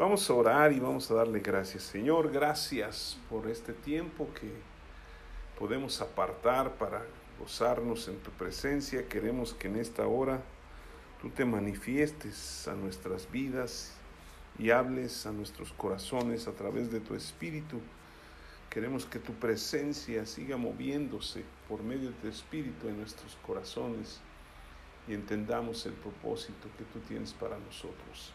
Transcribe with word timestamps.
Vamos 0.00 0.30
a 0.30 0.32
orar 0.32 0.72
y 0.72 0.80
vamos 0.80 1.10
a 1.10 1.14
darle 1.14 1.40
gracias. 1.40 1.82
Señor, 1.82 2.32
gracias 2.32 3.18
por 3.28 3.50
este 3.50 3.74
tiempo 3.74 4.30
que 4.32 4.50
podemos 5.58 6.00
apartar 6.00 6.72
para 6.76 7.04
gozarnos 7.38 8.08
en 8.08 8.16
tu 8.20 8.30
presencia. 8.30 9.06
Queremos 9.06 9.52
que 9.52 9.68
en 9.68 9.76
esta 9.76 10.06
hora 10.06 10.40
tú 11.20 11.28
te 11.28 11.44
manifiestes 11.44 12.66
a 12.66 12.72
nuestras 12.72 13.30
vidas 13.30 13.92
y 14.58 14.70
hables 14.70 15.26
a 15.26 15.32
nuestros 15.32 15.70
corazones 15.72 16.48
a 16.48 16.52
través 16.52 16.90
de 16.90 17.00
tu 17.00 17.14
Espíritu. 17.14 17.78
Queremos 18.70 19.04
que 19.04 19.18
tu 19.18 19.34
presencia 19.34 20.24
siga 20.24 20.56
moviéndose 20.56 21.44
por 21.68 21.82
medio 21.82 22.08
de 22.08 22.16
tu 22.16 22.28
Espíritu 22.28 22.88
en 22.88 22.96
nuestros 22.96 23.36
corazones 23.46 24.18
y 25.06 25.12
entendamos 25.12 25.84
el 25.84 25.92
propósito 25.92 26.70
que 26.78 26.84
tú 26.84 27.00
tienes 27.00 27.34
para 27.34 27.58
nosotros. 27.58 28.32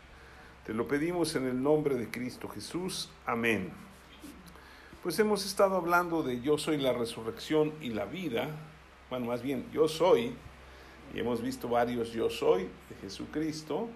Te 0.65 0.73
lo 0.73 0.87
pedimos 0.87 1.35
en 1.35 1.45
el 1.45 1.61
nombre 1.61 1.93
de 1.93 2.09
Cristo 2.09 2.49
Jesús. 2.49 3.11
Amén. 3.27 3.71
Pues 5.03 5.19
hemos 5.19 5.45
estado 5.45 5.75
hablando 5.75 6.23
de 6.23 6.41
yo 6.41 6.57
soy 6.57 6.77
la 6.77 6.91
resurrección 6.91 7.71
y 7.81 7.89
la 7.89 8.05
vida. 8.05 8.49
Bueno, 9.11 9.27
más 9.27 9.43
bien, 9.43 9.69
yo 9.71 9.87
soy. 9.87 10.33
Y 11.13 11.19
hemos 11.19 11.43
visto 11.43 11.69
varios 11.69 12.11
yo 12.13 12.31
soy 12.31 12.63
de 12.63 12.95
Jesucristo. 12.99 13.89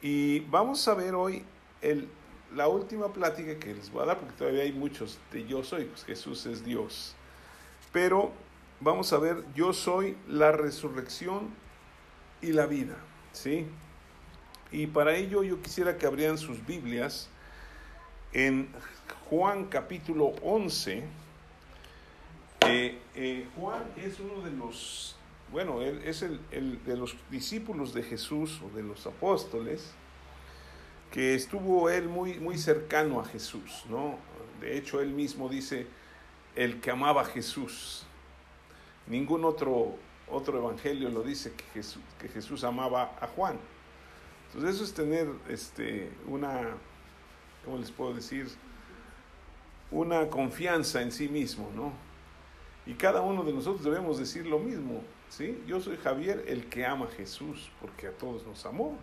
Y 0.00 0.40
vamos 0.40 0.88
a 0.88 0.94
ver 0.94 1.14
hoy 1.14 1.44
el, 1.80 2.08
la 2.56 2.66
última 2.66 3.12
plática 3.12 3.56
que 3.60 3.72
les 3.72 3.92
voy 3.92 4.02
a 4.02 4.06
dar, 4.06 4.18
porque 4.18 4.34
todavía 4.34 4.64
hay 4.64 4.72
muchos 4.72 5.20
de 5.30 5.46
yo 5.46 5.62
soy, 5.62 5.84
pues 5.84 6.04
Jesús 6.04 6.44
es 6.46 6.64
Dios. 6.64 7.14
Pero 7.92 8.32
vamos 8.80 9.12
a 9.12 9.18
ver, 9.18 9.44
yo 9.54 9.72
soy 9.72 10.16
la 10.26 10.50
resurrección 10.50 11.50
y 12.40 12.48
la 12.48 12.66
vida, 12.66 12.96
¿sí? 13.30 13.68
Y 14.72 14.86
para 14.86 15.14
ello 15.14 15.42
yo 15.42 15.60
quisiera 15.60 15.98
que 15.98 16.06
abrieran 16.06 16.38
sus 16.38 16.64
Biblias 16.66 17.28
en 18.32 18.70
Juan 19.28 19.66
capítulo 19.66 20.32
11. 20.42 21.04
Eh, 22.66 22.98
eh, 23.14 23.46
Juan 23.54 23.82
es 23.98 24.18
uno 24.18 24.42
de 24.42 24.50
los, 24.50 25.16
bueno, 25.50 25.82
él 25.82 26.00
es 26.06 26.22
el, 26.22 26.40
el, 26.50 26.82
de 26.84 26.96
los 26.96 27.16
discípulos 27.30 27.92
de 27.92 28.02
Jesús 28.02 28.62
o 28.62 28.74
de 28.74 28.82
los 28.82 29.06
apóstoles, 29.06 29.92
que 31.10 31.34
estuvo 31.34 31.90
él 31.90 32.08
muy, 32.08 32.40
muy 32.40 32.56
cercano 32.56 33.20
a 33.20 33.26
Jesús, 33.26 33.84
¿no? 33.90 34.16
De 34.62 34.78
hecho, 34.78 35.02
él 35.02 35.10
mismo 35.10 35.50
dice, 35.50 35.86
el 36.56 36.80
que 36.80 36.90
amaba 36.90 37.22
a 37.22 37.24
Jesús. 37.26 38.06
Ningún 39.06 39.44
otro, 39.44 39.96
otro 40.30 40.56
evangelio 40.56 41.10
lo 41.10 41.22
dice 41.22 41.52
que 41.52 41.64
Jesús, 41.74 42.02
que 42.18 42.28
Jesús 42.28 42.64
amaba 42.64 43.18
a 43.20 43.26
Juan. 43.26 43.58
Entonces 44.52 44.74
eso 44.74 44.84
es 44.84 44.92
tener 44.92 45.28
este, 45.48 46.10
una, 46.26 46.76
¿cómo 47.64 47.78
les 47.78 47.90
puedo 47.90 48.12
decir? 48.12 48.48
Una 49.90 50.28
confianza 50.28 51.00
en 51.00 51.10
sí 51.10 51.26
mismo, 51.26 51.70
¿no? 51.74 51.92
Y 52.84 52.92
cada 52.94 53.22
uno 53.22 53.44
de 53.44 53.52
nosotros 53.54 53.82
debemos 53.82 54.18
decir 54.18 54.46
lo 54.46 54.58
mismo, 54.58 55.02
¿sí? 55.30 55.62
Yo 55.66 55.80
soy 55.80 55.96
Javier, 55.96 56.44
el 56.48 56.66
que 56.68 56.84
ama 56.84 57.06
a 57.06 57.08
Jesús, 57.08 57.70
porque 57.80 58.08
a 58.08 58.10
todos 58.10 58.46
nos 58.46 58.66
amó. 58.66 58.98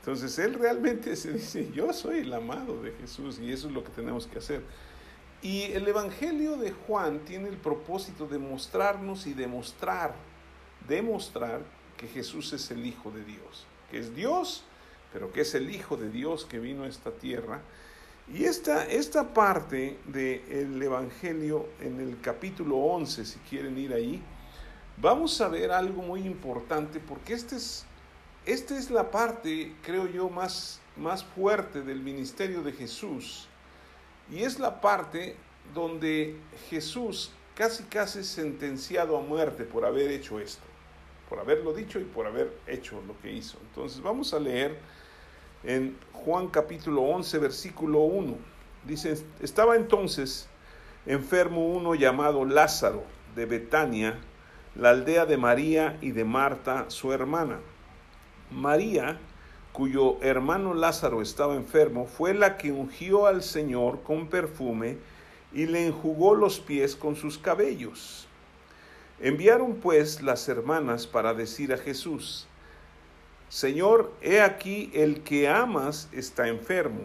Entonces 0.00 0.36
él 0.40 0.54
realmente 0.54 1.14
se 1.14 1.32
dice, 1.34 1.70
yo 1.72 1.92
soy 1.92 2.20
el 2.20 2.32
amado 2.32 2.82
de 2.82 2.90
Jesús 2.92 3.38
y 3.38 3.52
eso 3.52 3.68
es 3.68 3.74
lo 3.74 3.84
que 3.84 3.90
tenemos 3.90 4.26
que 4.26 4.38
hacer. 4.38 4.64
Y 5.40 5.62
el 5.72 5.86
Evangelio 5.86 6.56
de 6.56 6.72
Juan 6.72 7.20
tiene 7.20 7.48
el 7.48 7.58
propósito 7.58 8.26
de 8.26 8.38
mostrarnos 8.38 9.28
y 9.28 9.34
demostrar, 9.34 10.16
demostrar 10.88 11.60
que 11.96 12.08
Jesús 12.08 12.52
es 12.52 12.72
el 12.72 12.84
Hijo 12.84 13.12
de 13.12 13.24
Dios 13.24 13.68
que 13.90 13.98
es 13.98 14.14
Dios, 14.14 14.64
pero 15.12 15.32
que 15.32 15.42
es 15.42 15.54
el 15.54 15.70
Hijo 15.70 15.96
de 15.96 16.10
Dios 16.10 16.44
que 16.44 16.58
vino 16.58 16.84
a 16.84 16.88
esta 16.88 17.10
tierra. 17.10 17.60
Y 18.32 18.44
esta, 18.44 18.86
esta 18.86 19.34
parte 19.34 19.98
del 20.06 20.82
Evangelio 20.82 21.68
en 21.80 22.00
el 22.00 22.20
capítulo 22.20 22.76
11, 22.76 23.24
si 23.24 23.38
quieren 23.40 23.78
ir 23.78 23.92
ahí, 23.92 24.22
vamos 24.96 25.40
a 25.40 25.48
ver 25.48 25.70
algo 25.70 26.02
muy 26.02 26.26
importante 26.26 27.00
porque 27.00 27.34
esta 27.34 27.56
es, 27.56 27.84
esta 28.46 28.76
es 28.76 28.90
la 28.90 29.10
parte, 29.10 29.74
creo 29.82 30.06
yo, 30.08 30.28
más, 30.28 30.80
más 30.96 31.22
fuerte 31.22 31.82
del 31.82 32.00
ministerio 32.00 32.62
de 32.62 32.72
Jesús. 32.72 33.46
Y 34.30 34.42
es 34.42 34.58
la 34.58 34.80
parte 34.80 35.36
donde 35.74 36.36
Jesús 36.70 37.30
casi 37.54 37.84
casi 37.84 38.20
es 38.20 38.26
sentenciado 38.26 39.16
a 39.16 39.20
muerte 39.20 39.64
por 39.64 39.84
haber 39.84 40.10
hecho 40.10 40.40
esto 40.40 40.73
por 41.28 41.40
haberlo 41.40 41.72
dicho 41.72 41.98
y 41.98 42.04
por 42.04 42.26
haber 42.26 42.52
hecho 42.66 43.00
lo 43.06 43.18
que 43.20 43.32
hizo. 43.32 43.58
Entonces 43.68 44.02
vamos 44.02 44.34
a 44.34 44.40
leer 44.40 44.78
en 45.64 45.96
Juan 46.12 46.48
capítulo 46.48 47.02
11, 47.02 47.38
versículo 47.38 48.00
1. 48.00 48.36
Dice, 48.84 49.16
estaba 49.40 49.76
entonces 49.76 50.48
enfermo 51.06 51.66
uno 51.66 51.94
llamado 51.94 52.44
Lázaro 52.44 53.04
de 53.34 53.46
Betania, 53.46 54.18
la 54.74 54.90
aldea 54.90 55.26
de 55.26 55.36
María 55.36 55.98
y 56.00 56.10
de 56.10 56.24
Marta, 56.24 56.86
su 56.88 57.12
hermana. 57.12 57.60
María, 58.50 59.18
cuyo 59.72 60.18
hermano 60.22 60.74
Lázaro 60.74 61.22
estaba 61.22 61.56
enfermo, 61.56 62.06
fue 62.06 62.34
la 62.34 62.56
que 62.56 62.72
ungió 62.72 63.26
al 63.26 63.42
Señor 63.42 64.02
con 64.02 64.28
perfume 64.28 64.98
y 65.52 65.66
le 65.66 65.86
enjugó 65.86 66.34
los 66.34 66.60
pies 66.60 66.94
con 66.94 67.16
sus 67.16 67.38
cabellos. 67.38 68.23
Enviaron 69.20 69.76
pues 69.76 70.22
las 70.22 70.48
hermanas 70.48 71.06
para 71.06 71.34
decir 71.34 71.72
a 71.72 71.78
Jesús, 71.78 72.46
Señor, 73.48 74.12
he 74.20 74.40
aquí 74.40 74.90
el 74.94 75.22
que 75.22 75.48
amas 75.48 76.08
está 76.12 76.48
enfermo. 76.48 77.02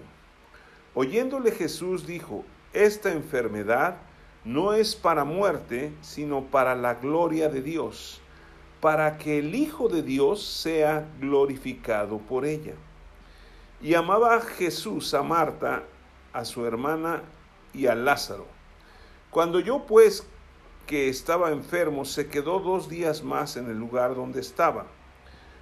Oyéndole 0.96 1.52
Jesús 1.52 2.08
dijo, 2.08 2.44
esta 2.74 3.12
enfermedad 3.12 3.98
no 4.44 4.74
es 4.74 4.96
para 4.96 5.24
muerte, 5.24 5.94
sino 6.02 6.46
para 6.46 6.74
la 6.74 6.96
gloria 6.96 7.50
de 7.50 7.62
Dios, 7.62 8.22
para 8.81 9.18
que 9.18 9.40
el 9.40 9.53
Hijo 9.53 9.90
de 9.90 10.02
Dios 10.02 10.44
sea 10.44 11.08
glorificado 11.19 12.18
por 12.18 12.46
ella. 12.46 12.74
Y 13.81 13.94
amaba 13.94 14.42
Jesús 14.42 15.14
a 15.14 15.22
Marta, 15.22 15.84
a 16.34 16.46
su 16.46 16.66
hermana 16.66 17.22
y 17.74 17.86
a 17.88 17.96
Lázaro. 17.96 18.48
Cuando 19.30 19.59
yo 19.59 19.86
pues 19.86 20.25
que 20.89 21.07
estaba 21.07 21.51
enfermo 21.51 22.03
se 22.03 22.29
quedó 22.29 22.59
dos 22.59 22.89
días 22.89 23.22
más 23.22 23.57
en 23.57 23.69
el 23.69 23.77
lugar 23.77 24.16
donde 24.16 24.39
estaba. 24.39 24.88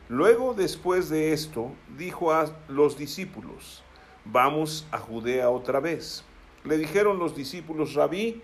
Luego, 0.07 0.53
después 0.53 1.09
de 1.09 1.33
esto, 1.33 1.73
dijo 1.97 2.31
a 2.31 2.55
los 2.69 2.97
discípulos, 2.97 3.83
vamos 4.23 4.88
a 4.89 4.99
Judea 4.99 5.49
otra 5.49 5.81
vez. 5.81 6.23
Le 6.63 6.77
dijeron 6.77 7.19
los 7.19 7.35
discípulos, 7.35 7.93
rabí, 7.93 8.41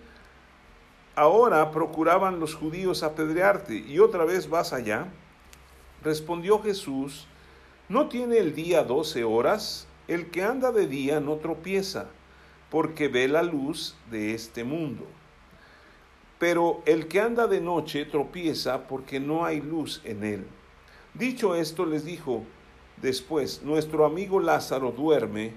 ahora 1.14 1.70
procuraban 1.70 2.38
los 2.38 2.54
judíos 2.54 3.02
apedrearte 3.02 3.76
y 3.76 3.98
otra 3.98 4.26
vez 4.26 4.50
vas 4.50 4.74
allá. 4.74 5.06
Respondió 6.02 6.62
Jesús, 6.62 7.26
¿no 7.88 8.10
tiene 8.10 8.36
el 8.36 8.54
día 8.54 8.84
doce 8.84 9.24
horas? 9.24 9.88
El 10.06 10.30
que 10.30 10.42
anda 10.42 10.70
de 10.70 10.86
día 10.86 11.18
no 11.18 11.36
tropieza, 11.36 12.08
porque 12.68 13.08
ve 13.08 13.26
la 13.26 13.42
luz 13.42 13.96
de 14.10 14.34
este 14.34 14.64
mundo. 14.64 15.06
Pero 16.38 16.82
el 16.86 17.06
que 17.08 17.20
anda 17.20 17.46
de 17.46 17.60
noche 17.60 18.04
tropieza 18.04 18.86
porque 18.86 19.20
no 19.20 19.44
hay 19.44 19.60
luz 19.60 20.00
en 20.04 20.24
él. 20.24 20.46
Dicho 21.14 21.54
esto, 21.54 21.86
les 21.86 22.04
dijo 22.04 22.42
después, 22.96 23.62
nuestro 23.62 24.04
amigo 24.04 24.40
Lázaro 24.40 24.90
duerme, 24.90 25.52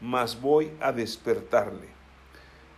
mas 0.00 0.40
voy 0.40 0.70
a 0.80 0.92
despertarle. 0.92 1.88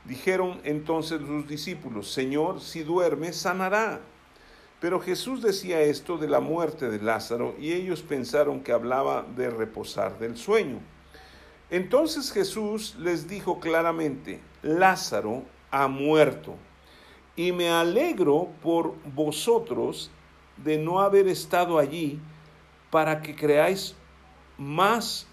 Dijeron 0.04 0.60
entonces 0.64 1.20
los 1.20 1.48
discípulos, 1.48 2.10
Señor, 2.10 2.60
si 2.60 2.82
duerme, 2.82 3.32
sanará. 3.32 4.00
Pero 4.80 5.00
Jesús 5.00 5.42
decía 5.42 5.80
esto 5.80 6.18
de 6.18 6.28
la 6.28 6.40
muerte 6.40 6.88
de 6.88 7.00
Lázaro 7.00 7.56
y 7.58 7.72
ellos 7.72 8.02
pensaron 8.02 8.60
que 8.60 8.72
hablaba 8.72 9.26
de 9.36 9.50
reposar 9.50 10.18
del 10.18 10.36
sueño. 10.36 10.78
Entonces 11.70 12.32
Jesús 12.32 12.94
les 12.98 13.28
dijo 13.28 13.58
claramente, 13.58 14.40
Lázaro 14.62 15.42
ha 15.70 15.88
muerto 15.88 16.54
y 17.38 17.52
me 17.52 17.70
alegro 17.70 18.48
por 18.60 18.96
vosotros 19.14 20.10
de 20.56 20.76
no 20.76 20.98
haber 20.98 21.28
estado 21.28 21.78
allí 21.78 22.18
para 22.90 23.22
que 23.22 23.36
creáis 23.36 23.94
más, 24.58 25.28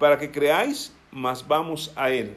para 0.00 0.18
que 0.18 0.32
creáis, 0.32 0.92
más 1.12 1.46
vamos 1.46 1.92
a 1.94 2.10
él. 2.10 2.36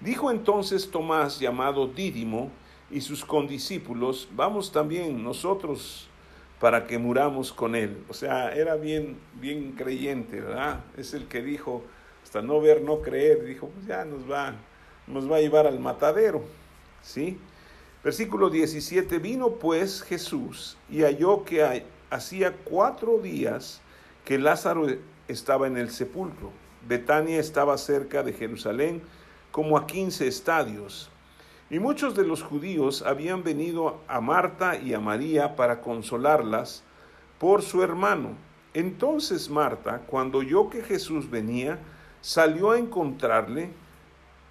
Dijo 0.00 0.30
entonces 0.30 0.88
Tomás, 0.92 1.40
llamado 1.40 1.88
Dídimo, 1.88 2.52
y 2.88 3.00
sus 3.00 3.24
condiscípulos, 3.24 4.28
vamos 4.30 4.70
también 4.70 5.24
nosotros 5.24 6.08
para 6.60 6.86
que 6.86 6.98
muramos 6.98 7.52
con 7.52 7.74
él. 7.74 8.04
O 8.08 8.14
sea, 8.14 8.54
era 8.54 8.76
bien, 8.76 9.18
bien 9.40 9.72
creyente, 9.72 10.40
¿verdad? 10.40 10.84
Es 10.96 11.14
el 11.14 11.26
que 11.26 11.42
dijo, 11.42 11.82
hasta 12.22 12.42
no 12.42 12.60
ver, 12.60 12.80
no 12.80 13.02
creer, 13.02 13.44
dijo, 13.44 13.70
pues 13.70 13.86
ya 13.86 14.04
nos 14.04 14.30
va, 14.30 14.54
nos 15.08 15.28
va 15.28 15.38
a 15.38 15.40
llevar 15.40 15.66
al 15.66 15.80
matadero, 15.80 16.44
¿sí? 17.02 17.40
Versículo 18.04 18.50
17, 18.50 19.18
vino 19.18 19.52
pues 19.52 20.02
Jesús 20.02 20.76
y 20.90 21.00
halló 21.04 21.42
que 21.42 21.86
hacía 22.10 22.52
cuatro 22.52 23.18
días 23.18 23.80
que 24.26 24.38
Lázaro 24.38 24.86
estaba 25.26 25.66
en 25.66 25.78
el 25.78 25.90
sepulcro. 25.90 26.50
Betania 26.86 27.40
estaba 27.40 27.78
cerca 27.78 28.22
de 28.22 28.34
Jerusalén, 28.34 29.00
como 29.50 29.78
a 29.78 29.86
quince 29.86 30.28
estadios. 30.28 31.08
Y 31.70 31.78
muchos 31.78 32.14
de 32.14 32.26
los 32.26 32.42
judíos 32.42 33.00
habían 33.00 33.42
venido 33.42 34.02
a 34.06 34.20
Marta 34.20 34.76
y 34.76 34.92
a 34.92 35.00
María 35.00 35.56
para 35.56 35.80
consolarlas 35.80 36.82
por 37.38 37.62
su 37.62 37.82
hermano. 37.82 38.36
Entonces 38.74 39.48
Marta, 39.48 40.02
cuando 40.06 40.38
oyó 40.38 40.68
que 40.68 40.82
Jesús 40.82 41.30
venía, 41.30 41.78
salió 42.20 42.72
a 42.72 42.78
encontrarle, 42.78 43.70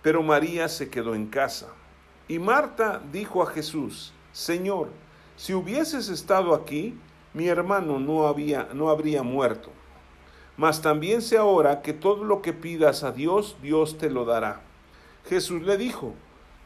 pero 0.02 0.24
María 0.24 0.68
se 0.68 0.90
quedó 0.90 1.14
en 1.14 1.28
casa. 1.28 1.68
Y 2.28 2.40
Marta 2.40 3.02
dijo 3.12 3.44
a 3.44 3.48
Jesús, 3.48 4.14
Señor, 4.32 4.90
si 5.36 5.54
hubieses 5.54 6.10
estado 6.10 6.54
aquí, 6.54 6.98
mi 7.34 7.48
hermano 7.48 8.00
no, 8.00 8.28
había, 8.28 8.70
no 8.74 8.90
habría 8.90 9.24
muerto. 9.24 9.72
Mas 10.56 10.82
también 10.82 11.22
sé 11.22 11.38
ahora 11.38 11.82
que 11.82 11.94
todo 11.94 12.24
lo 12.24 12.42
que 12.42 12.54
pidas 12.54 13.04
a 13.04 13.12
Dios, 13.12 13.58
Dios 13.62 13.98
te 13.98 14.10
lo 14.10 14.26
dará. 14.26 14.62
Jesús 15.28 15.64
le 15.64 15.78
dijo, 15.78 16.14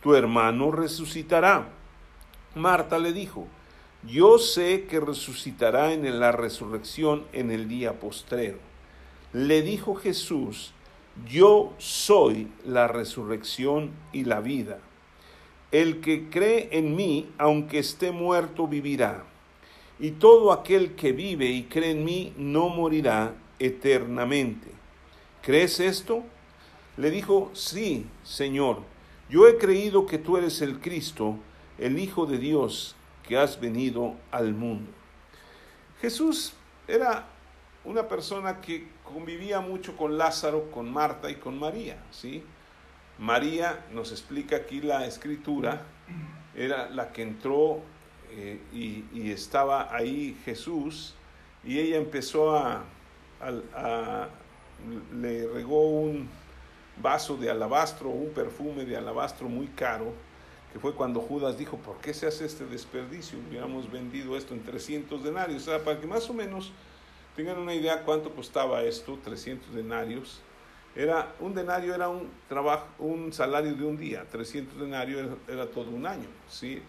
tu 0.01 0.13
hermano 0.15 0.71
resucitará. 0.71 1.69
Marta 2.53 2.99
le 2.99 3.13
dijo, 3.13 3.47
yo 4.03 4.37
sé 4.37 4.85
que 4.85 4.99
resucitará 4.99 5.93
en 5.93 6.19
la 6.19 6.31
resurrección 6.31 7.25
en 7.33 7.51
el 7.51 7.67
día 7.67 7.99
postrero. 7.99 8.59
Le 9.33 9.61
dijo 9.61 9.95
Jesús, 9.95 10.73
yo 11.27 11.73
soy 11.77 12.51
la 12.65 12.87
resurrección 12.87 13.91
y 14.11 14.25
la 14.25 14.39
vida. 14.39 14.79
El 15.71 15.99
que 15.99 16.29
cree 16.29 16.69
en 16.71 16.95
mí, 16.95 17.29
aunque 17.37 17.79
esté 17.79 18.11
muerto, 18.11 18.67
vivirá. 18.67 19.23
Y 19.99 20.11
todo 20.11 20.51
aquel 20.51 20.95
que 20.95 21.11
vive 21.11 21.47
y 21.47 21.63
cree 21.63 21.91
en 21.91 22.05
mí 22.05 22.33
no 22.37 22.69
morirá 22.69 23.33
eternamente. 23.59 24.67
¿Crees 25.41 25.79
esto? 25.79 26.23
Le 26.97 27.11
dijo, 27.11 27.51
sí, 27.53 28.05
Señor, 28.23 28.81
yo 29.29 29.47
he 29.47 29.57
creído 29.57 30.05
que 30.05 30.17
tú 30.17 30.37
eres 30.37 30.61
el 30.61 30.79
Cristo, 30.79 31.37
el 31.77 31.99
Hijo 31.99 32.25
de 32.25 32.37
Dios, 32.37 32.95
que 33.27 33.37
has 33.37 33.59
venido 33.59 34.15
al 34.31 34.53
mundo. 34.53 34.91
Jesús 36.01 36.53
era 36.87 37.27
una 37.83 38.07
persona 38.07 38.61
que 38.61 38.87
convivía 39.03 39.59
mucho 39.59 39.95
con 39.97 40.17
Lázaro, 40.17 40.71
con 40.71 40.91
Marta 40.91 41.29
y 41.29 41.35
con 41.35 41.59
María, 41.59 42.03
¿sí? 42.11 42.43
María, 43.19 43.85
nos 43.91 44.11
explica 44.11 44.57
aquí 44.57 44.81
la 44.81 45.05
escritura, 45.05 45.81
era 46.55 46.89
la 46.89 47.11
que 47.11 47.23
entró 47.23 47.81
eh, 48.31 48.59
y, 48.73 49.31
estaba 49.31 49.95
ahí 49.95 50.37
Jesús 50.45 51.15
y 51.63 51.79
ella 51.79 51.97
empezó 51.97 52.55
a, 52.55 52.83
le 55.19 55.47
regó 55.47 55.89
un 55.89 56.29
vaso 57.01 57.37
de 57.37 57.49
alabastro, 57.49 58.09
un 58.09 58.31
perfume 58.31 58.85
de 58.85 58.97
alabastro 58.97 59.47
muy 59.47 59.67
caro, 59.67 60.13
que 60.73 60.79
fue 60.79 60.93
cuando 60.93 61.21
Judas 61.21 61.57
dijo, 61.57 61.77
¿por 61.77 61.97
qué 61.97 62.13
se 62.13 62.27
hace 62.27 62.45
este 62.45 62.65
desperdicio? 62.65 63.39
Hubiéramos 63.49 63.91
vendido 63.91 64.37
esto 64.37 64.53
en 64.53 64.63
300 64.63 65.23
denarios, 65.23 65.63
o 65.63 65.71
sea, 65.71 65.83
para 65.83 65.99
que 65.99 66.07
más 66.07 66.29
o 66.29 66.33
menos 66.33 66.71
tengan 67.35 67.57
una 67.59 67.73
idea 67.73 68.03
cuánto 68.03 68.33
costaba 68.33 68.83
esto, 68.83 69.19
300 69.23 69.73
denarios, 69.75 70.41
era, 70.97 71.35
un 71.39 71.53
denario 71.53 71.93
era 71.93 72.09
un 72.09 72.27
trabajo, 72.49 72.87
un 72.97 73.31
salario 73.31 73.75
de 73.75 73.85
un 73.85 73.97
día, 73.97 74.25
300 74.31 74.79
denarios 74.79 75.29
era, 75.47 75.67
todo 75.67 75.91
un 75.91 76.07
año, 76.07 76.27
¿sí? 76.49 76.81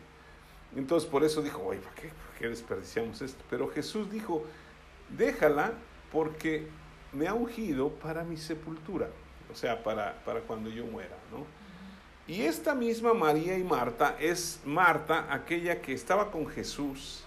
Entonces 0.74 1.08
por 1.08 1.24
eso 1.24 1.42
dijo, 1.42 1.62
oye, 1.62 1.80
¿por 1.80 1.92
qué, 1.92 2.08
¿por 2.08 2.38
qué 2.38 2.48
desperdiciamos 2.48 3.20
esto? 3.20 3.44
Pero 3.50 3.68
Jesús 3.68 4.10
dijo, 4.10 4.44
déjala 5.10 5.72
porque 6.10 6.68
me 7.12 7.28
ha 7.28 7.34
ungido 7.34 7.90
para 7.90 8.24
mi 8.24 8.38
sepultura, 8.38 9.10
o 9.52 9.54
sea, 9.54 9.82
para, 9.82 10.14
para 10.24 10.40
cuando 10.40 10.70
yo 10.70 10.86
muera, 10.86 11.16
¿no? 11.30 11.44
Y 12.26 12.42
esta 12.42 12.74
misma 12.74 13.12
María 13.12 13.58
y 13.58 13.64
Marta 13.64 14.16
es 14.18 14.62
Marta, 14.64 15.26
aquella 15.30 15.82
que 15.82 15.92
estaba 15.92 16.30
con 16.30 16.46
Jesús 16.46 17.24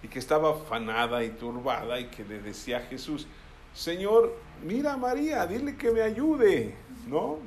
y 0.00 0.06
que 0.06 0.20
estaba 0.20 0.52
afanada 0.52 1.24
y 1.24 1.30
turbada 1.30 1.98
y 1.98 2.06
que 2.06 2.24
le 2.24 2.40
decía 2.40 2.78
a 2.78 2.80
Jesús, 2.80 3.26
Señor, 3.74 4.32
mira 4.62 4.92
a 4.92 4.96
María, 4.96 5.44
dile 5.46 5.76
que 5.76 5.90
me 5.90 6.00
ayude, 6.00 6.76
¿no? 7.08 7.38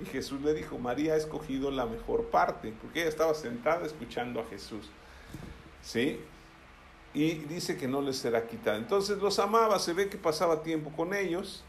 Y 0.00 0.04
Jesús 0.04 0.40
le 0.42 0.52
dijo, 0.52 0.76
María 0.76 1.14
ha 1.14 1.16
escogido 1.16 1.70
la 1.70 1.86
mejor 1.86 2.26
parte, 2.26 2.74
porque 2.82 3.00
ella 3.00 3.08
estaba 3.08 3.32
sentada 3.34 3.86
escuchando 3.86 4.40
a 4.40 4.44
Jesús, 4.46 4.90
¿sí? 5.80 6.20
Y 7.14 7.34
dice 7.34 7.76
que 7.76 7.86
no 7.86 8.02
les 8.02 8.16
será 8.16 8.46
quitada. 8.46 8.76
Entonces 8.76 9.18
los 9.18 9.38
amaba, 9.38 9.78
se 9.78 9.92
ve 9.92 10.08
que 10.08 10.18
pasaba 10.18 10.64
tiempo 10.64 10.90
con 10.90 11.14
ellos, 11.14 11.62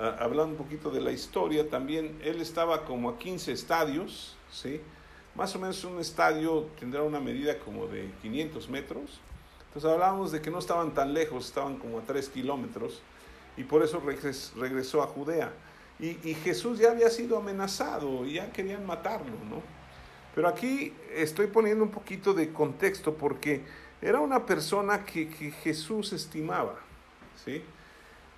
ah, 0.00 0.16
hablando 0.18 0.52
un 0.52 0.56
poquito 0.56 0.90
de 0.90 1.02
la 1.02 1.12
historia, 1.12 1.68
también 1.68 2.18
él 2.24 2.40
estaba 2.40 2.86
como 2.86 3.10
a 3.10 3.18
15 3.18 3.52
estadios, 3.52 4.34
¿sí? 4.50 4.80
Más 5.34 5.54
o 5.54 5.58
menos 5.58 5.84
un 5.84 6.00
estadio 6.00 6.68
tendrá 6.80 7.02
una 7.02 7.20
medida 7.20 7.58
como 7.58 7.86
de 7.86 8.10
500 8.22 8.68
metros. 8.70 9.20
Entonces 9.68 9.90
hablábamos 9.90 10.32
de 10.32 10.40
que 10.40 10.50
no 10.50 10.58
estaban 10.58 10.92
tan 10.92 11.12
lejos, 11.12 11.46
estaban 11.46 11.78
como 11.78 11.98
a 11.98 12.02
3 12.02 12.28
kilómetros 12.30 13.02
y 13.56 13.64
por 13.64 13.82
eso 13.82 14.02
regresó 14.56 15.02
a 15.02 15.06
Judea. 15.06 15.52
Y, 15.98 16.34
Jesús 16.34 16.80
ya 16.80 16.90
había 16.90 17.10
sido 17.10 17.36
amenazado 17.36 18.26
y 18.26 18.34
ya 18.34 18.50
querían 18.50 18.84
matarlo, 18.84 19.36
¿no? 19.48 19.62
Pero 20.34 20.48
aquí 20.48 20.92
estoy 21.14 21.46
poniendo 21.46 21.84
un 21.84 21.90
poquito 21.90 22.34
de 22.34 22.52
contexto 22.52 23.14
porque 23.14 23.62
era 24.00 24.18
una 24.18 24.44
persona 24.44 25.04
que, 25.04 25.28
que 25.28 25.52
Jesús 25.52 26.12
estimaba, 26.12 26.80
¿sí? 27.44 27.62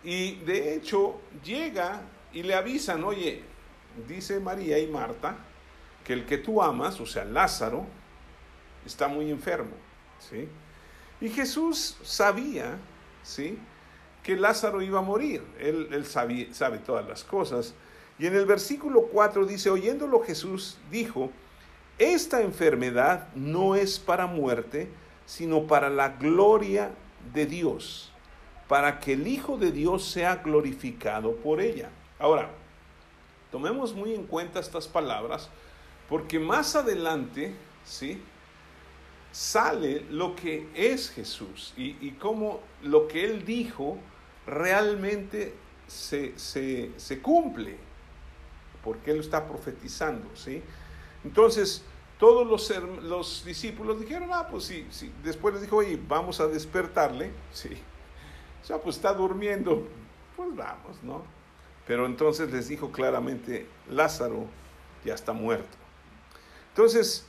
Y 0.03 0.35
de 0.41 0.75
hecho 0.75 1.21
llega 1.43 2.03
y 2.35 2.43
le 2.43 2.55
avisan, 2.55 3.03
oye, 3.03 3.43
dice 4.07 4.41
María 4.41 4.79
y 4.79 4.87
Marta, 4.87 5.39
que 6.05 6.13
el 6.13 6.27
que 6.27 6.37
tú 6.37 6.63
amas, 6.63 7.01
o 7.01 7.07
sea, 7.07 7.25
Lázaro, 7.25 7.87
está 8.85 9.09
muy 9.09 9.31
enfermo, 9.31 9.75
¿sí? 10.19 10.49
Y 11.21 11.31
Jesús 11.31 11.97
sabía, 12.03 12.77
¿sí? 13.23 13.59
Que 14.25 14.37
Lázaro 14.37 14.83
iba 14.83 14.99
a 14.99 15.03
morir. 15.03 15.43
Él, 15.61 16.05
sabe, 16.07 16.49
sabe 16.53 16.79
todas 16.79 17.07
las 17.07 17.23
cosas. 17.23 17.75
Y 18.19 18.27
en 18.27 18.35
el 18.35 18.47
versículo 18.47 19.03
4 19.13 19.47
dice, 19.47 19.71
oyéndolo 19.71 20.21
Jesús 20.21 20.79
dijo, 20.91 21.31
esta 21.99 22.41
enfermedad 22.41 23.29
no 23.35 23.77
es 23.77 24.01
para 24.01 24.27
muerte, 24.27 24.89
sino 25.27 25.67
para 25.67 25.91
la 25.91 26.09
gloria 26.09 26.91
de 27.35 27.47
Dios, 27.47 28.11
para 28.67 28.99
que 28.99 29.13
el 29.13 29.29
Hijo 29.29 29.59
de 29.59 29.71
Dios 29.71 30.05
sea 30.07 30.37
glorificado 30.37 31.37
por 31.37 31.61
ella. 31.61 31.91
Ahora, 32.19 32.51
tomemos 33.53 33.95
muy 33.95 34.15
en 34.15 34.25
cuenta 34.25 34.59
estas 34.59 34.89
palabras, 34.89 35.51
porque 36.09 36.39
más 36.39 36.75
adelante, 36.77 37.55
¿sí? 37.85 38.23
Sale 39.33 40.07
lo 40.11 40.35
que 40.35 40.69
es 40.75 41.11
Jesús 41.11 41.75
y, 41.77 41.97
y 42.01 42.13
cómo 42.13 42.61
lo 42.83 43.09
que 43.09 43.25
él 43.25 43.45
dijo 43.45 43.99
realmente 44.47 45.55
se, 45.87 47.21
cumple, 47.23 47.77
porque 48.83 49.11
Él 49.11 49.21
está 49.21 49.47
profetizando, 49.47 50.29
¿sí? 50.35 50.63
Entonces, 51.25 51.83
todos 52.19 52.47
los, 52.47 53.03
los 53.03 53.45
discípulos 53.45 54.01
dijeron, 54.01 54.31
ah, 54.33 54.49
pues 54.51 54.65
sí, 54.65 54.87
sí. 54.91 55.13
Después 55.23 55.55
les 55.55 55.63
dijo, 55.63 55.77
oye, 55.77 55.99
vamos 56.09 56.41
a 56.41 56.47
despertarle, 56.47 57.31
sí. 57.53 57.71
O 58.63 58.67
sea, 58.67 58.79
pues 58.79 58.97
está 58.97 59.13
durmiendo, 59.13 59.87
pues 60.37 60.55
vamos, 60.55 61.03
¿no? 61.03 61.23
Pero 61.87 62.07
entonces 62.07 62.51
les 62.51 62.69
dijo 62.69 62.91
claramente, 62.91 63.67
Lázaro 63.91 64.47
ya 65.05 65.15
está 65.15 65.33
muerto. 65.33 65.77
Entonces, 66.71 67.27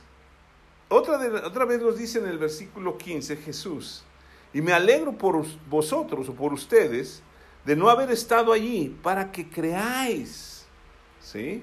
otra, 0.88 1.18
otra 1.44 1.64
vez 1.66 1.82
nos 1.82 1.98
dice 1.98 2.20
en 2.20 2.26
el 2.26 2.38
versículo 2.38 2.96
15 2.96 3.36
Jesús, 3.36 4.02
y 4.56 4.62
me 4.62 4.72
alegro 4.72 5.12
por 5.12 5.44
vosotros 5.68 6.30
o 6.30 6.34
por 6.34 6.54
ustedes 6.54 7.22
de 7.66 7.76
no 7.76 7.90
haber 7.90 8.10
estado 8.10 8.54
allí 8.54 8.88
para 9.02 9.30
que 9.30 9.50
creáis. 9.50 10.64
¿Sí? 11.20 11.62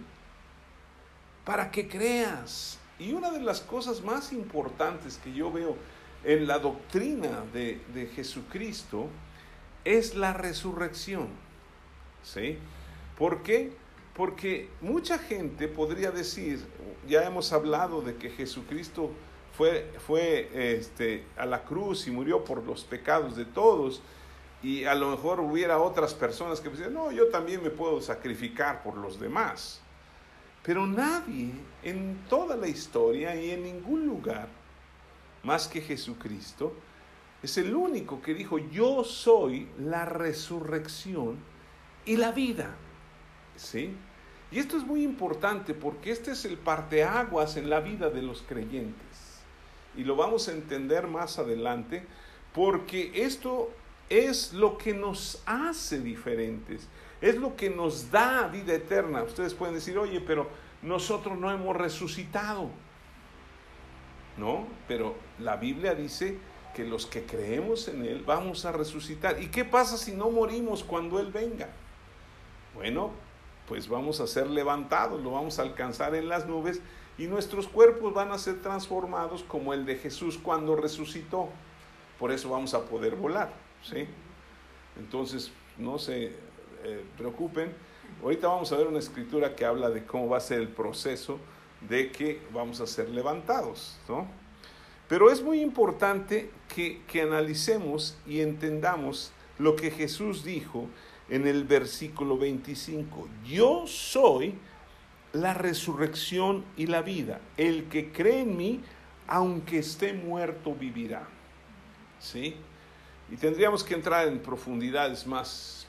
Para 1.43 1.71
que 1.71 1.88
creas. 1.88 2.77
Y 3.00 3.13
una 3.13 3.31
de 3.31 3.39
las 3.39 3.62
cosas 3.62 4.03
más 4.03 4.31
importantes 4.31 5.19
que 5.23 5.33
yo 5.33 5.51
veo 5.51 5.75
en 6.23 6.45
la 6.45 6.59
doctrina 6.59 7.43
de, 7.51 7.81
de 7.95 8.05
Jesucristo 8.15 9.07
es 9.83 10.13
la 10.13 10.31
resurrección. 10.31 11.29
¿Sí? 12.21 12.59
¿Por 13.17 13.41
qué? 13.41 13.73
Porque 14.15 14.69
mucha 14.81 15.17
gente 15.17 15.67
podría 15.67 16.12
decir, 16.12 16.63
ya 17.07 17.23
hemos 17.23 17.53
hablado 17.53 18.03
de 18.03 18.17
que 18.17 18.29
Jesucristo 18.29 19.09
fue, 19.57 19.91
fue 20.05 20.50
este, 20.77 21.25
a 21.38 21.45
la 21.45 21.63
cruz 21.63 22.07
y 22.07 22.12
murió 22.12 22.43
por 22.43 22.63
los 22.63 22.83
pecados 22.83 23.36
de 23.36 23.45
todos. 23.45 24.01
Y 24.62 24.86
a 24.86 24.95
lo 24.95 25.12
mejor 25.12 25.39
hubiera 25.39 25.79
otras 25.79 26.13
personas 26.13 26.62
que 26.62 26.69
decían, 26.69 26.93
no, 26.93 27.12
yo 27.12 27.27
también 27.27 27.62
me 27.62 27.69
puedo 27.69 28.01
sacrificar 28.01 28.81
por 28.81 28.98
los 28.98 29.19
demás. 29.19 29.81
Pero 30.63 30.88
nadie 30.88 31.51
en 31.83 32.24
toda 32.29 32.55
la 32.55 32.67
historia 32.67 33.36
y 33.36 33.51
en 33.51 33.63
ningún 33.63 34.07
lugar, 34.07 34.48
más 35.43 35.67
que 35.67 35.81
Jesucristo, 35.81 36.74
es 37.43 37.57
el 37.57 37.75
único 37.75 38.22
que 38.22 38.33
dijo, 38.33 38.57
yo 38.57 39.03
soy 39.03 39.67
la 39.77 40.05
resurrección 40.05 41.38
y 42.05 42.15
la 42.15 42.31
vida. 42.31 42.74
¿Sí? 43.57 43.93
Y 44.50 44.60
esto 44.60 44.77
es 44.77 44.83
muy 44.83 45.03
importante 45.03 45.74
porque 45.74 46.12
este 46.12 46.31
es 46.31 46.45
el 46.45 46.57
parteaguas 46.57 47.57
en 47.57 47.69
la 47.69 47.81
vida 47.81 48.10
de 48.10 48.22
los 48.22 48.41
creyentes. 48.43 49.02
Y 49.95 50.03
lo 50.03 50.15
vamos 50.15 50.47
a 50.47 50.51
entender 50.51 51.07
más 51.07 51.39
adelante 51.39 52.05
porque 52.53 53.12
esto 53.15 53.71
es 54.09 54.53
lo 54.53 54.77
que 54.77 54.93
nos 54.93 55.41
hace 55.45 56.00
diferentes, 56.00 56.88
es 57.21 57.35
lo 57.35 57.55
que 57.55 57.69
nos 57.69 58.12
da 58.12 58.47
vida 58.47 58.73
eterna. 58.73 59.23
Ustedes 59.23 59.53
pueden 59.53 59.75
decir, 59.75 59.97
oye, 59.97 60.21
pero 60.21 60.47
nosotros 60.81 61.38
no 61.38 61.51
hemos 61.51 61.75
resucitado. 61.75 62.69
No, 64.38 64.67
pero 64.88 65.15
la 65.39 65.57
Biblia 65.57 65.93
dice 65.93 66.38
que 66.75 66.83
los 66.83 67.05
que 67.05 67.23
creemos 67.23 67.88
en 67.88 68.03
Él 68.03 68.23
vamos 68.25 68.65
a 68.65 68.71
resucitar. 68.71 69.41
¿Y 69.41 69.47
qué 69.47 69.63
pasa 69.63 69.97
si 69.97 70.12
no 70.12 70.29
morimos 70.31 70.83
cuando 70.83 71.19
Él 71.19 71.31
venga? 71.31 71.69
Bueno, 72.73 73.12
pues 73.67 73.88
vamos 73.88 74.19
a 74.19 74.27
ser 74.27 74.47
levantados, 74.47 75.21
lo 75.21 75.31
vamos 75.31 75.59
a 75.59 75.62
alcanzar 75.62 76.15
en 76.15 76.27
las 76.27 76.47
nubes 76.47 76.81
y 77.17 77.27
nuestros 77.27 77.67
cuerpos 77.67 78.13
van 78.13 78.32
a 78.32 78.38
ser 78.38 78.62
transformados 78.62 79.43
como 79.43 79.74
el 79.74 79.86
de 79.86 79.96
Jesús 79.96 80.39
cuando 80.41 80.75
resucitó. 80.75 81.50
Por 82.20 82.32
eso 82.32 82.50
vamos 82.50 82.74
a 82.74 82.86
poder 82.86 83.15
volar, 83.15 83.53
¿sí? 83.84 84.08
Entonces, 84.98 85.51
no 85.77 85.98
se 86.00 86.32
eh, 86.84 87.05
preocupen. 87.17 87.74
Ahorita 88.22 88.48
vamos 88.48 88.72
a 88.72 88.77
ver 88.77 88.88
una 88.88 89.00
escritura 89.00 89.55
que 89.55 89.65
habla 89.65 89.89
de 89.89 90.05
cómo 90.05 90.29
va 90.29 90.38
a 90.38 90.41
ser 90.41 90.60
el 90.60 90.70
proceso 90.70 91.39
de 91.82 92.12
que 92.12 92.41
vamos 92.53 92.79
a 92.79 92.88
ser 92.88 93.10
levantados, 93.10 94.00
¿no? 94.08 94.27
Pero 95.10 95.29
es 95.29 95.41
muy 95.41 95.62
importante 95.62 96.50
que, 96.74 97.01
que 97.08 97.22
analicemos 97.22 98.17
y 98.25 98.39
entendamos 98.39 99.32
lo 99.60 99.75
que 99.75 99.91
Jesús 99.91 100.43
dijo 100.43 100.88
en 101.29 101.46
el 101.46 101.65
versículo 101.65 102.38
25. 102.38 103.27
Yo 103.46 103.86
soy 103.86 104.55
la 105.33 105.55
resurrección 105.55 106.63
y 106.77 106.87
la 106.87 107.01
vida. 107.01 107.41
El 107.57 107.89
que 107.89 108.11
cree 108.11 108.41
en 108.41 108.55
mí, 108.55 108.81
aunque 109.27 109.79
esté 109.79 110.13
muerto, 110.13 110.73
vivirá. 110.73 111.27
¿Sí? 112.19 112.55
Y 113.29 113.35
tendríamos 113.35 113.83
que 113.83 113.95
entrar 113.95 114.27
en 114.27 114.39
profundidades 114.39 115.25
más 115.27 115.87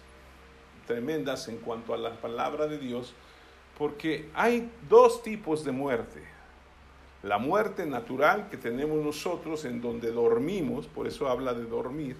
tremendas 0.87 1.49
en 1.49 1.59
cuanto 1.59 1.95
a 1.95 1.99
la 1.99 2.21
palabra 2.21 2.67
de 2.67 2.79
Dios, 2.79 3.15
porque 3.79 4.29
hay 4.35 4.71
dos 4.89 5.23
tipos 5.23 5.65
de 5.65 5.73
muerte. 5.73 6.23
La 7.23 7.39
muerte 7.39 7.87
natural 7.87 8.49
que 8.51 8.57
tenemos 8.57 9.03
nosotros 9.03 9.65
en 9.65 9.81
donde 9.81 10.11
dormimos, 10.11 10.87
por 10.87 11.07
eso 11.07 11.29
habla 11.29 11.55
de 11.55 11.65
dormir, 11.65 12.17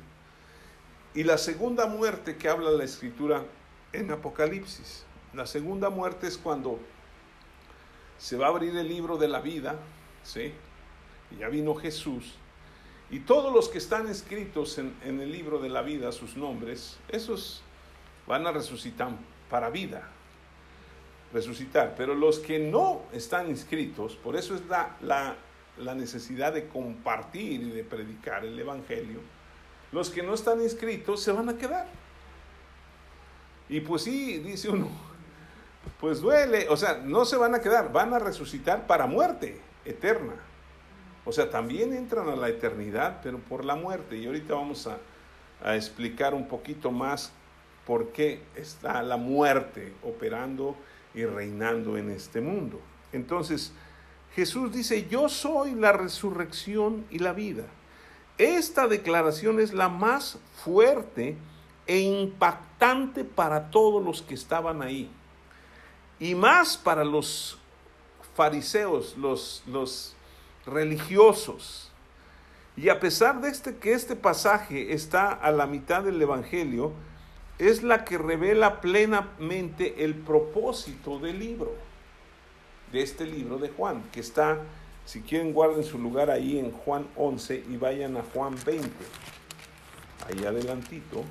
y 1.15 1.25
la 1.25 1.39
segunda 1.39 1.87
muerte 1.87 2.37
que 2.37 2.49
habla 2.49 2.71
la 2.71 2.85
escritura 2.85 3.45
en 3.93 4.11
Apocalipsis. 4.11 5.05
La 5.33 5.47
segunda 5.47 5.91
muerte 5.91 6.27
es 6.27 6.39
cuando 6.39 6.81
se 8.19 8.37
va 8.37 8.47
a 8.47 8.49
abrir 8.51 8.77
el 8.77 8.89
libro 8.89 9.17
de 9.17 9.29
la 9.29 9.41
vida, 9.41 9.77
¿sí? 10.23 10.53
Y 11.31 11.37
ya 11.39 11.49
vino 11.49 11.75
Jesús. 11.75 12.35
Y 13.11 13.21
todos 13.21 13.53
los 13.53 13.69
que 13.69 13.79
están 13.79 14.09
escritos 14.09 14.79
en, 14.79 14.95
en 15.05 15.21
el 15.21 15.31
libro 15.31 15.59
de 15.59 15.69
la 15.69 15.83
vida, 15.83 16.11
sus 16.13 16.37
nombres, 16.37 16.99
esos 17.09 17.63
van 18.27 18.47
a 18.47 18.53
resucitar 18.53 19.11
para 19.51 19.71
vida, 19.71 20.09
resucitar. 21.33 21.95
Pero 21.97 22.15
los 22.15 22.39
que 22.39 22.59
no 22.59 23.03
están 23.13 23.49
inscritos, 23.51 24.17
por 24.17 24.37
eso 24.37 24.55
es 24.55 24.67
la, 24.67 24.97
la, 25.03 25.37
la 25.79 25.95
necesidad 25.95 26.53
de 26.53 26.69
compartir 26.69 27.61
y 27.61 27.71
de 27.71 27.85
predicar 27.85 28.45
el 28.45 28.59
Evangelio, 28.59 29.21
los 29.93 30.11
que 30.11 30.23
no 30.23 30.35
están 30.35 30.61
inscritos 30.61 31.23
se 31.23 31.33
van 31.33 31.49
a 31.49 31.57
quedar. 31.57 31.87
Y 33.69 33.81
pues 33.81 34.03
sí, 34.03 34.39
dice 34.39 34.69
uno, 34.69 34.89
pues 36.01 36.21
duele, 36.21 36.69
o 36.69 36.77
sea, 36.77 37.01
no 37.05 37.25
se 37.25 37.37
van 37.37 37.55
a 37.55 37.61
quedar, 37.61 37.93
van 37.93 38.15
a 38.15 38.19
resucitar 38.19 38.87
para 38.87 39.07
muerte 39.07 39.61
eterna. 39.85 40.35
O 41.25 41.33
sea, 41.33 41.51
también 41.51 41.95
entran 41.95 42.29
a 42.29 42.37
la 42.37 42.49
eternidad, 42.49 43.21
pero 43.23 43.39
por 43.39 43.65
la 43.65 43.77
muerte. 43.77 44.17
Y 44.17 44.27
ahorita 44.27 44.55
vamos 44.55 44.87
a, 44.87 44.99
explicar 45.75 46.35
un 46.35 46.47
poquito 46.47 46.91
más 46.91 47.33
por 47.87 48.13
qué 48.13 48.43
está 48.55 49.03
la 49.03 49.17
muerte 49.17 49.95
operando 50.03 50.77
y 51.15 51.25
reinando 51.25 51.97
en 51.97 52.11
este 52.11 52.43
mundo. 52.43 52.79
Entonces, 53.13 53.73
Jesús 54.35 54.73
dice, 54.73 55.07
yo 55.09 55.31
soy 55.31 55.75
la 55.75 55.93
resurrección 55.93 57.07
y 57.09 57.21
la 57.21 57.33
vida. 57.33 57.65
Esta 58.37 58.89
declaración 58.89 59.59
es 59.59 59.73
la 59.73 59.89
más 59.89 60.39
fuerte 60.65 61.39
e 61.87 62.01
impactante 62.01 63.25
para 63.25 63.71
todos 63.71 64.05
los 64.05 64.21
que 64.21 64.35
estaban 64.35 64.83
ahí. 64.83 65.11
Y 66.21 66.35
más 66.35 66.77
para 66.77 67.05
los 67.05 67.59
fariseos, 68.35 69.17
los, 69.17 69.63
los 69.67 70.15
religiosos. 70.67 71.91
Y 72.77 72.89
a 72.89 72.99
pesar 72.99 73.41
de 73.41 73.49
este, 73.49 73.77
que 73.77 73.93
este 73.93 74.17
pasaje 74.17 74.93
está 74.93 75.33
a 75.33 75.51
la 75.51 75.67
mitad 75.67 76.03
del 76.03 76.21
Evangelio, 76.21 76.93
es 77.59 77.83
la 77.83 78.05
que 78.05 78.19
revela 78.19 78.81
plenamente 78.81 80.05
el 80.05 80.15
propósito 80.15 81.19
del 81.19 81.39
libro, 81.39 81.75
de 82.91 83.03
este 83.03 83.27
libro 83.27 83.59
de 83.59 83.69
Juan, 83.69 84.03
que 84.13 84.21
está 84.21 84.61
si 85.05 85.21
quieren, 85.21 85.53
guarden 85.53 85.85
su 85.85 85.99
lugar 85.99 86.31
ahí 86.31 86.59
en 86.59 86.71
Juan 86.71 87.07
11 87.17 87.65
y 87.69 87.77
vayan 87.77 88.17
a 88.17 88.23
Juan 88.33 88.57
20. 88.65 88.89
Ahí 90.27 90.47
adelantito. 90.47 91.25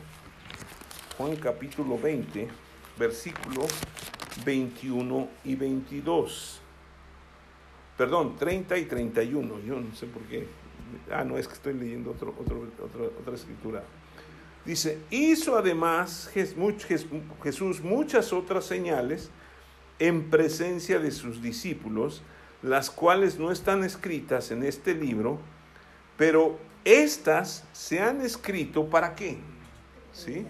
Juan 1.18 1.36
capítulo 1.38 1.98
20, 1.98 2.48
versículo 2.98 3.66
21 4.46 5.28
y 5.46 5.56
22. 5.56 6.62
Perdón, 7.98 8.36
30 8.38 8.78
y 8.78 8.86
31. 8.86 9.60
Yo 9.62 9.80
no 9.80 9.96
sé 9.96 10.08
por 10.08 10.24
qué. 10.24 10.48
Ah, 11.12 11.24
no, 11.24 11.38
es 11.38 11.48
que 11.48 11.54
estoy 11.54 11.74
leyendo 11.74 12.12
otro, 12.12 12.34
otra 13.20 13.36
escritura. 13.36 13.84
Dice, 14.66 15.00
hizo 15.10 15.58
además 15.58 16.32
Jesús 16.34 17.82
muchas 17.82 18.32
otras 18.32 18.66
señales 18.66 19.30
en 20.00 20.30
presencia 20.30 21.00
de 21.00 21.12
sus 21.12 21.42
discípulos 21.42 22.24
las 22.64 22.90
cuales 22.90 23.38
no 23.38 23.52
están 23.52 23.84
escritas 23.84 24.50
en 24.50 24.64
este 24.64 24.96
libro, 24.96 25.38
pero 26.18 26.58
estas 26.86 27.66
se 27.74 28.00
han 28.00 28.22
escrito 28.22 28.90
para 28.90 29.16
qué? 29.16 29.38
¿Sí? 30.14 30.48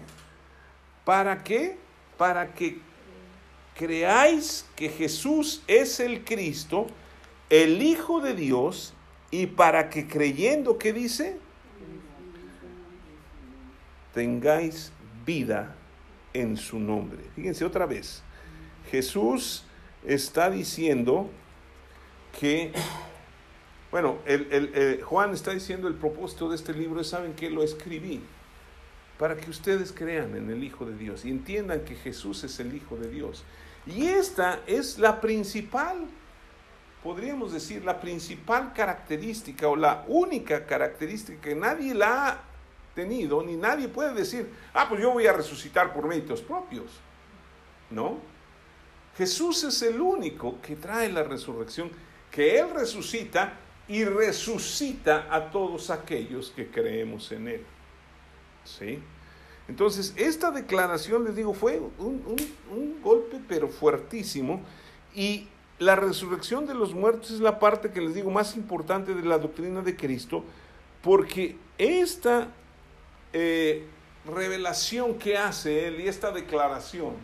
¿Para 1.04 1.42
qué? 1.42 1.76
Para 2.16 2.54
que 2.54 2.78
creáis 3.74 4.66
que 4.76 4.88
Jesús 4.88 5.62
es 5.66 6.00
el 6.00 6.24
Cristo, 6.24 6.86
el 7.50 7.82
Hijo 7.82 8.20
de 8.20 8.34
Dios, 8.34 8.94
y 9.30 9.46
para 9.46 9.90
que 9.90 10.06
creyendo, 10.06 10.78
¿qué 10.78 10.92
dice? 10.92 11.36
Tengáis 14.12 14.92
vida 15.26 15.74
en 16.32 16.56
su 16.56 16.78
nombre. 16.78 17.18
Fíjense 17.34 17.64
otra 17.64 17.86
vez. 17.86 18.22
Jesús 18.90 19.64
está 20.06 20.50
diciendo 20.50 21.30
que, 22.38 22.72
bueno, 23.90 24.18
el, 24.26 25.02
Juan 25.02 25.32
está 25.32 25.52
diciendo 25.52 25.88
el 25.88 25.94
propósito 25.94 26.48
de 26.48 26.56
este 26.56 26.74
libro 26.74 27.02
¿saben 27.02 27.34
que 27.34 27.50
Lo 27.50 27.62
escribí 27.62 28.20
para 29.18 29.36
que 29.36 29.50
ustedes 29.50 29.92
crean 29.92 30.36
en 30.36 30.50
el 30.50 30.62
Hijo 30.64 30.84
de 30.84 30.96
Dios 30.96 31.24
y 31.24 31.30
entiendan 31.30 31.80
que 31.80 31.94
Jesús 31.94 32.44
es 32.44 32.60
el 32.60 32.74
Hijo 32.74 32.96
de 32.96 33.08
Dios. 33.08 33.44
Y 33.86 34.06
esta 34.06 34.60
es 34.66 34.98
la 34.98 35.20
principal, 35.20 36.06
podríamos 37.02 37.52
decir, 37.52 37.84
la 37.84 38.00
principal 38.00 38.72
característica 38.72 39.68
o 39.68 39.76
la 39.76 40.04
única 40.08 40.64
característica 40.64 41.40
que 41.40 41.54
nadie 41.54 41.94
la 41.94 42.28
ha 42.28 42.40
tenido, 42.94 43.42
ni 43.42 43.56
nadie 43.56 43.88
puede 43.88 44.14
decir, 44.14 44.50
ah, 44.72 44.88
pues 44.88 45.00
yo 45.00 45.12
voy 45.12 45.26
a 45.26 45.32
resucitar 45.32 45.92
por 45.92 46.06
méritos 46.06 46.40
propios. 46.40 47.00
No. 47.90 48.18
Jesús 49.16 49.64
es 49.64 49.82
el 49.82 50.00
único 50.00 50.60
que 50.60 50.76
trae 50.76 51.12
la 51.12 51.22
resurrección 51.22 51.90
que 52.30 52.58
Él 52.58 52.70
resucita 52.70 53.54
y 53.86 54.04
resucita 54.04 55.28
a 55.30 55.50
todos 55.50 55.90
aquellos 55.90 56.50
que 56.50 56.68
creemos 56.68 57.30
en 57.32 57.48
Él. 57.48 57.66
¿Sí? 58.64 59.00
Entonces, 59.68 60.12
esta 60.16 60.50
declaración, 60.50 61.24
les 61.24 61.36
digo, 61.36 61.54
fue 61.54 61.80
un, 61.98 62.36
fuertísimo. 63.68 64.62
Y 65.14 65.48
la 65.78 65.96
resurrección 65.96 66.66
de 66.66 66.74
los 66.74 66.94
muertos 66.94 67.30
es 67.30 67.40
la 67.40 67.58
parte 67.58 67.90
que 67.90 68.00
les 68.00 68.14
digo 68.14 68.30
más 68.30 68.56
importante 68.56 69.14
de 69.14 69.22
la 69.22 69.38
doctrina 69.38 69.82
de 69.82 69.96
Cristo, 69.96 70.44
porque 71.02 71.56
esta 71.78 72.48
eh, 73.32 73.86
revelación 74.26 75.18
que 75.18 75.36
hace 75.36 75.86
Él 75.86 76.00
y 76.00 76.08
esta 76.08 76.30
declaración, 76.30 77.14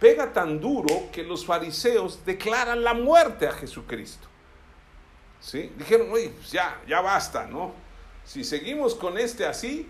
pega 0.00 0.32
tan 0.32 0.60
duro 0.60 1.08
que 1.12 1.22
los 1.22 1.46
fariseos 1.46 2.24
declaran 2.26 2.82
la 2.84 2.94
muerte 2.94 3.46
a 3.46 3.52
Jesucristo. 3.52 4.28
¿Sí? 5.40 5.72
Dijeron, 5.76 6.10
oye, 6.10 6.30
pues 6.30 6.50
ya, 6.50 6.80
ya 6.86 7.00
basta, 7.00 7.46
¿no? 7.46 7.72
Si 8.24 8.44
seguimos 8.44 8.94
con 8.94 9.18
este 9.18 9.46
así, 9.46 9.88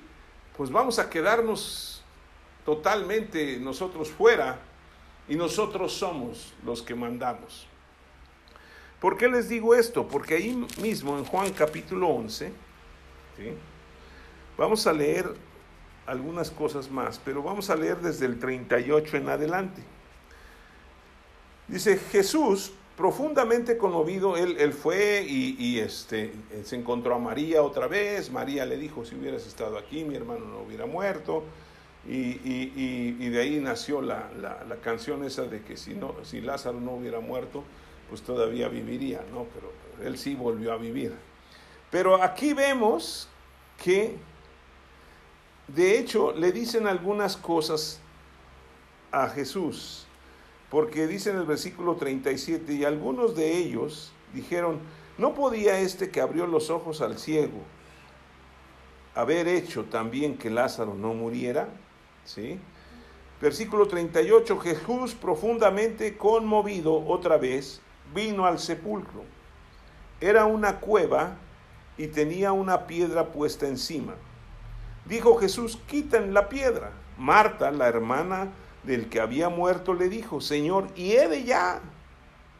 pues 0.57 0.71
vamos 0.71 0.99
a 0.99 1.09
quedarnos 1.09 2.03
totalmente 2.65 3.59
nosotros 3.59 4.11
fuera 4.11 4.59
y 5.29 5.37
nosotros 5.37 5.93
somos 5.93 6.53
los 6.65 6.83
que 6.83 6.95
mandamos. 6.95 7.67
¿Por 9.01 9.17
qué 9.17 9.29
les 9.29 9.49
digo 9.49 9.75
esto? 9.75 10.09
Porque 10.09 10.37
ahí 10.37 10.67
mismo 10.81 11.19
en 11.19 11.25
Juan 11.25 11.53
capítulo 11.53 12.09
11, 12.09 12.53
vamos 14.57 14.87
a 14.87 14.93
leer 14.93 15.35
algunas 16.07 16.51
cosas 16.51 16.91
más, 16.91 17.21
pero 17.25 17.43
vamos 17.43 17.71
a 17.71 17.77
leer 17.77 17.99
desde 17.99 18.27
el 18.27 18.39
38 18.39 19.17
en 19.17 19.29
adelante. 19.29 19.83
Dice 21.69 21.97
Jesús, 21.97 22.73
profundamente 22.97 23.77
conmovido, 23.77 24.37
él, 24.37 24.57
él 24.59 24.73
fue 24.73 25.25
y, 25.27 25.79
este, 25.79 26.33
se 26.65 26.77
encontró 26.77 27.15
a 27.15 27.19
María 27.19 27.63
otra 27.63 27.87
vez. 27.87 28.31
María 28.31 28.67
le 28.67 28.77
dijo, 28.77 29.05
si 29.05 29.17
hubieras 29.17 29.47
estado 29.47 29.79
aquí, 29.79 30.05
mi 30.05 30.15
hermano 30.15 30.45
no 30.47 30.61
hubiera 30.61 30.87
muerto. 30.87 31.45
Y, 32.07 33.29
de 33.29 33.41
ahí 33.41 33.61
nació 33.61 34.03
la, 34.03 34.29
canción 34.83 35.25
esa 35.25 35.43
de 35.43 35.63
que 35.63 35.77
si, 35.77 35.95
no, 35.95 36.15
si 36.23 36.41
Lázaro 36.41 36.81
no 36.81 36.93
hubiera 36.93 37.21
muerto, 37.21 37.65
pues 38.09 38.23
todavía 38.23 38.69
viviría, 38.69 39.25
¿no? 39.33 39.47
Pero 39.55 39.73
él 40.07 40.19
sí 40.19 40.35
volvió 40.35 40.73
a 40.73 40.77
vivir. 40.77 41.15
Pero 41.91 42.23
aquí 42.23 42.53
vemos 42.53 43.29
que, 43.83 44.17
de 45.69 45.99
hecho, 45.99 46.33
le 46.33 46.53
dicen 46.53 46.87
algunas 46.87 47.37
cosas 47.37 48.01
a 49.11 49.29
Jesús, 49.29 50.07
porque 50.71 51.07
dice 51.07 51.31
en 51.31 51.37
el 51.37 51.47
versículo 51.47 51.95
37, 51.97 52.73
y 52.75 52.85
algunos 52.85 53.35
de 53.37 53.57
ellos 53.57 54.13
dijeron, 54.35 54.81
¿no 55.17 55.35
podía 55.35 55.79
este 55.79 56.11
que 56.11 56.21
abrió 56.21 56.47
los 56.47 56.69
ojos 56.69 57.01
al 57.01 57.19
ciego 57.19 57.63
haber 59.15 59.47
hecho 59.47 59.85
también 59.85 60.37
que 60.37 60.51
Lázaro 60.51 60.95
no 60.95 61.15
muriera? 61.15 61.69
¿Sí? 62.25 62.59
Versículo 63.41 63.87
38, 63.87 64.59
Jesús 64.59 65.15
profundamente 65.15 66.17
conmovido 66.17 67.05
otra 67.07 67.37
vez 67.37 67.81
vino 68.15 68.47
al 68.47 68.59
sepulcro. 68.59 69.25
Era 70.21 70.47
una 70.47 70.81
cueva 70.81 71.37
y 71.99 72.07
tenía 72.07 72.53
una 72.53 72.87
piedra 72.87 73.33
puesta 73.33 73.67
encima. 73.67 74.15
Dijo 75.05 75.37
Jesús, 75.37 75.79
quiten 75.87 76.33
la 76.33 76.49
piedra. 76.49 76.93
Marta, 77.19 77.71
la 77.71 77.89
hermana 77.89 78.49
del 78.83 79.09
que 79.09 79.21
había 79.21 79.49
muerto, 79.49 79.95
le 79.95 80.09
dijo, 80.09 80.41
Señor, 80.41 80.89
y 80.97 81.13
he 81.13 81.29
de 81.29 81.45
ya, 81.45 81.81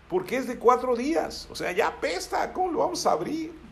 porque 0.09 0.37
es 0.37 0.47
de 0.47 0.59
cuatro 0.59 0.97
días. 0.97 1.49
O 1.51 1.55
sea, 1.55 1.73
ya 1.73 1.99
pesta, 2.01 2.53
¿cómo 2.53 2.73
lo 2.73 2.79
vamos 2.81 3.07
a 3.07 3.13
abrir? 3.13 3.64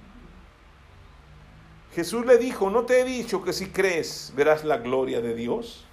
Jesús 1.94 2.24
le 2.24 2.38
dijo, 2.38 2.70
¿no 2.70 2.84
te 2.84 3.00
he 3.00 3.04
dicho 3.04 3.42
que 3.42 3.52
si 3.52 3.68
crees 3.68 4.32
verás 4.34 4.64
la 4.64 4.78
gloria 4.78 5.20
de 5.20 5.34
Dios? 5.34 5.84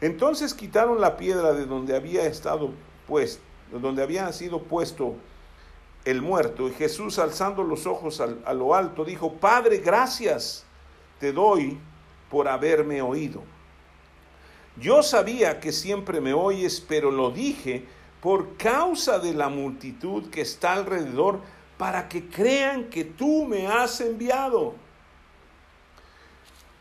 Entonces 0.00 0.52
quitaron 0.52 1.00
la 1.00 1.16
piedra 1.16 1.52
de 1.52 1.64
donde 1.64 1.94
había 1.94 2.26
estado 2.26 2.70
pues, 3.06 3.40
donde 3.70 4.02
había 4.02 4.32
sido 4.32 4.62
puesto 4.62 5.14
el 6.04 6.20
muerto, 6.20 6.68
y 6.68 6.72
Jesús 6.72 7.18
alzando 7.18 7.62
los 7.62 7.86
ojos 7.86 8.20
a 8.20 8.52
lo 8.52 8.74
alto 8.74 9.04
dijo, 9.04 9.34
Padre, 9.34 9.78
gracias 9.78 10.64
te 11.20 11.32
doy 11.32 11.78
por 12.28 12.48
haberme 12.48 13.00
oído. 13.00 13.42
Yo 14.76 15.02
sabía 15.02 15.60
que 15.60 15.70
siempre 15.70 16.20
me 16.20 16.32
oyes, 16.32 16.80
pero 16.80 17.10
lo 17.10 17.30
dije 17.30 17.86
por 18.20 18.56
causa 18.56 19.18
de 19.18 19.34
la 19.34 19.48
multitud 19.48 20.30
que 20.30 20.40
está 20.40 20.72
alrededor, 20.72 21.40
para 21.76 22.08
que 22.08 22.28
crean 22.28 22.84
que 22.84 23.04
tú 23.04 23.44
me 23.44 23.66
has 23.66 24.00
enviado. 24.00 24.74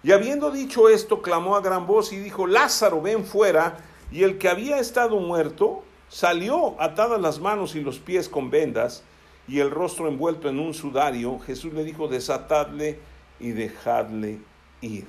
Y 0.04 0.12
habiendo 0.12 0.52
dicho 0.52 0.90
esto, 0.90 1.22
clamó 1.22 1.56
a 1.56 1.62
gran 1.62 1.86
voz 1.86 2.12
y 2.12 2.18
dijo, 2.18 2.48
Lázaro, 2.48 3.02
ven 3.02 3.24
fuera. 3.24 3.78
Y 4.12 4.24
el 4.24 4.38
que 4.38 4.50
había 4.50 4.80
estado 4.80 5.20
muerto 5.20 5.84
salió 6.10 6.80
atadas 6.82 7.22
las 7.22 7.40
manos 7.40 7.76
y 7.76 7.82
los 7.82 8.00
pies 8.00 8.28
con 8.28 8.50
vendas 8.50 9.04
y 9.48 9.60
el 9.60 9.72
rostro 9.72 10.08
envuelto 10.08 10.50
en 10.50 10.60
un 10.60 10.74
sudario. 10.74 11.40
Jesús 11.40 11.74
le 11.74 11.84
dijo, 11.84 12.08
desatadle 12.08 13.00
y 13.40 13.52
dejadle 13.52 14.40
ir. 14.82 15.08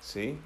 ¿Sí? 0.00 0.38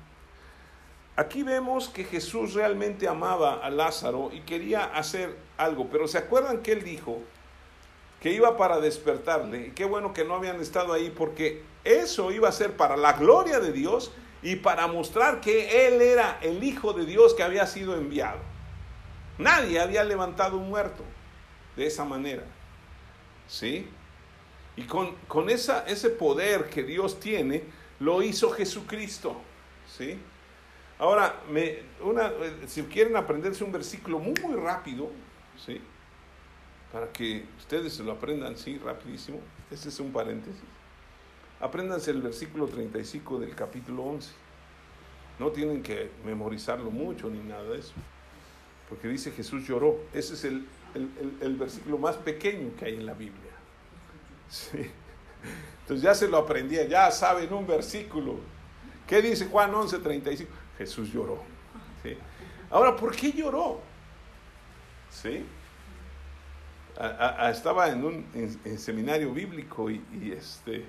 Aquí 1.16 1.42
vemos 1.42 1.88
que 1.88 2.04
Jesús 2.04 2.54
realmente 2.54 3.06
amaba 3.06 3.54
a 3.54 3.70
Lázaro 3.70 4.30
y 4.32 4.40
quería 4.40 4.84
hacer 4.84 5.36
algo, 5.58 5.88
pero 5.90 6.08
¿se 6.08 6.16
acuerdan 6.16 6.62
que 6.62 6.72
él 6.72 6.82
dijo 6.82 7.18
que 8.20 8.32
iba 8.32 8.56
para 8.56 8.80
despertarle? 8.80 9.68
Y 9.68 9.70
qué 9.72 9.84
bueno 9.84 10.14
que 10.14 10.24
no 10.24 10.34
habían 10.34 10.60
estado 10.60 10.92
ahí 10.94 11.10
porque 11.10 11.62
eso 11.84 12.30
iba 12.32 12.48
a 12.48 12.52
ser 12.52 12.76
para 12.76 12.96
la 12.96 13.14
gloria 13.14 13.60
de 13.60 13.72
Dios 13.72 14.12
y 14.42 14.56
para 14.56 14.86
mostrar 14.86 15.40
que 15.40 15.86
Él 15.86 16.00
era 16.02 16.38
el 16.42 16.62
Hijo 16.62 16.92
de 16.92 17.06
Dios 17.06 17.34
que 17.34 17.42
había 17.42 17.66
sido 17.66 17.96
enviado. 17.96 18.38
Nadie 19.38 19.80
había 19.80 20.04
levantado 20.04 20.58
un 20.58 20.68
muerto 20.68 21.04
de 21.76 21.86
esa 21.86 22.04
manera. 22.04 22.44
¿Sí? 23.48 23.88
Y 24.76 24.82
con, 24.84 25.14
con 25.28 25.50
ese 25.50 26.10
poder 26.10 26.68
que 26.70 26.82
Dios 26.82 27.20
tiene, 27.20 27.64
lo 28.00 28.22
hizo 28.22 28.50
Jesucristo. 28.50 29.40
¿Sí? 29.96 30.18
Ahora, 30.98 31.40
me, 31.50 31.80
una, 32.00 32.32
si 32.66 32.82
quieren 32.84 33.16
aprenderse 33.16 33.64
un 33.64 33.72
versículo 33.72 34.18
muy, 34.18 34.34
muy 34.40 34.54
rápido, 34.54 35.10
¿sí? 35.64 35.80
Para 36.92 37.10
que 37.10 37.44
ustedes 37.58 37.94
se 37.94 38.04
lo 38.04 38.12
aprendan, 38.12 38.56
sí, 38.56 38.78
rapidísimo. 38.78 39.40
Este 39.70 39.88
es 39.88 39.98
un 39.98 40.12
paréntesis. 40.12 40.62
Apréndanse 41.62 42.10
el 42.10 42.20
versículo 42.20 42.66
35 42.66 43.38
del 43.38 43.54
capítulo 43.54 44.02
11. 44.02 44.32
No 45.38 45.52
tienen 45.52 45.80
que 45.80 46.10
memorizarlo 46.26 46.90
mucho 46.90 47.30
ni 47.30 47.38
nada 47.38 47.62
de 47.62 47.78
eso. 47.78 47.92
Porque 48.88 49.06
dice 49.06 49.30
Jesús 49.30 49.64
lloró. 49.68 49.96
Ese 50.12 50.34
es 50.34 50.42
el, 50.42 51.56
versículo 51.56 51.98
más 51.98 52.16
pequeño 52.16 52.74
que 52.76 52.86
hay 52.86 52.94
en 52.96 53.06
la 53.06 53.14
Biblia. 53.14 53.52
Entonces 55.82 56.02
ya 56.02 56.16
se 56.16 56.26
lo 56.26 56.38
aprendía, 56.38 56.84
ya 56.88 57.08
saben 57.12 57.52
un 57.52 57.64
versículo. 57.64 58.40
¿Qué 59.06 59.22
dice 59.22 59.46
Juan 59.46 59.72
11, 59.72 60.00
35? 60.00 60.50
Jesús 60.78 61.12
lloró. 61.12 61.44
Ahora, 62.70 62.96
¿por 62.96 63.14
qué 63.14 63.30
lloró? 63.30 63.80
¿Sí? 65.10 65.46
estaba 67.48 67.88
en 67.88 68.04
un 68.04 68.58
seminario 68.78 69.32
bíblico 69.32 69.88
y 69.88 70.34
este, 70.36 70.86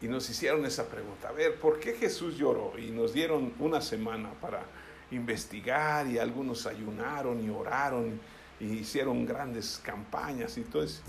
y 0.00 0.08
nos 0.08 0.28
hicieron 0.28 0.64
esa 0.66 0.88
pregunta, 0.88 1.28
a 1.28 1.32
ver, 1.32 1.58
¿por 1.58 1.80
qué 1.80 1.94
Jesús 1.94 2.36
lloró? 2.36 2.78
Y 2.78 2.90
nos 2.90 3.12
dieron 3.12 3.54
una 3.58 3.80
semana 3.80 4.30
para 4.40 4.62
investigar 5.10 6.06
y 6.06 6.18
algunos 6.18 6.66
ayunaron 6.66 7.42
y 7.42 7.48
oraron 7.48 8.20
y 8.60 8.66
hicieron 8.66 9.24
grandes 9.24 9.80
campañas 9.82 10.58
y 10.58 10.62
eso. 10.62 11.02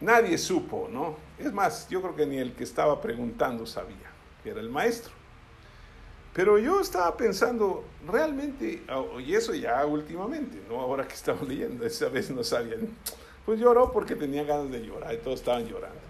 Nadie 0.00 0.38
supo, 0.38 0.88
¿no? 0.90 1.16
Es 1.38 1.52
más, 1.52 1.88
yo 1.88 2.00
creo 2.02 2.14
que 2.14 2.26
ni 2.26 2.38
el 2.38 2.52
que 2.52 2.64
estaba 2.64 3.00
preguntando 3.00 3.66
sabía, 3.66 4.10
que 4.42 4.50
era 4.50 4.60
el 4.60 4.70
maestro. 4.70 5.12
Pero 6.34 6.58
yo 6.58 6.80
estaba 6.80 7.16
pensando, 7.16 7.84
realmente, 8.06 8.84
y 9.26 9.34
eso 9.34 9.54
ya 9.54 9.84
últimamente, 9.84 10.62
¿no? 10.68 10.80
Ahora 10.80 11.08
que 11.08 11.14
estaba 11.14 11.42
leyendo, 11.42 11.84
esa 11.84 12.08
vez 12.08 12.30
no 12.30 12.44
sabían. 12.44 12.96
Pues 13.44 13.58
lloró 13.58 13.90
porque 13.90 14.14
tenía 14.14 14.44
ganas 14.44 14.70
de 14.70 14.84
llorar 14.86 15.14
y 15.14 15.18
todos 15.18 15.40
estaban 15.40 15.66
llorando. 15.66 16.07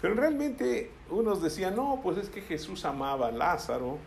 Pero 0.00 0.14
realmente 0.14 0.90
unos 1.10 1.42
decían, 1.42 1.76
no, 1.76 2.00
pues 2.02 2.16
es 2.16 2.30
que 2.30 2.40
Jesús 2.40 2.84
amaba 2.84 3.28
a 3.28 3.32
Lázaro. 3.32 3.98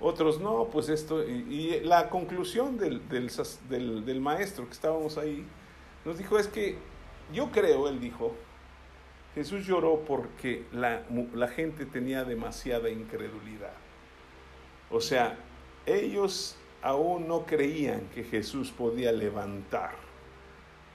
Otros 0.00 0.40
no, 0.40 0.68
pues 0.70 0.88
esto. 0.88 1.22
Y, 1.24 1.80
la 1.80 2.10
conclusión 2.10 2.76
del, 2.76 3.02
del, 3.08 4.20
maestro 4.20 4.66
que 4.66 4.72
estábamos 4.72 5.16
ahí 5.16 5.46
nos 6.04 6.18
dijo 6.18 6.38
es 6.38 6.48
que 6.48 6.76
yo 7.32 7.50
creo, 7.50 7.88
él 7.88 8.00
dijo, 8.00 8.34
Jesús 9.34 9.66
lloró 9.66 10.00
porque 10.06 10.64
la, 10.72 11.02
la 11.34 11.48
gente 11.48 11.86
tenía 11.86 12.24
demasiada 12.24 12.90
incredulidad. 12.90 13.74
O 14.90 15.00
sea, 15.00 15.36
ellos 15.86 16.56
aún 16.82 17.26
no 17.28 17.46
creían 17.46 18.08
que 18.14 18.24
Jesús 18.24 18.70
podía 18.70 19.12
levantar 19.12 19.94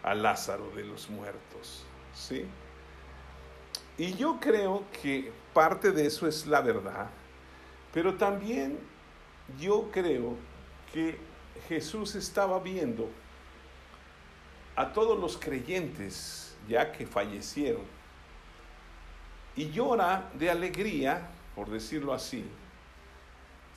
a 0.03 0.15
Lázaro 0.15 0.69
de 0.75 0.83
los 0.83 1.09
muertos. 1.09 1.85
¿Sí? 2.13 2.45
Y 4.01 4.15
yo 4.15 4.39
creo 4.39 4.83
que 4.99 5.31
parte 5.53 5.91
de 5.91 6.07
eso 6.07 6.27
es 6.27 6.47
la 6.47 6.61
verdad, 6.61 7.07
pero 7.93 8.15
también 8.15 8.79
yo 9.59 9.91
creo 9.91 10.37
que 10.91 11.19
Jesús 11.69 12.15
estaba 12.15 12.57
viendo 12.57 13.11
a 14.75 14.91
todos 14.91 15.19
los 15.19 15.37
creyentes 15.37 16.55
ya 16.67 16.91
que 16.91 17.05
fallecieron 17.05 17.83
y 19.55 19.69
llora 19.69 20.31
de 20.33 20.49
alegría, 20.49 21.29
por 21.53 21.69
decirlo 21.69 22.11
así, 22.11 22.43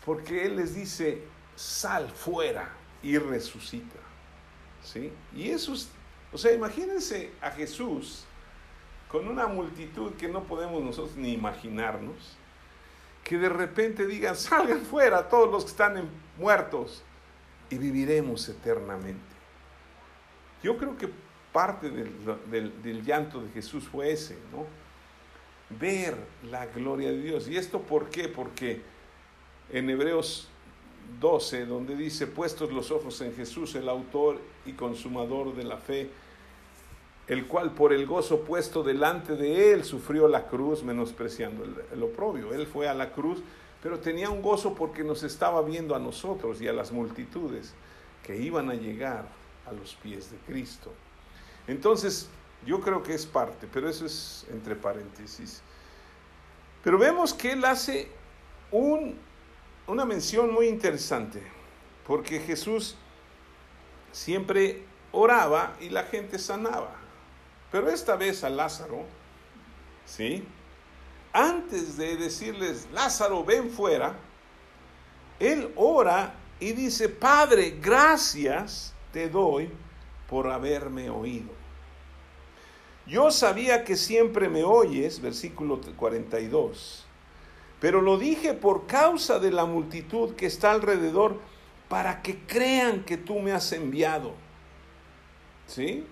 porque 0.06 0.46
Él 0.46 0.56
les 0.56 0.74
dice, 0.74 1.20
sal 1.54 2.10
fuera 2.10 2.72
y 3.02 3.18
resucita. 3.18 3.98
¿Sí? 4.82 5.12
Y 5.36 5.50
eso 5.50 5.74
es, 5.74 5.90
o 6.32 6.38
sea, 6.38 6.50
imagínense 6.54 7.30
a 7.42 7.50
Jesús 7.50 8.24
con 9.14 9.28
una 9.28 9.46
multitud 9.46 10.14
que 10.14 10.26
no 10.26 10.42
podemos 10.42 10.82
nosotros 10.82 11.14
ni 11.14 11.34
imaginarnos, 11.34 12.36
que 13.22 13.38
de 13.38 13.48
repente 13.48 14.08
digan, 14.08 14.34
salgan 14.34 14.80
fuera 14.80 15.28
todos 15.28 15.48
los 15.52 15.62
que 15.62 15.70
están 15.70 16.10
muertos. 16.36 17.04
y 17.70 17.78
viviremos 17.78 18.48
eternamente. 18.48 19.22
Yo 20.64 20.76
creo 20.76 20.98
que 20.98 21.08
parte 21.52 21.90
del, 21.90 23.04
llanto 23.04 23.40
de 23.40 23.50
Jesús 23.50 23.84
fue 23.84 24.10
ese, 24.10 24.36
¿no? 24.50 24.66
Ver 25.78 26.16
la 26.50 26.66
gloria 26.66 27.10
de 27.10 27.22
Dios. 27.22 27.46
¿Y 27.46 27.56
esto 27.56 27.82
por 27.82 28.10
qué? 28.10 28.26
Porque 28.26 28.82
en 29.70 29.90
Hebreos 29.90 30.48
12, 31.20 31.66
donde 31.66 31.94
dice, 31.94 32.26
puestos 32.26 32.72
los 32.72 32.90
ojos 32.90 33.20
en 33.20 33.32
Jesús, 33.36 33.76
el 33.76 33.88
autor 33.88 34.40
y 34.66 34.72
consumador 34.72 35.54
de 35.54 35.62
la 35.62 35.78
fe, 35.78 36.10
el 37.26 37.46
cual 37.46 37.72
por 37.72 37.92
el 37.92 38.06
gozo 38.06 38.40
puesto 38.40 38.82
delante 38.82 39.34
de 39.34 39.72
él 39.72 39.84
sufrió 39.84 40.28
la 40.28 40.46
cruz, 40.46 40.82
menospreciando 40.82 41.64
el, 41.92 42.02
oprobio. 42.02 42.52
Él 42.52 42.66
fue 42.66 42.88
a 42.88 42.94
la 42.94 43.12
cruz, 43.12 43.42
pero 43.82 43.98
tenía 43.98 44.28
un 44.28 44.42
gozo 44.42 44.74
porque 44.74 45.02
nos 45.02 45.22
estaba 45.22 45.62
viendo 45.62 45.94
a 45.94 45.98
nosotros 45.98 46.60
y 46.60 46.68
a 46.68 46.72
las 46.72 46.92
multitudes 46.92 47.74
que 48.22 48.36
iban 48.36 48.70
a 48.70 48.74
llegar 48.74 49.26
a 49.66 49.72
los 49.72 49.94
pies 49.94 50.30
de 50.30 50.36
Cristo. 50.46 50.92
Entonces, 51.66 52.28
yo 52.66 52.80
creo 52.80 53.02
que 53.02 53.14
es 53.14 53.24
parte, 53.24 53.66
pero 53.72 53.88
eso 53.88 54.04
es 54.04 54.46
entre 54.50 54.76
paréntesis. 54.76 55.62
Pero 56.82 56.98
vemos 56.98 57.32
que 57.32 57.52
él 57.52 57.64
hace 57.64 58.08
un, 58.70 59.16
una 59.86 60.04
mención 60.04 60.52
muy 60.52 60.66
interesante, 60.66 61.42
porque 62.06 62.40
Jesús 62.40 62.96
siempre 64.12 64.82
oraba 65.12 65.74
y 65.80 65.88
la 65.88 66.04
gente 66.04 66.38
sanaba. 66.38 67.03
Pero 67.74 67.90
esta 67.90 68.14
vez 68.14 68.44
a 68.44 68.50
Lázaro, 68.50 69.02
¿sí? 70.06 70.44
Antes 71.32 71.96
de 71.96 72.16
decirles, 72.16 72.86
Lázaro, 72.92 73.44
ven 73.44 73.68
fuera, 73.68 74.14
él 75.40 75.72
ora 75.74 76.34
y 76.60 76.70
dice, 76.70 77.08
Padre, 77.08 77.76
gracias 77.82 78.94
te 79.12 79.28
doy 79.28 79.68
por 80.30 80.52
haberme 80.52 81.10
oído. 81.10 81.50
Yo 83.08 83.32
sabía 83.32 83.82
que 83.82 83.96
siempre 83.96 84.48
me 84.48 84.62
oyes, 84.62 85.20
versículo 85.20 85.80
42, 85.96 87.04
pero 87.80 88.02
lo 88.02 88.18
dije 88.18 88.54
por 88.54 88.86
causa 88.86 89.40
de 89.40 89.50
la 89.50 89.64
multitud 89.64 90.36
que 90.36 90.46
está 90.46 90.70
alrededor, 90.70 91.40
para 91.88 92.22
que 92.22 92.38
crean 92.46 93.02
que 93.02 93.16
tú 93.16 93.40
me 93.40 93.50
has 93.50 93.72
enviado. 93.72 94.32
¿Sí? 95.66 96.06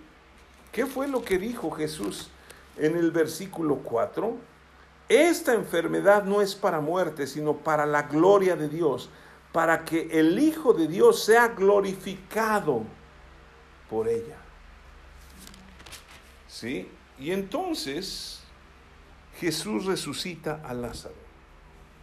¿Qué 0.72 0.86
fue 0.86 1.06
lo 1.06 1.22
que 1.22 1.38
dijo 1.38 1.70
Jesús 1.70 2.30
en 2.78 2.96
el 2.96 3.10
versículo 3.10 3.76
4? 3.76 4.36
Esta 5.08 5.52
enfermedad 5.52 6.24
no 6.24 6.40
es 6.40 6.54
para 6.54 6.80
muerte, 6.80 7.26
sino 7.26 7.58
para 7.58 7.84
la 7.84 8.04
gloria 8.04 8.56
de 8.56 8.70
Dios, 8.70 9.10
para 9.52 9.84
que 9.84 10.08
el 10.18 10.38
Hijo 10.38 10.72
de 10.72 10.88
Dios 10.88 11.22
sea 11.22 11.48
glorificado 11.48 12.84
por 13.90 14.08
ella. 14.08 14.38
¿Sí? 16.48 16.88
Y 17.18 17.32
entonces 17.32 18.40
Jesús 19.38 19.84
resucita 19.84 20.62
a 20.64 20.72
Lázaro. 20.72 21.14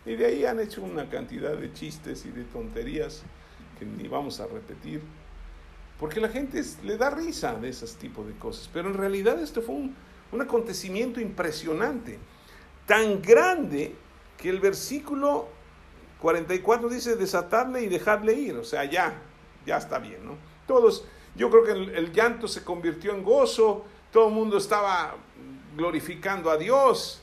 Y 0.05 0.15
de 0.15 0.27
ahí 0.27 0.45
han 0.45 0.59
hecho 0.59 0.83
una 0.83 1.09
cantidad 1.09 1.55
de 1.55 1.73
chistes 1.73 2.25
y 2.25 2.29
de 2.29 2.43
tonterías 2.43 3.23
que 3.79 3.85
ni 3.85 4.07
vamos 4.07 4.39
a 4.39 4.45
repetir. 4.45 5.01
Porque 5.99 6.21
la 6.21 6.29
gente 6.29 6.63
le 6.83 6.97
da 6.97 7.09
risa 7.09 7.55
de 7.55 7.69
esos 7.69 7.95
tipos 7.95 8.25
de 8.25 8.33
cosas. 8.33 8.69
Pero 8.71 8.89
en 8.89 8.95
realidad 8.95 9.39
esto 9.41 9.61
fue 9.61 9.75
un, 9.75 9.95
acontecimiento 10.39 11.19
impresionante. 11.19 12.19
Tan 12.85 13.21
grande 13.21 13.95
que 14.37 14.49
el 14.49 14.59
versículo 14.59 15.47
44 16.21 16.89
dice 16.89 17.15
desatarle 17.15 17.83
y 17.83 17.87
dejarle 17.87 18.33
ir. 18.33 18.55
O 18.55 18.63
sea, 18.63 18.85
ya, 18.85 19.13
ya 19.65 19.77
está 19.77 19.99
bien, 19.99 20.25
¿no? 20.25 20.37
Todos, 20.65 21.05
yo 21.35 21.49
creo 21.49 21.63
que 21.63 21.71
el, 21.71 21.89
el 21.89 22.13
llanto 22.13 22.47
se 22.47 22.63
convirtió 22.63 23.13
en 23.13 23.23
gozo. 23.23 23.85
Todo 24.11 24.29
el 24.29 24.33
mundo 24.33 24.57
estaba 24.57 25.15
glorificando 25.75 26.49
a 26.49 26.57
Dios. 26.57 27.21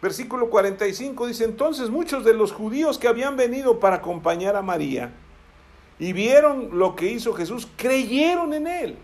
Versículo 0.00 0.48
45 0.48 1.26
dice, 1.26 1.44
entonces 1.44 1.90
muchos 1.90 2.24
de 2.24 2.32
los 2.32 2.52
judíos 2.52 2.98
que 2.98 3.08
habían 3.08 3.36
venido 3.36 3.80
para 3.80 3.96
acompañar 3.96 4.54
a 4.54 4.62
María, 4.62 5.12
y 5.98 6.12
vieron 6.12 6.78
lo 6.78 6.94
que 6.94 7.06
hizo 7.06 7.32
Jesús, 7.32 7.66
creyeron 7.76 8.54
en 8.54 8.66
él. 8.66 8.96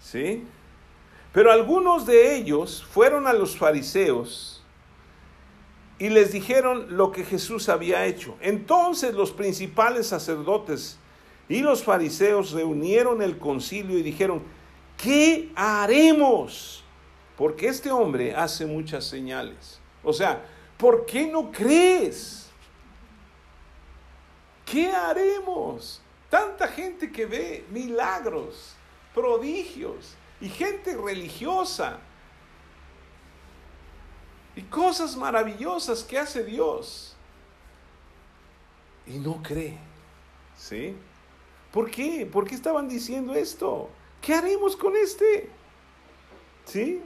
¿Sí? 0.00 0.44
Pero 1.32 1.50
algunos 1.50 2.06
de 2.06 2.36
ellos 2.36 2.84
fueron 2.90 3.26
a 3.26 3.32
los 3.32 3.56
fariseos 3.56 4.62
y 5.98 6.08
les 6.08 6.32
dijeron 6.32 6.96
lo 6.96 7.12
que 7.12 7.24
Jesús 7.24 7.68
había 7.68 8.04
hecho. 8.06 8.36
Entonces 8.40 9.14
los 9.14 9.30
principales 9.30 10.08
sacerdotes 10.08 10.98
y 11.48 11.60
los 11.60 11.84
fariseos 11.84 12.52
reunieron 12.52 13.22
el 13.22 13.38
concilio 13.38 13.98
y 13.98 14.02
dijeron, 14.02 14.42
¿qué 14.96 15.50
haremos? 15.54 16.82
Porque 17.36 17.68
este 17.68 17.90
hombre 17.90 18.34
hace 18.34 18.66
muchas 18.66 19.04
señales. 19.04 19.80
O 20.02 20.12
sea, 20.12 20.44
¿por 20.76 21.06
qué 21.06 21.26
no 21.26 21.50
crees? 21.50 22.41
¿Qué 24.64 24.90
haremos? 24.90 26.00
Tanta 26.30 26.68
gente 26.68 27.10
que 27.12 27.26
ve 27.26 27.64
milagros, 27.70 28.74
prodigios 29.14 30.14
y 30.40 30.48
gente 30.48 30.96
religiosa 30.96 31.98
y 34.56 34.62
cosas 34.62 35.16
maravillosas 35.16 36.02
que 36.02 36.18
hace 36.18 36.44
Dios 36.44 37.16
y 39.06 39.18
no 39.18 39.42
cree. 39.42 39.78
¿Sí? 40.56 40.96
¿Por 41.70 41.90
qué? 41.90 42.26
¿Por 42.30 42.46
qué 42.46 42.54
estaban 42.54 42.88
diciendo 42.88 43.34
esto? 43.34 43.90
¿Qué 44.20 44.34
haremos 44.34 44.76
con 44.76 44.94
este? 44.96 45.50
¿Sí? 46.64 47.02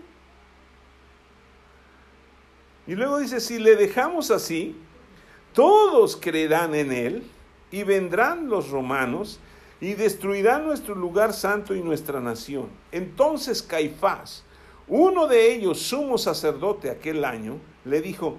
Y 2.86 2.94
luego 2.94 3.18
dice, 3.18 3.40
si 3.40 3.58
le 3.58 3.74
dejamos 3.76 4.30
así, 4.30 4.76
todos 5.52 6.16
creerán 6.16 6.74
en 6.74 6.92
él 6.92 7.30
y 7.70 7.82
vendrán 7.82 8.48
los 8.48 8.70
romanos 8.70 9.40
y 9.80 9.94
destruirán 9.94 10.64
nuestro 10.64 10.94
lugar 10.94 11.32
santo 11.32 11.74
y 11.74 11.82
nuestra 11.82 12.20
nación. 12.20 12.68
Entonces 12.92 13.62
Caifás, 13.62 14.44
uno 14.88 15.26
de 15.26 15.52
ellos, 15.52 15.80
sumo 15.80 16.16
sacerdote 16.18 16.90
aquel 16.90 17.24
año, 17.24 17.58
le 17.84 18.00
dijo, 18.00 18.36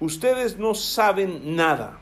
ustedes 0.00 0.58
no 0.58 0.74
saben 0.74 1.56
nada, 1.56 1.98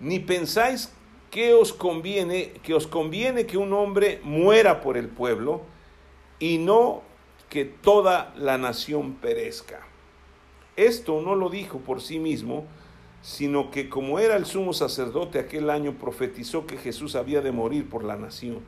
ni 0.00 0.18
pensáis 0.18 0.92
que 1.30 1.52
os 1.52 1.72
conviene, 1.72 2.52
que 2.62 2.74
os 2.74 2.86
conviene 2.86 3.46
que 3.46 3.58
un 3.58 3.72
hombre 3.72 4.20
muera 4.22 4.80
por 4.80 4.96
el 4.96 5.08
pueblo 5.08 5.62
y 6.38 6.58
no 6.58 7.02
que 7.50 7.64
toda 7.64 8.32
la 8.36 8.58
nación 8.58 9.14
perezca. 9.14 9.80
Esto 10.76 11.20
no 11.20 11.34
lo 11.34 11.50
dijo 11.50 11.78
por 11.78 12.00
sí 12.00 12.18
mismo, 12.18 12.66
sino 13.24 13.70
que 13.70 13.88
como 13.88 14.18
era 14.18 14.36
el 14.36 14.44
sumo 14.44 14.74
sacerdote 14.74 15.38
aquel 15.38 15.70
año, 15.70 15.94
profetizó 15.94 16.66
que 16.66 16.76
Jesús 16.76 17.16
había 17.16 17.40
de 17.40 17.52
morir 17.52 17.88
por 17.88 18.04
la 18.04 18.16
nación. 18.16 18.58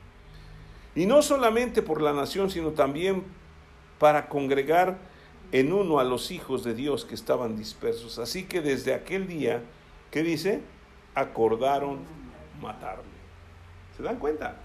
Y 0.95 1.05
no 1.05 1.21
solamente 1.21 1.83
por 1.83 2.01
la 2.01 2.11
nación, 2.11 2.49
sino 2.49 2.71
también 2.71 3.23
para 3.99 4.27
congregar 4.29 4.97
en 5.51 5.71
uno 5.71 5.99
a 5.99 6.03
los 6.03 6.31
hijos 6.31 6.63
de 6.63 6.73
Dios 6.73 7.05
que 7.05 7.13
estaban 7.13 7.55
dispersos. 7.55 8.17
Así 8.17 8.45
que 8.45 8.61
desde 8.61 8.95
aquel 8.95 9.27
día, 9.27 9.61
¿qué 10.09 10.23
dice? 10.23 10.61
Acordaron 11.13 11.99
matarle. 12.59 13.03
¿Se 13.95 14.01
dan 14.01 14.17
cuenta? 14.17 14.57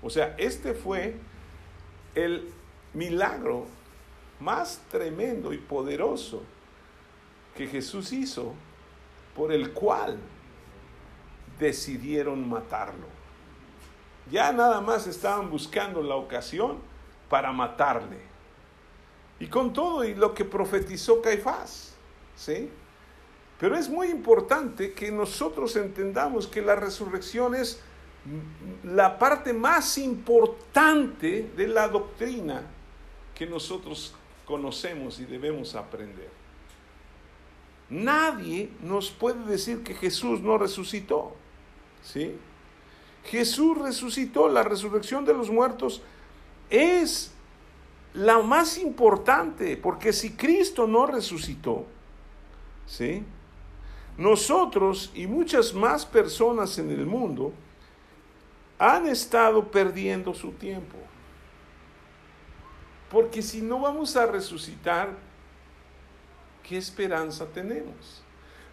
O 0.00 0.08
sea, 0.08 0.36
este 0.38 0.72
fue 0.72 1.16
el 2.14 2.48
milagro 2.94 3.66
más 4.40 4.80
tremendo 4.90 5.52
y 5.52 5.58
poderoso 5.58 6.42
que 7.54 7.66
Jesús 7.66 8.10
hizo 8.14 8.54
por 9.38 9.52
el 9.52 9.72
cual 9.72 10.18
decidieron 11.60 12.48
matarlo. 12.48 13.06
Ya 14.32 14.50
nada 14.50 14.80
más 14.80 15.06
estaban 15.06 15.48
buscando 15.48 16.02
la 16.02 16.16
ocasión 16.16 16.78
para 17.30 17.52
matarle. 17.52 18.18
Y 19.38 19.46
con 19.46 19.72
todo 19.72 20.02
y 20.04 20.16
lo 20.16 20.34
que 20.34 20.44
profetizó 20.44 21.22
Caifás, 21.22 21.94
¿sí? 22.34 22.68
Pero 23.60 23.76
es 23.76 23.88
muy 23.88 24.08
importante 24.08 24.92
que 24.92 25.12
nosotros 25.12 25.76
entendamos 25.76 26.48
que 26.48 26.60
la 26.60 26.74
resurrección 26.74 27.54
es 27.54 27.80
la 28.82 29.20
parte 29.20 29.52
más 29.52 29.98
importante 29.98 31.52
de 31.56 31.68
la 31.68 31.86
doctrina 31.86 32.62
que 33.36 33.46
nosotros 33.46 34.14
conocemos 34.44 35.20
y 35.20 35.26
debemos 35.26 35.76
aprender. 35.76 36.37
Nadie 37.90 38.70
nos 38.82 39.10
puede 39.10 39.44
decir 39.44 39.82
que 39.82 39.94
Jesús 39.94 40.40
no 40.40 40.58
resucitó. 40.58 41.34
¿Sí? 42.02 42.36
Jesús 43.24 43.76
resucitó, 43.78 44.48
la 44.48 44.62
resurrección 44.62 45.24
de 45.24 45.34
los 45.34 45.50
muertos 45.50 46.02
es 46.70 47.32
la 48.14 48.38
más 48.40 48.78
importante, 48.78 49.76
porque 49.76 50.12
si 50.12 50.32
Cristo 50.32 50.86
no 50.86 51.06
resucitó, 51.06 51.86
¿sí? 52.86 53.24
nosotros 54.16 55.12
y 55.14 55.26
muchas 55.26 55.72
más 55.74 56.04
personas 56.04 56.78
en 56.78 56.90
el 56.90 57.06
mundo 57.06 57.52
han 58.78 59.06
estado 59.06 59.70
perdiendo 59.70 60.34
su 60.34 60.52
tiempo. 60.52 60.96
Porque 63.10 63.42
si 63.42 63.62
no 63.62 63.80
vamos 63.80 64.16
a 64.16 64.26
resucitar, 64.26 65.16
¿qué 66.68 66.76
esperanza 66.76 67.46
tenemos? 67.46 68.22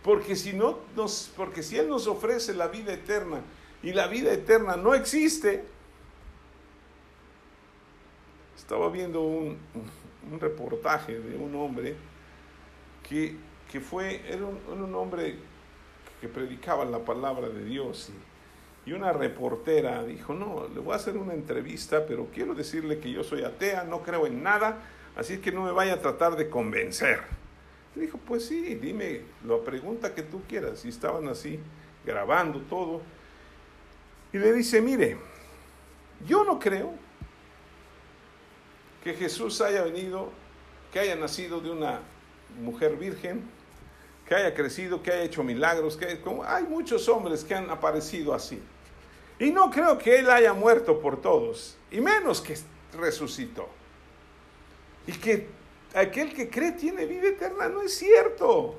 Porque 0.03 0.35
si 0.35 0.53
no 0.53 0.79
nos, 0.95 1.31
porque 1.35 1.63
si 1.63 1.77
él 1.77 1.89
nos 1.89 2.05
ofrece 2.07 2.53
la 2.53 2.67
vida 2.67 2.93
eterna 2.93 3.41
y 3.81 3.93
la 3.93 4.07
vida 4.07 4.33
eterna 4.33 4.75
no 4.75 4.93
existe, 4.93 5.63
estaba 8.57 8.89
viendo 8.89 9.21
un, 9.21 9.57
reportaje 10.39 11.19
de 11.19 11.37
un 11.37 11.55
hombre 11.55 11.95
que, 13.07 13.37
fue, 13.79 14.21
era 14.27 14.43
un, 14.45 14.95
hombre 14.95 15.37
que 16.19 16.27
predicaba 16.27 16.83
la 16.83 16.99
palabra 16.99 17.47
de 17.47 17.63
Dios 17.63 18.09
y, 18.85 18.89
y, 18.89 18.93
una 18.93 19.13
reportera 19.13 20.03
dijo, 20.03 20.33
no, 20.33 20.67
le 20.73 20.79
voy 20.79 20.93
a 20.93 20.95
hacer 20.95 21.15
una 21.17 21.33
entrevista, 21.33 22.05
pero 22.07 22.27
quiero 22.33 22.55
decirle 22.55 22.99
que 22.99 23.11
yo 23.11 23.23
soy 23.23 23.43
atea, 23.43 23.83
no 23.83 24.01
creo 24.01 24.25
en 24.25 24.41
nada, 24.41 24.81
así 25.15 25.37
que 25.37 25.51
no 25.51 25.63
me 25.63 25.71
vaya 25.71 25.93
a 25.93 25.99
tratar 25.99 26.35
de 26.35 26.49
convencer 26.49 27.19
dijo, 28.01 28.17
pues 28.17 28.45
sí, 28.45 28.75
dime 28.75 29.21
la 29.45 29.57
pregunta 29.59 30.13
que 30.13 30.23
tú 30.23 30.41
quieras. 30.47 30.83
Y 30.85 30.89
estaban 30.89 31.27
así 31.27 31.59
grabando 32.05 32.59
todo. 32.61 33.01
Y 34.33 34.37
le 34.37 34.53
dice, 34.53 34.81
mire, 34.81 35.17
yo 36.27 36.43
no 36.43 36.59
creo 36.59 36.93
que 39.03 39.13
Jesús 39.13 39.61
haya 39.61 39.83
venido, 39.83 40.31
que 40.91 40.99
haya 40.99 41.15
nacido 41.15 41.61
de 41.61 41.69
una 41.71 42.01
mujer 42.59 42.95
virgen, 42.95 43.43
que 44.27 44.35
haya 44.35 44.53
crecido, 44.53 45.03
que 45.03 45.11
haya 45.11 45.23
hecho 45.23 45.43
milagros, 45.43 45.95
que 45.95 46.19
como, 46.21 46.43
hay 46.43 46.63
muchos 46.63 47.07
hombres 47.07 47.43
que 47.43 47.53
han 47.53 47.69
aparecido 47.69 48.33
así. 48.33 48.59
Y 49.37 49.51
no 49.51 49.69
creo 49.69 49.97
que 49.97 50.17
Él 50.19 50.29
haya 50.29 50.53
muerto 50.53 50.99
por 50.99 51.21
todos, 51.21 51.77
y 51.91 52.01
menos 52.01 52.41
que 52.41 52.57
resucitó. 52.97 53.69
Y 55.05 55.11
que 55.11 55.47
aquel 55.95 56.33
que 56.33 56.49
cree 56.49 56.73
tiene 56.73 57.05
vida 57.05 57.29
eterna. 57.29 57.69
No 57.69 57.81
es 57.81 57.97
cierto. 57.97 58.75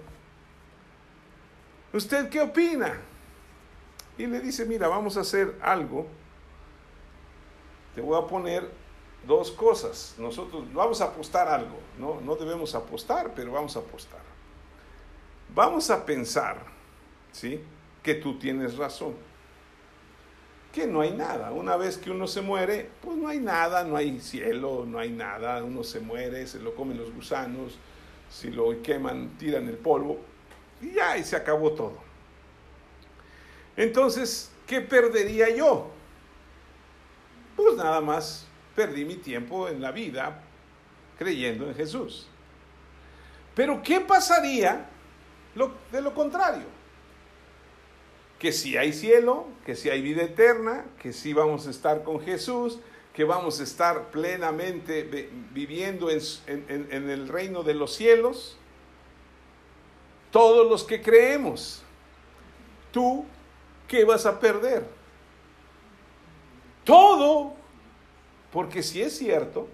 ¿Usted 1.93 2.29
qué 2.29 2.41
opina? 2.41 3.01
Y 4.19 4.27
le 4.27 4.41
dice, 4.41 4.65
mira, 4.65 4.89
vamos 4.89 5.17
a 5.17 5.21
hacer 5.21 5.59
algo. 5.63 6.07
Te 7.95 8.01
voy 8.01 8.23
a 8.23 8.27
poner 8.27 8.71
dos 9.27 9.51
cosas. 9.51 10.15
Nosotros 10.19 10.73
vamos 10.73 11.01
a 11.01 11.07
apostar 11.07 11.49
algo. 11.49 11.79
No, 11.99 12.21
no 12.21 12.37
debemos 12.37 12.75
apostar, 12.75 13.33
pero 13.35 13.53
vamos 13.53 13.77
a 13.77 13.81
apostar. 13.81 14.21
Vamos 15.55 15.91
a 15.91 16.05
pensar, 16.05 16.59
¿sí? 17.33 17.63
Que 18.03 18.15
tú 18.15 18.39
tienes 18.39 18.77
razón 18.77 19.15
que 20.77 20.87
no 20.87 21.01
hay 21.01 21.13
nada. 21.13 21.53
Una 21.53 21.79
vez 21.79 21.97
que 21.97 22.11
uno 22.11 22.27
se 22.27 22.43
muere, 22.43 22.91
pues 23.01 23.17
no 23.17 23.29
hay 23.29 23.41
nada, 23.41 23.83
no 23.83 23.97
hay 23.97 24.21
cielo, 24.21 24.85
no 24.87 24.99
hay 24.99 25.09
nada. 25.09 25.65
Uno 25.65 25.83
se 25.83 26.01
muere, 26.01 26.47
se 26.47 26.59
lo 26.59 26.75
comen 26.75 26.99
los 26.99 27.15
gusanos, 27.15 27.79
si 28.29 28.51
lo 28.51 28.83
queman, 28.83 29.39
tiran 29.39 29.67
el 29.69 29.79
polvo 29.79 30.21
y 30.83 30.93
ya, 30.93 31.17
y 31.17 31.25
se 31.25 31.35
acabó 31.35 31.73
todo. 31.73 31.97
Entonces, 33.75 34.51
¿qué 34.67 34.83
perdería 34.83 35.49
yo? 35.49 35.91
Pues 37.57 37.75
nada 37.77 38.03
más 38.03 38.47
perdí 38.75 39.07
mi 39.07 39.15
tiempo 39.15 39.69
en 39.69 39.81
la 39.81 39.93
vida 39.93 40.43
creyendo 41.17 41.67
en 41.69 41.75
Jesús. 41.75 42.29
Pero 43.55 43.83
¿qué 43.83 44.01
pasaría 44.03 44.91
de 45.91 46.03
lo 46.03 46.13
contrario? 46.13 46.76
Que 48.39 48.53
si 48.53 48.77
hay 48.77 48.93
cielo, 48.93 49.47
que 49.65 49.75
si 49.75 49.89
hay 49.89 50.03
vida 50.03 50.23
eterna, 50.23 50.85
que 51.01 51.13
si 51.13 51.33
vamos 51.33 51.67
a 51.67 51.71
estar 51.71 52.03
con 52.03 52.21
Jesús, 52.21 52.79
que 53.15 53.25
vamos 53.25 53.61
a 53.61 53.63
estar 53.63 54.11
plenamente 54.11 55.31
viviendo 55.53 56.11
en, 56.11 56.21
en, 56.47 57.09
el 57.09 57.29
reino 57.29 57.63
de 57.63 57.73
los 57.73 57.95
cielos. 57.95 58.59
Todos 60.31 60.69
los 60.69 60.85
que 60.85 61.01
creemos, 61.01 61.83
tú, 62.93 63.25
¿qué 63.89 64.05
vas 64.05 64.27
a 64.27 64.39
perder? 64.39 64.87
Todo, 66.85 67.55
porque 68.53 68.83
si 68.83 69.01
es 69.01 69.17
cierto, 69.17 69.67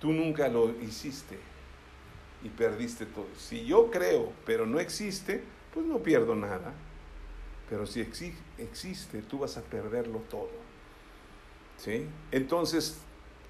tú 0.00 0.10
nunca 0.10 0.48
lo 0.48 0.70
hiciste 0.80 1.38
y 2.42 2.48
perdiste 2.48 3.04
todo. 3.04 3.26
Si 3.36 3.66
yo 3.66 3.90
creo, 3.90 4.32
pero 4.46 4.64
no 4.64 4.80
existe, 4.80 5.44
pues 5.74 5.84
no 5.84 5.98
pierdo 5.98 6.34
nada. 6.34 6.72
Pero 7.70 7.86
si 7.86 8.00
existe, 8.00 9.22
tú 9.22 9.38
vas 9.38 9.56
a 9.56 9.62
perderlo 9.62 10.18
todo. 10.28 10.50
¿Sí? 11.78 12.04
Entonces, 12.32 12.98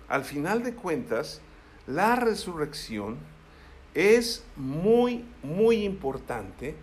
al 0.09 0.25
final 0.25 0.63
de 0.63 0.75
cuentas, 0.75 1.41
la 1.87 2.15
resurrección 2.17 3.17
es 3.95 4.45
muy, 4.57 5.25
muy 5.43 5.85
importante. 5.85 6.77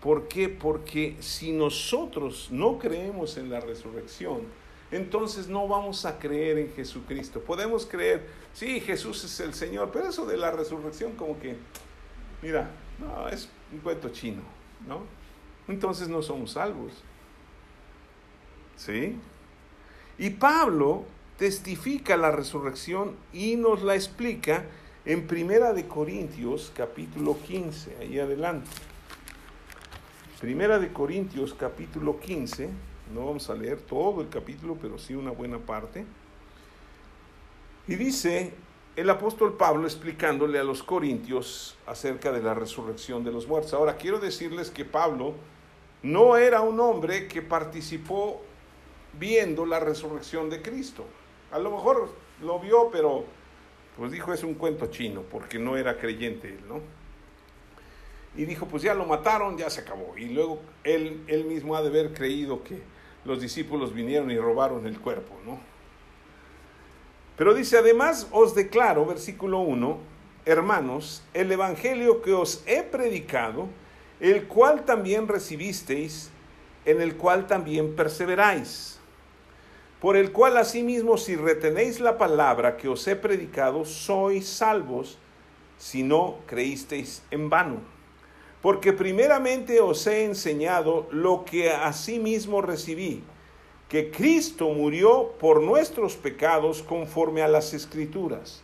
¿Por 0.00 0.28
qué? 0.28 0.48
Porque 0.48 1.16
si 1.18 1.52
nosotros 1.52 2.48
no 2.52 2.78
creemos 2.78 3.36
en 3.36 3.50
la 3.50 3.58
resurrección, 3.60 4.42
entonces 4.90 5.48
no 5.48 5.66
vamos 5.66 6.06
a 6.06 6.18
creer 6.18 6.58
en 6.58 6.72
Jesucristo. 6.72 7.40
Podemos 7.40 7.84
creer, 7.84 8.28
sí, 8.54 8.80
Jesús 8.80 9.24
es 9.24 9.40
el 9.40 9.52
Señor, 9.52 9.90
pero 9.92 10.08
eso 10.08 10.24
de 10.24 10.36
la 10.36 10.52
resurrección 10.52 11.12
como 11.16 11.38
que, 11.40 11.56
mira, 12.40 12.70
no, 12.98 13.28
es 13.28 13.48
un 13.72 13.80
cuento 13.80 14.08
chino, 14.10 14.42
¿no? 14.86 15.17
Entonces 15.68 16.08
no 16.08 16.22
somos 16.22 16.52
salvos. 16.52 16.92
¿Sí? 18.76 19.16
Y 20.18 20.30
Pablo 20.30 21.04
testifica 21.36 22.16
la 22.16 22.30
resurrección 22.30 23.16
y 23.32 23.56
nos 23.56 23.82
la 23.82 23.94
explica 23.94 24.64
en 25.04 25.26
Primera 25.26 25.72
de 25.72 25.86
Corintios 25.86 26.72
capítulo 26.76 27.38
15, 27.38 27.96
ahí 28.00 28.18
adelante. 28.18 28.68
Primera 30.40 30.78
de 30.78 30.92
Corintios 30.92 31.54
capítulo 31.54 32.18
15, 32.20 32.68
no 33.14 33.26
vamos 33.26 33.48
a 33.50 33.54
leer 33.54 33.78
todo 33.78 34.20
el 34.20 34.28
capítulo, 34.28 34.76
pero 34.80 34.98
sí 34.98 35.14
una 35.14 35.30
buena 35.30 35.58
parte. 35.58 36.04
Y 37.86 37.94
dice 37.94 38.52
el 38.96 39.08
apóstol 39.10 39.56
Pablo 39.56 39.86
explicándole 39.86 40.58
a 40.58 40.64
los 40.64 40.82
corintios 40.82 41.76
acerca 41.86 42.32
de 42.32 42.42
la 42.42 42.52
resurrección 42.52 43.22
de 43.22 43.30
los 43.30 43.46
muertos. 43.46 43.72
Ahora 43.72 43.96
quiero 43.96 44.18
decirles 44.18 44.70
que 44.70 44.84
Pablo 44.84 45.34
no 46.02 46.36
era 46.36 46.60
un 46.60 46.78
hombre 46.80 47.26
que 47.28 47.42
participó 47.42 48.42
viendo 49.18 49.66
la 49.66 49.80
resurrección 49.80 50.48
de 50.50 50.62
Cristo. 50.62 51.04
A 51.50 51.58
lo 51.58 51.70
mejor 51.70 52.12
lo 52.42 52.60
vio, 52.60 52.90
pero 52.90 53.24
pues 53.96 54.12
dijo 54.12 54.32
es 54.32 54.44
un 54.44 54.54
cuento 54.54 54.86
chino, 54.86 55.22
porque 55.22 55.58
no 55.58 55.76
era 55.76 55.98
creyente 55.98 56.48
él, 56.48 56.60
¿no? 56.68 56.80
Y 58.36 58.44
dijo, 58.44 58.66
pues 58.66 58.82
ya 58.84 58.94
lo 58.94 59.04
mataron, 59.04 59.58
ya 59.58 59.68
se 59.68 59.80
acabó. 59.80 60.16
Y 60.16 60.26
luego 60.26 60.60
él, 60.84 61.24
él 61.26 61.44
mismo 61.44 61.74
ha 61.74 61.82
de 61.82 61.88
haber 61.88 62.12
creído 62.12 62.62
que 62.62 62.80
los 63.24 63.40
discípulos 63.40 63.92
vinieron 63.92 64.30
y 64.30 64.38
robaron 64.38 64.86
el 64.86 65.00
cuerpo, 65.00 65.34
¿no? 65.44 65.58
Pero 67.36 67.54
dice, 67.54 67.78
además 67.78 68.28
os 68.30 68.54
declaro, 68.54 69.06
versículo 69.06 69.58
1, 69.60 69.98
hermanos, 70.44 71.22
el 71.34 71.50
Evangelio 71.50 72.22
que 72.22 72.32
os 72.32 72.62
he 72.66 72.82
predicado, 72.82 73.68
el 74.20 74.46
cual 74.46 74.84
también 74.84 75.28
recibisteis, 75.28 76.30
en 76.84 77.00
el 77.00 77.16
cual 77.16 77.46
también 77.46 77.94
perseveráis, 77.94 78.98
por 80.00 80.16
el 80.16 80.32
cual 80.32 80.56
asimismo 80.56 81.18
si 81.18 81.36
retenéis 81.36 82.00
la 82.00 82.18
palabra 82.18 82.76
que 82.76 82.88
os 82.88 83.06
he 83.08 83.16
predicado, 83.16 83.84
sois 83.84 84.48
salvos, 84.48 85.18
si 85.76 86.02
no 86.02 86.38
creísteis 86.46 87.22
en 87.30 87.50
vano. 87.50 87.80
Porque 88.62 88.92
primeramente 88.92 89.80
os 89.80 90.06
he 90.06 90.24
enseñado 90.24 91.06
lo 91.12 91.44
que 91.44 91.70
asimismo 91.70 92.60
recibí, 92.60 93.22
que 93.88 94.10
Cristo 94.10 94.68
murió 94.70 95.32
por 95.38 95.62
nuestros 95.62 96.16
pecados 96.16 96.82
conforme 96.82 97.42
a 97.42 97.48
las 97.48 97.72
escrituras, 97.72 98.62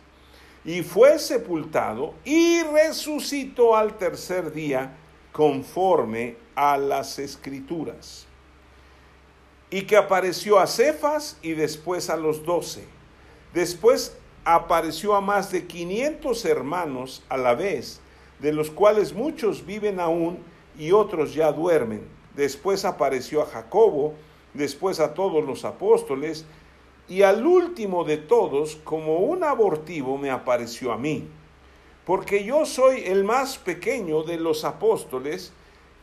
y 0.63 0.83
fue 0.83 1.19
sepultado 1.19 2.13
y 2.23 2.61
resucitó 2.63 3.75
al 3.75 3.97
tercer 3.97 4.51
día, 4.51 4.97
conforme 5.35 6.37
a 6.55 6.77
las 6.77 7.19
escrituras. 7.19 8.25
Y 9.69 9.81
que 9.81 9.97
apareció 9.97 10.59
a 10.59 10.65
Cefas 10.65 11.37
y 11.41 11.51
después 11.51 12.09
a 12.09 12.15
los 12.15 12.45
doce. 12.45 12.85
Después 13.53 14.15
apareció 14.45 15.13
a 15.13 15.19
más 15.19 15.51
de 15.51 15.67
500 15.67 16.45
hermanos 16.45 17.21
a 17.27 17.35
la 17.35 17.53
vez, 17.53 17.99
de 18.39 18.53
los 18.53 18.71
cuales 18.71 19.13
muchos 19.13 19.65
viven 19.65 19.99
aún 19.99 20.39
y 20.79 20.93
otros 20.93 21.33
ya 21.33 21.51
duermen. 21.51 22.07
Después 22.33 22.85
apareció 22.85 23.41
a 23.41 23.47
Jacobo, 23.47 24.13
después 24.53 25.01
a 25.01 25.13
todos 25.13 25.43
los 25.43 25.65
apóstoles, 25.65 26.45
y 27.09 27.23
al 27.23 27.45
último 27.45 28.05
de 28.05 28.15
todos, 28.15 28.77
como 28.85 29.17
un 29.17 29.43
abortivo, 29.43 30.17
me 30.17 30.31
apareció 30.31 30.93
a 30.93 30.97
mí 30.97 31.27
porque 32.05 32.43
yo 32.43 32.65
soy 32.65 33.03
el 33.05 33.23
más 33.23 33.57
pequeño 33.57 34.23
de 34.23 34.37
los 34.37 34.63
apóstoles 34.63 35.53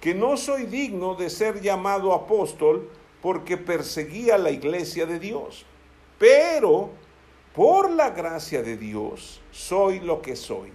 que 0.01 0.15
no 0.15 0.37
soy 0.37 0.67
digno 0.67 1.15
de 1.15 1.31
ser 1.31 1.61
llamado 1.61 2.13
apóstol 2.13 2.91
porque 3.21 3.57
perseguía 3.57 4.37
la 4.37 4.51
iglesia 4.51 5.07
de 5.07 5.21
Dios. 5.21 5.65
Pero 6.19 6.91
por 7.55 7.91
la 7.91 8.11
gracia 8.11 8.63
de 8.63 8.77
Dios 8.77 9.41
soy 9.53 10.01
lo 10.01 10.21
que 10.23 10.35
soy. 10.35 10.73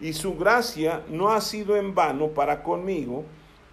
Y 0.00 0.12
su 0.12 0.36
gracia 0.36 1.02
no 1.08 1.30
ha 1.30 1.40
sido 1.40 1.76
en 1.76 1.94
vano 1.94 2.28
para 2.28 2.62
conmigo. 2.62 3.24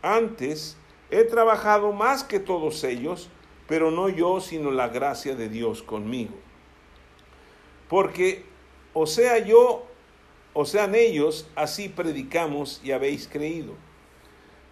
Antes 0.02 0.78
he 1.12 1.24
trabajado 1.24 1.92
más 1.92 2.24
que 2.24 2.40
todos 2.40 2.84
ellos, 2.84 3.30
pero 3.68 3.92
no 3.92 4.08
yo, 4.08 4.40
sino 4.40 4.72
la 4.72 4.88
gracia 4.88 5.36
de 5.36 5.50
Dios 5.50 5.84
conmigo. 5.84 6.36
Porque 7.90 8.46
o 8.98 9.06
sea 9.06 9.40
yo, 9.40 9.84
o 10.56 10.66
sean 10.66 10.96
ellos, 10.96 11.48
así 11.54 11.90
predicamos 11.90 12.80
y 12.82 12.94
habéis 12.94 13.28
creído. 13.28 13.74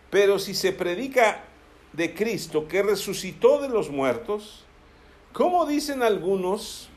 Pero 0.09 0.39
si 0.39 0.55
se 0.55 0.71
predica 0.71 1.43
de 1.91 2.15
Cristo 2.15 2.69
que 2.69 2.81
resucitó 2.81 3.61
de 3.61 3.67
los 3.67 3.89
muertos, 3.91 4.63
¿cómo 5.33 5.65
dicen 5.65 6.01
algunos? 6.01 6.89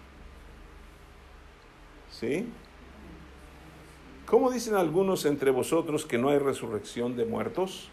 ¿Sí? 2.12 2.46
¿Cómo 4.24 4.52
dicen 4.52 4.76
algunos 4.76 5.24
entre 5.26 5.50
vosotros 5.50 6.06
que 6.06 6.16
no 6.16 6.28
hay 6.28 6.38
resurrección 6.38 7.16
de 7.16 7.24
muertos? 7.24 7.88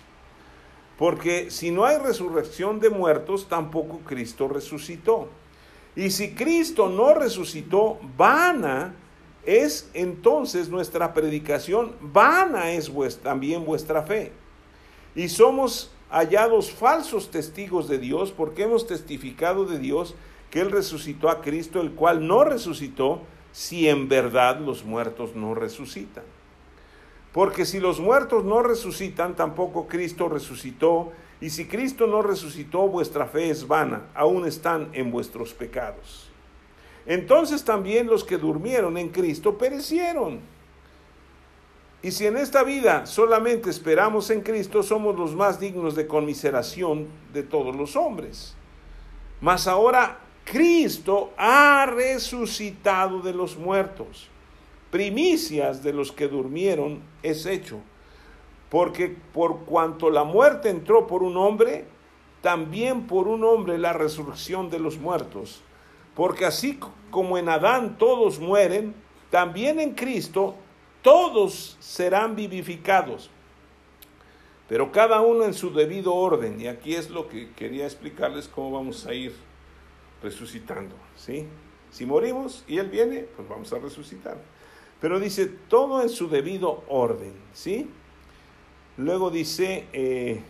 Porque 0.99 1.49
si 1.49 1.71
no 1.71 1.85
hay 1.85 1.97
resurrección 1.97 2.79
de 2.79 2.91
muertos, 2.91 3.49
tampoco 3.49 4.01
Cristo 4.05 4.47
resucitó. 4.47 5.27
Y 5.95 6.11
si 6.11 6.35
Cristo 6.35 6.87
no 6.89 7.15
resucitó, 7.15 7.99
vana 8.15 8.95
es 9.45 9.89
entonces 9.93 10.69
nuestra 10.69 11.13
predicación, 11.13 11.93
vana 12.01 12.71
es 12.71 12.91
también 13.21 13.65
vuestra 13.65 14.03
fe 14.03 14.31
y 15.15 15.29
somos 15.29 15.91
hallados 16.09 16.71
falsos 16.71 17.31
testigos 17.31 17.87
de 17.87 17.97
Dios 17.97 18.31
porque 18.31 18.63
hemos 18.63 18.87
testificado 18.87 19.65
de 19.65 19.79
Dios 19.79 20.15
que 20.49 20.61
Él 20.61 20.71
resucitó 20.71 21.29
a 21.29 21.41
Cristo, 21.41 21.81
el 21.81 21.91
cual 21.91 22.27
no 22.27 22.43
resucitó 22.43 23.21
si 23.51 23.89
en 23.89 24.07
verdad 24.07 24.59
los 24.59 24.85
muertos 24.85 25.35
no 25.35 25.55
resucitan. 25.55 26.23
Porque 27.31 27.65
si 27.65 27.79
los 27.79 27.99
muertos 27.99 28.43
no 28.45 28.61
resucitan, 28.61 29.35
tampoco 29.35 29.87
Cristo 29.87 30.29
resucitó, 30.29 31.11
y 31.41 31.49
si 31.49 31.65
Cristo 31.65 32.05
no 32.05 32.21
resucitó, 32.21 32.87
vuestra 32.87 33.25
fe 33.25 33.49
es 33.49 33.67
vana, 33.67 34.03
aún 34.13 34.45
están 34.47 34.89
en 34.93 35.11
vuestros 35.11 35.53
pecados. 35.53 36.29
Entonces 37.05 37.63
también 37.63 38.07
los 38.07 38.23
que 38.23 38.37
durmieron 38.37 38.97
en 38.97 39.09
Cristo 39.09 39.57
perecieron. 39.57 40.39
Y 42.01 42.11
si 42.11 42.25
en 42.25 42.35
esta 42.35 42.63
vida 42.63 43.05
solamente 43.05 43.69
esperamos 43.69 44.29
en 44.29 44.41
Cristo, 44.41 44.83
somos 44.83 45.17
los 45.17 45.35
más 45.35 45.59
dignos 45.59 45.95
de 45.95 46.05
conmiseración 46.05 47.07
de 47.33 47.43
todos 47.43 47.75
los 47.75 47.95
hombres. 47.95 48.55
Mas 49.39 49.67
ahora 49.67 50.19
Cristo 50.43 51.31
ha 51.37 51.85
resucitado 51.85 53.21
de 53.21 53.33
los 53.33 53.57
muertos. 53.57 54.27
Primicias 54.91 55.81
de 55.81 55.93
los 55.93 56.11
que 56.11 56.27
durmieron 56.27 57.01
es 57.23 57.45
hecho. 57.45 57.79
Porque 58.69 59.15
por 59.33 59.59
cuanto 59.65 60.09
la 60.09 60.23
muerte 60.23 60.69
entró 60.69 61.07
por 61.07 61.23
un 61.23 61.37
hombre, 61.37 61.85
también 62.41 63.07
por 63.07 63.27
un 63.27 63.43
hombre 63.43 63.77
la 63.77 63.93
resurrección 63.93 64.69
de 64.69 64.79
los 64.79 64.97
muertos. 64.97 65.63
Porque 66.15 66.45
así 66.45 66.79
como 67.09 67.37
en 67.37 67.49
Adán 67.49 67.97
todos 67.97 68.39
mueren, 68.39 68.93
también 69.29 69.79
en 69.79 69.93
Cristo 69.95 70.55
todos 71.01 71.75
serán 71.79 72.35
vivificados, 72.35 73.29
pero 74.69 74.91
cada 74.91 75.21
uno 75.21 75.43
en 75.43 75.53
su 75.53 75.73
debido 75.73 76.13
orden. 76.13 76.59
Y 76.61 76.67
aquí 76.67 76.95
es 76.95 77.09
lo 77.09 77.27
que 77.27 77.51
quería 77.51 77.85
explicarles 77.85 78.47
cómo 78.47 78.71
vamos 78.71 79.05
a 79.05 79.13
ir 79.13 79.35
resucitando, 80.21 80.95
¿sí? 81.15 81.45
Si 81.91 82.05
morimos 82.05 82.63
y 82.67 82.77
Él 82.77 82.89
viene, 82.89 83.27
pues 83.35 83.47
vamos 83.47 83.71
a 83.73 83.79
resucitar. 83.79 84.37
Pero 85.01 85.19
dice, 85.19 85.47
todo 85.47 86.01
en 86.01 86.09
su 86.09 86.29
debido 86.29 86.83
orden, 86.87 87.33
¿sí? 87.51 87.89
Luego 88.97 89.29
dice, 89.29 89.87
eh, 89.91 90.41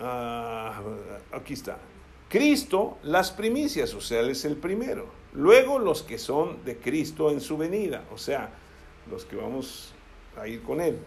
ah, 0.00 0.82
aquí 1.32 1.54
está, 1.54 1.78
Cristo 2.28 2.98
las 3.02 3.30
primicias, 3.30 3.92
o 3.94 4.00
sea, 4.00 4.20
Él 4.20 4.30
es 4.30 4.44
el 4.44 4.56
primero. 4.56 5.06
Luego 5.32 5.78
los 5.78 6.02
que 6.02 6.18
son 6.18 6.64
de 6.64 6.76
Cristo 6.76 7.30
en 7.30 7.40
su 7.40 7.56
venida, 7.56 8.04
o 8.12 8.18
sea, 8.18 8.50
los 9.10 9.24
que 9.24 9.36
vamos 9.36 9.92
a 10.36 10.46
ir 10.48 10.62
con 10.62 10.80
Él. 10.80 10.98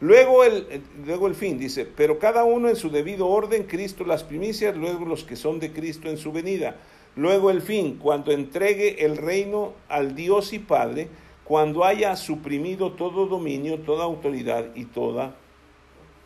Luego 0.00 0.44
el, 0.44 0.82
luego 1.04 1.26
el 1.26 1.34
fin, 1.34 1.58
dice, 1.58 1.84
pero 1.84 2.18
cada 2.18 2.44
uno 2.44 2.68
en 2.68 2.76
su 2.76 2.90
debido 2.90 3.28
orden, 3.28 3.64
Cristo 3.64 4.04
las 4.04 4.24
primicias, 4.24 4.76
luego 4.76 5.04
los 5.04 5.24
que 5.24 5.36
son 5.36 5.60
de 5.60 5.72
Cristo 5.72 6.08
en 6.08 6.16
su 6.16 6.32
venida. 6.32 6.76
Luego 7.16 7.50
el 7.50 7.60
fin, 7.60 7.98
cuando 7.98 8.32
entregue 8.32 9.04
el 9.04 9.16
reino 9.16 9.74
al 9.88 10.14
Dios 10.14 10.52
y 10.52 10.58
Padre, 10.58 11.08
cuando 11.44 11.84
haya 11.84 12.16
suprimido 12.16 12.92
todo 12.92 13.26
dominio, 13.26 13.80
toda 13.80 14.04
autoridad 14.04 14.74
y 14.74 14.86
toda 14.86 15.34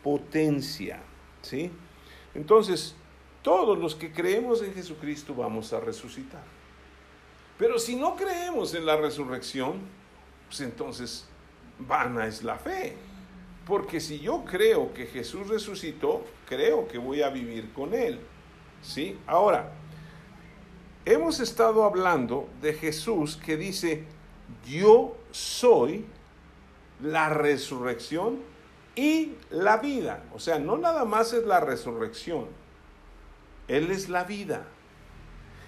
potencia. 0.02 1.00
¿Sí? 1.42 1.70
Entonces, 2.34 2.94
todos 3.42 3.78
los 3.78 3.94
que 3.94 4.12
creemos 4.12 4.62
en 4.62 4.74
Jesucristo 4.74 5.34
vamos 5.34 5.72
a 5.72 5.80
resucitar. 5.80 6.42
Pero 7.58 7.78
si 7.78 7.94
no 7.94 8.16
creemos 8.16 8.74
en 8.74 8.86
la 8.86 8.96
resurrección, 8.96 9.80
pues 10.48 10.60
entonces 10.60 11.26
vana 11.78 12.26
es 12.26 12.42
la 12.42 12.56
fe. 12.56 12.96
Porque 13.66 14.00
si 14.00 14.18
yo 14.18 14.44
creo 14.44 14.92
que 14.92 15.06
Jesús 15.06 15.48
resucitó, 15.48 16.24
creo 16.46 16.88
que 16.88 16.98
voy 16.98 17.22
a 17.22 17.30
vivir 17.30 17.72
con 17.72 17.94
Él. 17.94 18.18
¿Sí? 18.82 19.16
Ahora, 19.26 19.72
hemos 21.04 21.40
estado 21.40 21.84
hablando 21.84 22.48
de 22.60 22.74
Jesús 22.74 23.36
que 23.36 23.56
dice, 23.56 24.04
yo 24.66 25.16
soy 25.30 26.04
la 27.02 27.28
resurrección 27.30 28.38
y 28.96 29.32
la 29.50 29.78
vida. 29.78 30.24
O 30.34 30.38
sea, 30.38 30.58
no 30.58 30.76
nada 30.76 31.04
más 31.04 31.32
es 31.32 31.44
la 31.44 31.60
resurrección, 31.60 32.46
Él 33.68 33.90
es 33.90 34.08
la 34.08 34.24
vida. 34.24 34.66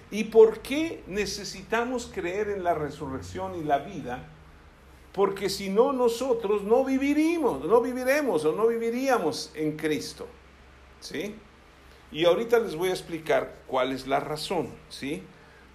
¿Y 0.09 0.25
por 0.25 0.59
qué 0.59 1.03
necesitamos 1.07 2.09
creer 2.13 2.49
en 2.49 2.63
la 2.63 2.73
resurrección 2.73 3.55
y 3.55 3.63
la 3.63 3.79
vida? 3.79 4.23
Porque 5.11 5.49
si 5.49 5.69
no 5.69 5.91
nosotros 5.91 6.63
no 6.63 6.85
viviríamos, 6.85 7.65
no 7.65 7.81
viviremos 7.81 8.45
o 8.45 8.53
no 8.53 8.67
viviríamos 8.67 9.51
en 9.55 9.75
Cristo. 9.75 10.27
¿Sí? 10.99 11.35
Y 12.11 12.25
ahorita 12.25 12.59
les 12.59 12.75
voy 12.75 12.89
a 12.89 12.93
explicar 12.93 13.63
cuál 13.67 13.91
es 13.91 14.07
la 14.07 14.19
razón, 14.19 14.69
¿sí? 14.89 15.23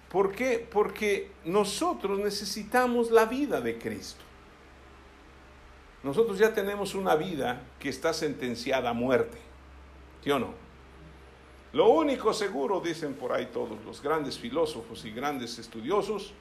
¿Por 0.09 0.31
qué? 0.31 0.67
Porque 0.71 1.31
nosotros 1.45 2.19
necesitamos 2.19 3.11
la 3.11 3.25
vida 3.25 3.61
de 3.61 3.77
Cristo. 3.77 4.23
Nosotros 6.03 6.37
ya 6.37 6.53
tenemos 6.53 6.95
una 6.95 7.15
vida 7.15 7.61
que 7.79 7.89
está 7.89 8.13
sentenciada 8.13 8.89
a 8.89 8.93
muerte. 8.93 9.37
¿Sí 10.21 10.31
o 10.31 10.39
no? 10.39 10.53
Lo 11.71 11.89
único 11.89 12.33
seguro, 12.33 12.81
dicen 12.81 13.15
por 13.15 13.33
ahí 13.33 13.47
todos 13.47 13.83
los 13.83 14.01
grandes 14.01 14.37
filósofos 14.37 15.05
y 15.05 15.11
grandes 15.11 15.57
estudiosos, 15.57 16.33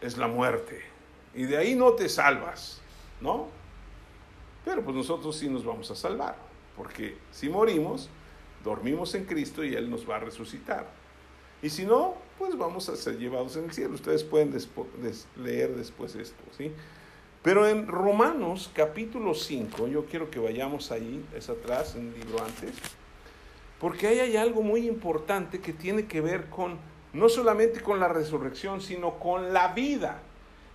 es 0.00 0.18
la 0.18 0.26
muerte. 0.26 0.82
Y 1.34 1.44
de 1.44 1.56
ahí 1.56 1.74
no 1.74 1.92
te 1.92 2.08
salvas, 2.08 2.80
¿no? 3.20 3.48
Pero 4.64 4.82
pues 4.82 4.96
nosotros 4.96 5.36
sí 5.36 5.48
nos 5.48 5.64
vamos 5.64 5.90
a 5.90 5.94
salvar, 5.94 6.36
porque 6.76 7.18
si 7.30 7.48
morimos, 7.48 8.08
dormimos 8.64 9.14
en 9.14 9.26
Cristo 9.26 9.62
y 9.62 9.74
Él 9.74 9.90
nos 9.90 10.08
va 10.08 10.16
a 10.16 10.20
resucitar. 10.20 10.88
Y 11.62 11.70
si 11.70 11.84
no, 11.84 12.16
pues 12.38 12.58
vamos 12.58 12.88
a 12.88 12.96
ser 12.96 13.16
llevados 13.18 13.56
en 13.56 13.64
el 13.64 13.72
cielo. 13.72 13.94
Ustedes 13.94 14.24
pueden 14.24 14.54
leer 15.36 15.76
después 15.76 16.14
esto, 16.14 16.42
¿sí? 16.56 16.72
Pero 17.44 17.68
en 17.68 17.86
Romanos 17.86 18.70
capítulo 18.72 19.34
5, 19.34 19.86
yo 19.88 20.06
quiero 20.06 20.30
que 20.30 20.38
vayamos 20.38 20.90
ahí, 20.90 21.22
es 21.36 21.50
atrás, 21.50 21.94
en 21.94 22.08
el 22.08 22.14
libro 22.14 22.42
antes. 22.42 22.70
Porque 23.78 24.06
ahí 24.06 24.18
hay 24.18 24.38
algo 24.38 24.62
muy 24.62 24.88
importante 24.88 25.60
que 25.60 25.74
tiene 25.74 26.06
que 26.06 26.22
ver 26.22 26.48
con, 26.48 26.78
no 27.12 27.28
solamente 27.28 27.82
con 27.82 28.00
la 28.00 28.08
resurrección, 28.08 28.80
sino 28.80 29.18
con 29.18 29.52
la 29.52 29.74
vida. 29.74 30.22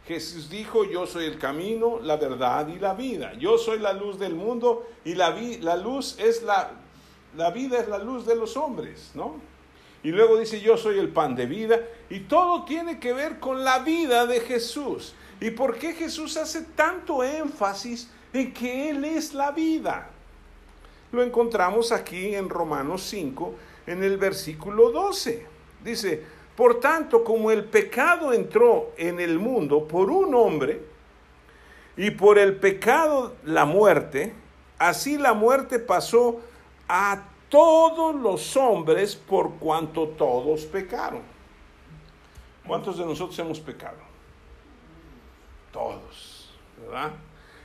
Jesús 0.08 0.52
dijo, 0.52 0.86
yo 0.86 1.08
soy 1.08 1.26
el 1.26 1.40
camino, 1.40 2.00
la 2.04 2.18
verdad 2.18 2.68
y 2.68 2.78
la 2.78 2.94
vida. 2.94 3.34
Yo 3.34 3.58
soy 3.58 3.80
la 3.80 3.94
luz 3.94 4.20
del 4.20 4.36
mundo 4.36 4.88
y 5.04 5.16
la, 5.16 5.36
la 5.62 5.76
luz 5.76 6.20
es 6.20 6.44
la, 6.44 6.70
la 7.36 7.50
vida 7.50 7.80
es 7.80 7.88
la 7.88 7.98
luz 7.98 8.28
de 8.28 8.36
los 8.36 8.56
hombres, 8.56 9.10
¿no? 9.16 9.38
Y 10.04 10.12
luego 10.12 10.38
dice, 10.38 10.62
yo 10.62 10.78
soy 10.78 11.00
el 11.00 11.10
pan 11.10 11.36
de 11.36 11.48
vida. 11.48 11.80
Y 12.12 12.20
todo 12.22 12.64
tiene 12.66 13.00
que 13.00 13.12
ver 13.12 13.40
con 13.40 13.64
la 13.64 13.80
vida 13.80 14.28
de 14.28 14.40
Jesús. 14.40 15.16
¿Y 15.42 15.52
por 15.52 15.78
qué 15.78 15.94
Jesús 15.94 16.36
hace 16.38 16.62
tanto 16.76 17.24
énfasis 17.24 18.10
en 18.34 18.54
que 18.54 18.90
Él 18.90 19.06
es 19.06 19.34
la 19.34 19.52
vida? 19.52 20.10
Lo 21.12 21.24
encontramos 21.24 21.92
aquí 21.92 22.36
en 22.36 22.50
Romanos 22.50 23.04
5, 23.04 23.56
en 23.88 24.04
el 24.04 24.18
versículo 24.18 24.92
12. 24.92 25.46
Dice, 25.84 26.24
por 26.56 26.80
tanto, 26.80 27.24
como 27.24 27.52
el 27.52 27.64
pecado 27.64 28.34
entró 28.34 28.92
en 28.98 29.20
el 29.20 29.40
mundo 29.40 29.88
por 29.88 30.10
un 30.12 30.36
hombre, 30.36 30.82
Y 31.96 32.12
por 32.12 32.40
el 32.40 32.56
pecado 32.56 33.36
la 33.44 33.66
muerte, 33.66 34.34
así 34.78 35.18
la 35.18 35.34
muerte 35.34 35.80
pasó 35.80 36.40
a 36.88 37.24
todos 37.50 38.16
los 38.16 38.56
hombres 38.56 39.18
por 39.18 39.56
cuanto 39.56 40.08
todos 40.08 40.64
pecaron. 40.64 41.22
¿Cuántos 42.66 42.98
de 42.98 43.06
nosotros 43.06 43.38
hemos 43.40 43.60
pecado? 43.60 44.09
Todos, 45.72 46.50
¿verdad? 46.82 47.12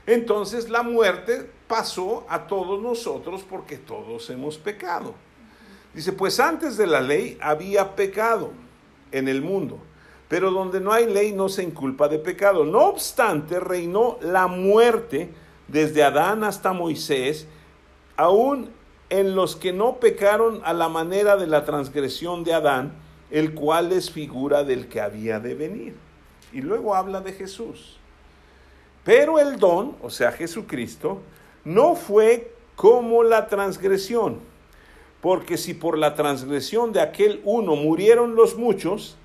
Entonces 0.05 0.69
la 0.69 0.83
muerte 0.83 1.49
pasó 1.67 2.25
a 2.29 2.45
todos 2.47 2.81
nosotros 2.81 3.43
porque 3.49 3.77
todos 3.77 4.29
hemos 4.29 4.57
pecado. 4.57 5.15
Dice, 5.93 6.11
pues 6.11 6.39
antes 6.39 6.77
de 6.77 6.87
la 6.87 7.01
ley 7.01 7.37
había 7.41 7.95
pecado 7.95 8.51
en 9.11 9.27
el 9.27 9.41
mundo, 9.41 9.79
pero 10.27 10.51
donde 10.51 10.81
no 10.81 10.91
hay 10.91 11.11
ley 11.11 11.31
no 11.31 11.49
se 11.49 11.63
inculpa 11.63 12.07
de 12.07 12.19
pecado. 12.19 12.65
No 12.65 12.85
obstante, 12.85 13.59
reinó 13.59 14.17
la 14.21 14.47
muerte 14.47 15.29
desde 15.67 16.03
Adán 16.03 16.43
hasta 16.43 16.73
Moisés, 16.73 17.47
aún 18.17 18.69
en 19.09 19.35
los 19.35 19.55
que 19.55 19.71
no 19.71 19.97
pecaron 19.99 20.61
a 20.65 20.73
la 20.73 20.89
manera 20.89 21.37
de 21.37 21.47
la 21.47 21.63
transgresión 21.63 22.43
de 22.43 22.53
Adán, 22.53 22.93
el 23.31 23.53
cual 23.53 23.91
es 23.91 24.11
figura 24.11 24.63
del 24.63 24.87
que 24.87 25.01
había 25.01 25.39
de 25.39 25.55
venir. 25.55 26.04
Y 26.55 26.61
luego 26.61 26.95
habla 26.95 27.19
de 27.19 27.33
Jesús. 27.33 27.97
Pero 29.03 29.39
el 29.39 29.59
don, 29.59 29.97
o 30.01 30.09
sea, 30.09 30.31
Jesucristo, 30.31 31.19
no 31.65 31.95
fue 31.95 32.53
como 32.77 33.23
la 33.23 33.47
transgresión, 33.47 34.39
porque 35.19 35.57
si 35.57 35.73
por 35.73 35.97
la 35.97 36.15
transgresión 36.15 36.93
de 36.93 37.01
aquel 37.01 37.41
uno 37.43 37.75
murieron 37.75 38.35
los 38.35 38.55
muchos, 38.55 39.17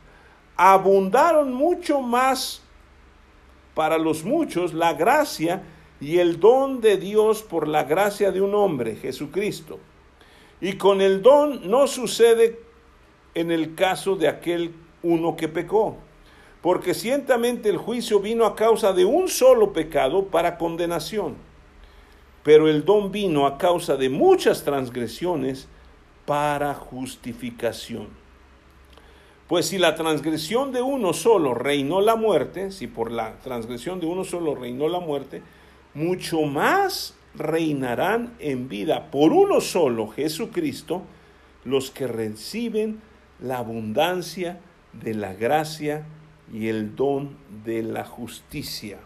abundaron 0.56 1.52
mucho 1.52 2.00
más 2.00 2.62
para 3.74 3.96
los 3.96 4.24
muchos 4.24 4.74
la 4.74 4.94
gracia 4.94 5.62
y 6.00 6.18
el 6.18 6.40
don 6.40 6.80
de 6.80 6.96
Dios 6.96 7.42
por 7.42 7.68
la 7.68 7.84
gracia 7.84 8.32
de 8.32 8.40
un 8.40 8.56
hombre, 8.56 8.96
Jesucristo. 8.96 9.78
Y 10.60 10.72
con 10.72 11.00
el 11.00 11.22
don 11.22 11.70
no 11.70 11.86
sucede 11.86 12.58
en 13.34 13.52
el 13.52 13.76
caso 13.76 14.16
de 14.16 14.26
aquel 14.26 14.74
uno 15.04 15.36
que 15.36 15.46
pecó, 15.46 15.96
porque 16.62 16.94
ciertamente 16.94 17.68
el 17.68 17.78
juicio 17.78 18.20
vino 18.20 18.44
a 18.44 18.54
causa 18.54 18.92
de 18.92 19.04
un 19.04 19.28
solo 19.28 19.72
pecado 19.72 20.26
para 20.26 20.58
condenación, 20.58 21.36
pero 22.42 22.68
el 22.68 22.84
don 22.84 23.10
vino 23.10 23.46
a 23.46 23.56
causa 23.58 23.96
de 23.96 24.10
muchas 24.10 24.64
transgresiones 24.64 25.68
para 26.26 26.74
justificación. 26.74 28.08
Pues 29.48 29.66
si 29.66 29.78
la 29.78 29.96
transgresión 29.96 30.70
de 30.70 30.80
uno 30.80 31.12
solo 31.12 31.54
reinó 31.54 32.00
la 32.00 32.14
muerte, 32.14 32.70
si 32.70 32.86
por 32.86 33.10
la 33.10 33.38
transgresión 33.40 33.98
de 33.98 34.06
uno 34.06 34.22
solo 34.22 34.54
reinó 34.54 34.88
la 34.88 35.00
muerte, 35.00 35.42
mucho 35.92 36.42
más 36.42 37.16
reinarán 37.34 38.34
en 38.38 38.68
vida 38.68 39.10
por 39.10 39.32
uno 39.32 39.60
solo, 39.60 40.08
Jesucristo, 40.08 41.02
los 41.64 41.90
que 41.90 42.06
reciben 42.06 43.00
la 43.40 43.58
abundancia 43.58 44.60
de 44.92 45.14
la 45.14 45.34
gracia 45.34 46.04
y 46.52 46.68
el 46.68 46.96
don 46.96 47.36
de 47.64 47.82
la 47.82 48.04
justicia. 48.04 48.98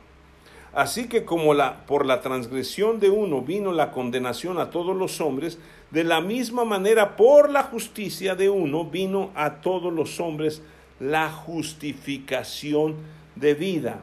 Así 0.73 1.09
que 1.09 1.25
como 1.25 1.55
la, 1.55 1.87
por 1.87 2.05
la 2.05 2.21
transgresión 2.21 2.99
de 2.99 3.11
uno 3.11 3.43
vino 3.43 3.73
la 3.73 3.93
condenación 3.93 4.59
a 4.59 4.71
todos 4.71 4.97
los 4.97 5.21
hombres, 5.21 5.59
de 5.91 6.03
la 6.03 6.21
misma 6.21 6.65
manera 6.65 7.17
por 7.17 7.51
la 7.51 7.63
justicia 7.63 8.35
de 8.35 8.51
uno 8.51 8.85
vino 8.85 9.31
a 9.35 9.61
todos 9.61 9.93
los 9.93 10.19
hombres 10.19 10.63
la 10.99 11.31
justificación 11.31 12.97
de 13.37 13.55
vida 13.55 14.01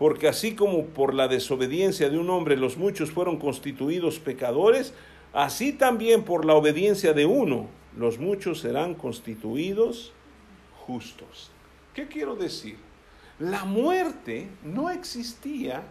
porque 0.00 0.28
así 0.28 0.54
como 0.54 0.86
por 0.86 1.12
la 1.12 1.28
desobediencia 1.28 2.08
de 2.08 2.16
un 2.16 2.30
hombre 2.30 2.56
los 2.56 2.78
muchos 2.78 3.10
fueron 3.10 3.36
constituidos 3.36 4.18
pecadores, 4.18 4.94
así 5.34 5.74
también 5.74 6.22
por 6.22 6.46
la 6.46 6.54
obediencia 6.54 7.12
de 7.12 7.26
uno 7.26 7.66
los 7.94 8.18
muchos 8.18 8.60
serán 8.60 8.94
constituidos 8.94 10.14
justos. 10.86 11.50
¿Qué 11.94 12.06
quiero 12.08 12.36
decir? 12.36 12.78
La 13.38 13.64
muerte 13.64 14.48
no 14.62 14.90
existía 14.90 15.82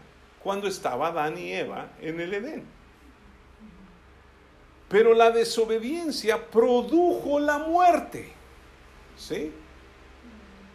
cuando 0.44 0.68
estaba 0.68 1.08
Adán 1.08 1.38
y 1.38 1.52
Eva 1.52 1.92
en 2.02 2.20
el 2.20 2.34
Edén. 2.34 2.64
Pero 4.88 5.14
la 5.14 5.32
desobediencia 5.32 6.50
produjo 6.50 7.40
la 7.40 7.60
muerte. 7.60 8.32
¿Sí? 9.18 9.52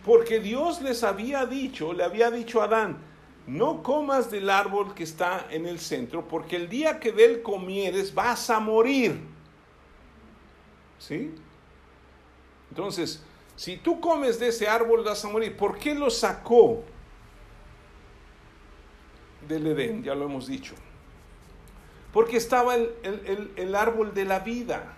Porque 0.04 0.38
Dios 0.40 0.82
les 0.82 1.02
había 1.02 1.46
dicho, 1.46 1.92
le 1.92 2.04
había 2.04 2.30
dicho 2.30 2.60
a 2.60 2.64
Adán, 2.64 2.98
no 3.46 3.82
comas 3.82 4.30
del 4.30 4.50
árbol 4.50 4.94
que 4.94 5.04
está 5.04 5.46
en 5.50 5.66
el 5.66 5.78
centro, 5.78 6.26
porque 6.28 6.56
el 6.56 6.68
día 6.68 7.00
que 7.00 7.12
de 7.12 7.24
él 7.24 7.42
comieres 7.42 8.14
vas 8.14 8.50
a 8.50 8.60
morir. 8.60 9.18
¿Sí? 10.98 11.34
Entonces, 12.70 13.22
si 13.56 13.76
tú 13.76 14.00
comes 14.00 14.38
de 14.38 14.48
ese 14.48 14.68
árbol 14.68 15.04
vas 15.04 15.24
a 15.24 15.28
morir. 15.28 15.56
¿Por 15.56 15.78
qué 15.78 15.94
lo 15.94 16.10
sacó 16.10 16.82
del 19.46 19.66
Edén? 19.66 20.02
Ya 20.02 20.14
lo 20.14 20.24
hemos 20.24 20.46
dicho. 20.46 20.74
Porque 22.12 22.36
estaba 22.36 22.74
el, 22.74 23.52
el 23.56 23.74
árbol 23.74 24.14
de 24.14 24.24
la 24.24 24.40
vida. 24.40 24.94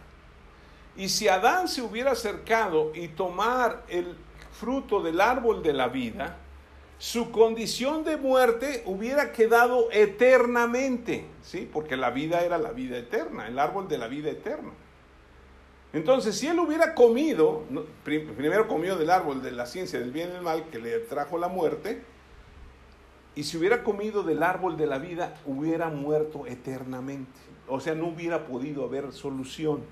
Y 0.97 1.09
si 1.09 1.29
Adán 1.29 1.69
se 1.69 1.83
hubiera 1.83 2.13
acercado 2.13 2.93
y 2.95 3.09
tomar 3.09 3.85
el 3.89 4.17
fruto 4.53 5.03
del 5.03 5.21
árbol 5.21 5.63
de 5.63 5.73
la 5.75 5.89
vida, 5.89 6.39
su 6.99 7.31
condición 7.31 8.05
de 8.05 8.17
muerte 8.17 8.83
hubiera 8.87 9.33
quedado 9.33 9.91
eternamente, 9.93 11.27
¿sí? 11.43 11.69
Porque 11.71 11.97
la 11.97 12.11
vida 12.11 12.41
era 12.41 12.57
la 12.57 12.71
vida 12.71 12.97
eterna, 12.97 13.49
el 13.49 13.59
árbol 13.59 13.89
de 13.89 13.99
la 13.99 14.09
vida 14.09 14.31
eterna. 14.31 14.73
Entonces, 15.97 16.37
si 16.37 16.47
él 16.47 16.59
hubiera 16.59 16.95
comido, 16.95 17.65
primero 18.05 18.69
comió 18.69 18.97
del 18.97 19.09
árbol 19.09 19.43
de 19.43 19.51
la 19.51 19.65
ciencia 19.65 19.99
del 19.99 20.13
bien 20.13 20.29
y 20.29 20.33
del 20.33 20.43
mal 20.43 20.69
que 20.69 20.79
le 20.79 20.99
trajo 20.99 21.39
la 21.39 21.49
muerte, 21.49 22.03
y 23.35 23.45
si 23.45 23.57
hubiera 23.57 23.83
comido 23.83 24.23
del 24.23 24.43
árbol 24.43 24.77
de 24.77 24.87
la 24.87 24.99
vida, 24.99 25.41
hubiera 25.47 25.89
muerto 25.89 26.45
eternamente. 26.47 27.41
O 27.67 27.81
sea, 27.81 27.95
no 27.95 28.09
hubiera 28.09 28.45
podido 28.45 28.85
haber 28.85 29.11
solución. 29.11 29.85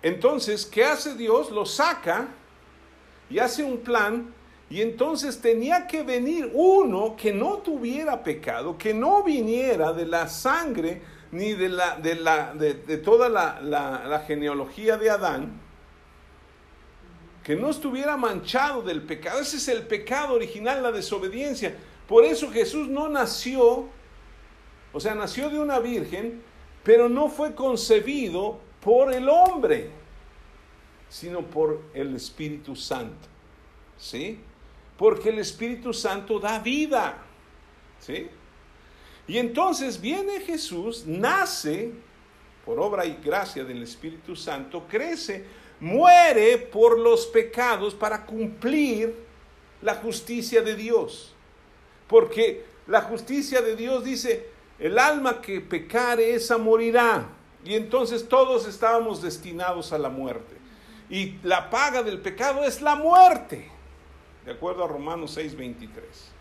Entonces, 0.00 0.64
¿qué 0.64 0.86
hace 0.86 1.16
Dios? 1.16 1.50
Lo 1.50 1.66
saca 1.66 2.28
y 3.28 3.40
hace 3.40 3.62
un 3.62 3.76
plan 3.76 4.32
y 4.70 4.80
entonces 4.80 5.38
tenía 5.42 5.86
que 5.86 6.02
venir 6.02 6.50
uno 6.54 7.14
que 7.14 7.30
no 7.30 7.58
tuviera 7.58 8.24
pecado, 8.24 8.78
que 8.78 8.94
no 8.94 9.22
viniera 9.22 9.92
de 9.92 10.06
la 10.06 10.28
sangre 10.28 11.02
ni 11.32 11.54
de, 11.54 11.68
la, 11.68 11.96
de, 11.96 12.14
la, 12.14 12.54
de, 12.54 12.74
toda 12.98 13.28
la, 13.28 13.60
la 13.60 14.20
genealogía 14.20 14.96
de 14.96 15.10
Adán, 15.10 15.60
que 17.42 17.56
no 17.56 17.70
estuviera 17.70 18.16
manchado 18.16 18.82
del 18.82 19.02
pecado. 19.02 19.40
Ese 19.40 19.56
es 19.56 19.66
el 19.66 19.86
pecado 19.86 20.34
original, 20.34 20.82
la 20.82 20.92
desobediencia. 20.92 21.76
Por 22.06 22.24
eso 22.24 22.50
Jesús 22.52 22.88
no 22.88 23.08
nació, 23.08 23.88
o 24.92 25.00
sea, 25.00 25.14
nació 25.14 25.50
de 25.50 25.58
una 25.58 25.80
virgen, 25.80 26.42
pero 26.84 27.08
no 27.08 27.28
fue 27.28 27.54
concebido 27.54 28.60
por 28.80 29.12
el 29.12 29.28
hombre, 29.28 29.90
sino 31.08 31.42
por 31.42 31.82
el 31.94 32.14
Espíritu 32.14 32.76
Santo. 32.76 33.28
¿Sí? 33.98 34.38
porque 35.02 35.30
el 35.30 35.40
Espíritu 35.40 35.92
Santo 35.92 36.38
da 36.38 36.60
vida. 36.60 37.16
¿Sí? 37.98 38.28
Y 39.32 39.38
entonces 39.38 39.98
viene 39.98 40.40
Jesús, 40.40 41.04
nace 41.06 41.90
por 42.66 42.78
obra 42.78 43.06
y 43.06 43.18
gracia 43.24 43.64
del 43.64 43.82
Espíritu 43.82 44.36
Santo, 44.36 44.84
crece, 44.86 45.46
muere 45.80 46.58
por 46.58 46.98
los 46.98 47.24
pecados 47.28 47.94
para 47.94 48.26
cumplir 48.26 49.14
la 49.80 49.94
justicia 49.94 50.60
de 50.60 50.76
Dios. 50.76 51.34
Porque 52.08 52.66
la 52.86 53.00
justicia 53.00 53.62
de 53.62 53.74
Dios 53.74 54.04
dice, 54.04 54.50
el 54.78 54.98
alma 54.98 55.40
que 55.40 55.62
pecare 55.62 56.34
esa 56.34 56.58
morirá. 56.58 57.26
Y 57.64 57.74
entonces 57.74 58.28
todos 58.28 58.68
estábamos 58.68 59.22
destinados 59.22 59.94
a 59.94 59.98
la 59.98 60.10
muerte. 60.10 60.54
Y 61.08 61.38
la 61.42 61.70
paga 61.70 62.02
del 62.02 62.20
pecado 62.20 62.64
es 62.64 62.82
la 62.82 62.96
muerte 62.96 63.66
de 64.44 64.52
acuerdo 64.52 64.84
a 64.84 64.88
Romanos 64.88 65.38
6:23. 65.38 66.31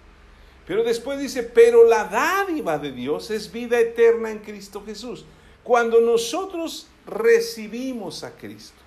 Pero 0.71 0.85
después 0.85 1.19
dice, 1.19 1.43
pero 1.43 1.83
la 1.85 2.05
dádiva 2.05 2.79
de 2.79 2.93
Dios 2.93 3.29
es 3.29 3.51
vida 3.51 3.77
eterna 3.77 4.31
en 4.31 4.39
Cristo 4.39 4.81
Jesús. 4.85 5.25
Cuando 5.63 5.99
nosotros 5.99 6.87
recibimos 7.05 8.23
a 8.23 8.37
Cristo, 8.37 8.79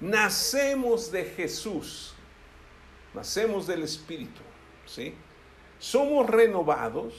nacemos 0.00 1.12
de 1.12 1.26
Jesús, 1.26 2.12
nacemos 3.14 3.68
del 3.68 3.84
Espíritu, 3.84 4.40
¿sí? 4.84 5.14
Somos 5.78 6.28
renovados 6.28 7.14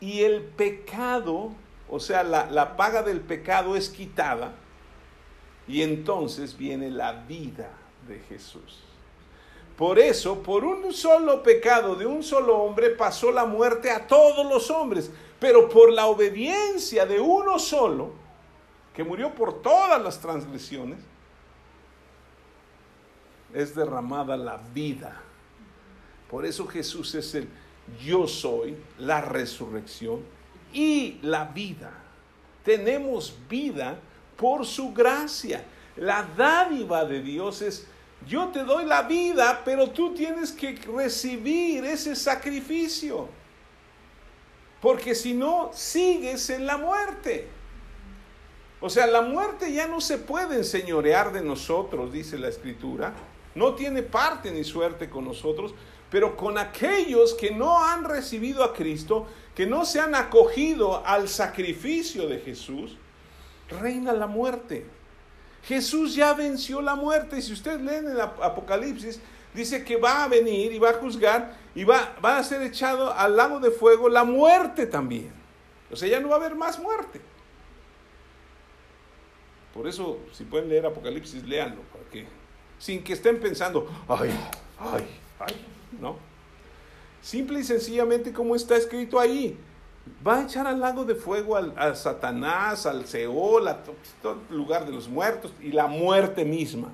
y 0.00 0.22
el 0.22 0.40
pecado, 0.40 1.52
o 1.90 2.00
sea, 2.00 2.22
la, 2.22 2.50
la 2.50 2.78
paga 2.78 3.02
del 3.02 3.20
pecado 3.20 3.76
es 3.76 3.90
quitada 3.90 4.54
y 5.68 5.82
entonces 5.82 6.56
viene 6.56 6.90
la 6.90 7.12
vida 7.12 7.72
de 8.08 8.20
Jesús. 8.20 8.85
Por 9.76 9.98
eso, 9.98 10.42
por 10.42 10.64
un 10.64 10.92
solo 10.92 11.42
pecado 11.42 11.94
de 11.94 12.06
un 12.06 12.22
solo 12.22 12.58
hombre 12.58 12.90
pasó 12.90 13.30
la 13.30 13.44
muerte 13.44 13.90
a 13.90 14.06
todos 14.06 14.46
los 14.46 14.70
hombres, 14.70 15.10
pero 15.38 15.68
por 15.68 15.92
la 15.92 16.06
obediencia 16.06 17.04
de 17.04 17.20
uno 17.20 17.58
solo, 17.58 18.12
que 18.94 19.04
murió 19.04 19.34
por 19.34 19.60
todas 19.60 20.02
las 20.02 20.18
transgresiones, 20.18 20.98
es 23.52 23.74
derramada 23.74 24.36
la 24.36 24.56
vida. 24.56 25.20
Por 26.30 26.46
eso 26.46 26.66
Jesús 26.66 27.14
es 27.14 27.34
el 27.34 27.48
yo 28.02 28.26
soy, 28.26 28.76
la 28.98 29.20
resurrección 29.20 30.20
y 30.72 31.18
la 31.22 31.44
vida. 31.44 31.92
Tenemos 32.64 33.36
vida 33.48 33.98
por 34.36 34.66
su 34.66 34.92
gracia. 34.92 35.64
La 35.96 36.26
dádiva 36.36 37.04
de 37.04 37.22
Dios 37.22 37.62
es 37.62 37.86
yo 38.26 38.48
te 38.48 38.64
doy 38.64 38.84
la 38.84 39.02
vida, 39.02 39.62
pero 39.64 39.90
tú 39.90 40.14
tienes 40.14 40.52
que 40.52 40.74
recibir 40.94 41.84
ese 41.84 42.16
sacrificio. 42.16 43.28
Porque 44.80 45.14
si 45.14 45.34
no, 45.34 45.70
sigues 45.72 46.50
en 46.50 46.66
la 46.66 46.76
muerte. 46.76 47.48
O 48.80 48.90
sea, 48.90 49.06
la 49.06 49.22
muerte 49.22 49.72
ya 49.72 49.86
no 49.86 50.00
se 50.00 50.18
puede 50.18 50.56
enseñorear 50.56 51.32
de 51.32 51.42
nosotros, 51.42 52.12
dice 52.12 52.38
la 52.38 52.48
escritura. 52.48 53.14
No 53.54 53.74
tiene 53.74 54.02
parte 54.02 54.50
ni 54.50 54.64
suerte 54.64 55.08
con 55.08 55.24
nosotros, 55.24 55.74
pero 56.10 56.36
con 56.36 56.58
aquellos 56.58 57.34
que 57.34 57.50
no 57.50 57.84
han 57.84 58.04
recibido 58.04 58.62
a 58.62 58.74
Cristo, 58.74 59.26
que 59.54 59.66
no 59.66 59.84
se 59.84 60.00
han 60.00 60.14
acogido 60.14 61.04
al 61.06 61.28
sacrificio 61.28 62.28
de 62.28 62.38
Jesús, 62.38 62.96
reina 63.80 64.12
la 64.12 64.26
muerte. 64.26 64.86
Jesús 65.66 66.14
ya 66.14 66.32
venció 66.32 66.80
la 66.80 66.94
muerte. 66.94 67.38
Y 67.38 67.42
si 67.42 67.52
ustedes 67.52 67.80
leen 67.80 68.08
el 68.08 68.20
Apocalipsis, 68.20 69.20
dice 69.54 69.84
que 69.84 69.96
va 69.96 70.24
a 70.24 70.28
venir 70.28 70.72
y 70.72 70.78
va 70.78 70.90
a 70.90 70.94
juzgar 70.94 71.56
y 71.74 71.84
va, 71.84 72.16
va 72.24 72.38
a 72.38 72.44
ser 72.44 72.62
echado 72.62 73.12
al 73.12 73.36
lago 73.36 73.58
de 73.58 73.70
fuego 73.70 74.08
la 74.08 74.24
muerte 74.24 74.86
también. 74.86 75.32
O 75.90 75.96
sea, 75.96 76.08
ya 76.08 76.20
no 76.20 76.28
va 76.28 76.36
a 76.36 76.38
haber 76.38 76.54
más 76.54 76.78
muerte. 76.78 77.20
Por 79.74 79.86
eso, 79.86 80.18
si 80.32 80.44
pueden 80.44 80.68
leer 80.68 80.86
Apocalipsis, 80.86 81.42
léanlo, 81.44 81.82
para 81.82 82.04
sin 82.78 83.02
que 83.02 83.12
estén 83.12 83.40
pensando, 83.40 83.90
ay, 84.08 84.30
ay, 84.78 85.06
ay, 85.38 85.66
¿no? 86.00 86.16
Simple 87.22 87.60
y 87.60 87.64
sencillamente 87.64 88.32
como 88.32 88.54
está 88.54 88.76
escrito 88.76 89.18
ahí, 89.18 89.58
va 90.26 90.38
a 90.38 90.42
echar 90.42 90.66
al 90.66 90.80
lago 90.80 91.04
de 91.04 91.14
fuego 91.14 91.56
al, 91.56 91.96
Satanás, 91.96 92.86
al 92.86 93.06
Seol, 93.06 93.68
a 93.68 93.78
todo 94.22 94.38
el 94.50 94.56
lugar 94.56 94.86
de 94.86 94.92
los 94.92 95.08
muertos 95.08 95.52
y 95.60 95.72
la 95.72 95.86
muerte 95.86 96.44
misma. 96.44 96.88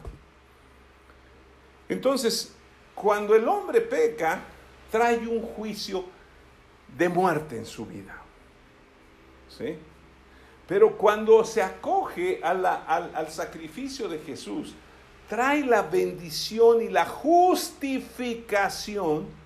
Entonces, 1.88 2.54
cuando 2.94 3.34
el 3.34 3.48
hombre 3.48 3.80
peca, 3.80 4.42
trae 4.90 5.26
un 5.26 5.42
juicio 5.42 6.04
de 6.96 7.08
muerte 7.08 7.56
en 7.56 7.66
su 7.66 7.86
vida. 7.86 8.16
¿Sí? 9.48 9.76
Pero 10.68 10.96
cuando 10.96 11.44
se 11.44 11.60
acoge 11.62 12.40
al, 12.42 12.64
al 12.64 13.28
sacrificio 13.30 14.08
de 14.08 14.18
Jesús, 14.18 14.74
trae 15.28 15.64
la 15.64 15.82
bendición 15.82 16.82
y 16.82 16.88
la 16.88 17.06
justificación 17.06 19.41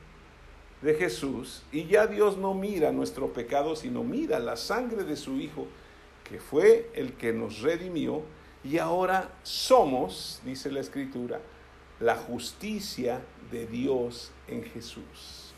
de 0.83 0.95
Jesús 0.95 1.63
y 1.73 1.87
ya 1.87 2.07
Dios 2.07 2.37
no 2.37 2.55
mira 2.55 2.93
nuestro 2.93 3.33
pecado, 3.33 3.77
sino 3.77 4.05
mira 4.05 4.39
la 4.39 4.57
sangre 4.57 5.05
de 5.05 5.17
su 5.17 5.37
Hijo, 5.37 5.67
que 6.29 6.39
fue 6.39 6.91
el 6.95 7.15
que 7.15 7.33
nos 7.33 7.61
redimió 7.61 8.23
y 8.63 8.79
ahora 8.79 9.31
somos, 9.43 10.41
dice 10.45 10.71
la 10.71 10.81
Escritura, 10.81 11.41
la 12.01 12.17
justicia 12.17 13.23
de 13.51 13.67
Dios 13.67 14.33
en 14.49 14.65
Jesús. 14.65 15.53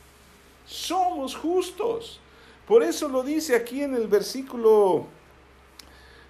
Somos 0.67 1.35
justos. 1.35 2.21
Por 2.67 2.83
eso 2.83 3.09
lo 3.09 3.23
dice 3.23 3.57
aquí 3.57 3.83
en 3.83 3.95
el 3.95 4.09
versículo 4.09 5.07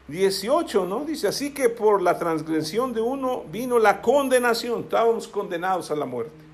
18, 0.06 0.86
¿no? 0.86 1.04
Dice, 1.04 1.26
así 1.26 1.52
que 1.52 1.68
por 1.68 2.00
la 2.00 2.16
transgresión 2.16 2.92
de 2.92 3.00
uno 3.00 3.42
vino 3.50 3.80
la 3.80 4.00
condenación, 4.00 4.82
estábamos 4.82 5.26
condenados 5.26 5.90
a 5.90 5.96
la 5.96 6.06
muerte 6.06 6.47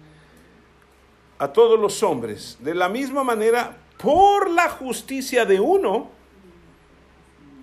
a 1.45 1.53
todos 1.53 1.79
los 1.79 2.03
hombres. 2.03 2.57
De 2.61 2.75
la 2.75 2.89
misma 2.89 3.23
manera, 3.23 3.77
por 3.99 4.51
la 4.51 4.71
justicia 4.71 5.45
de 5.45 5.61
uno, 5.61 6.11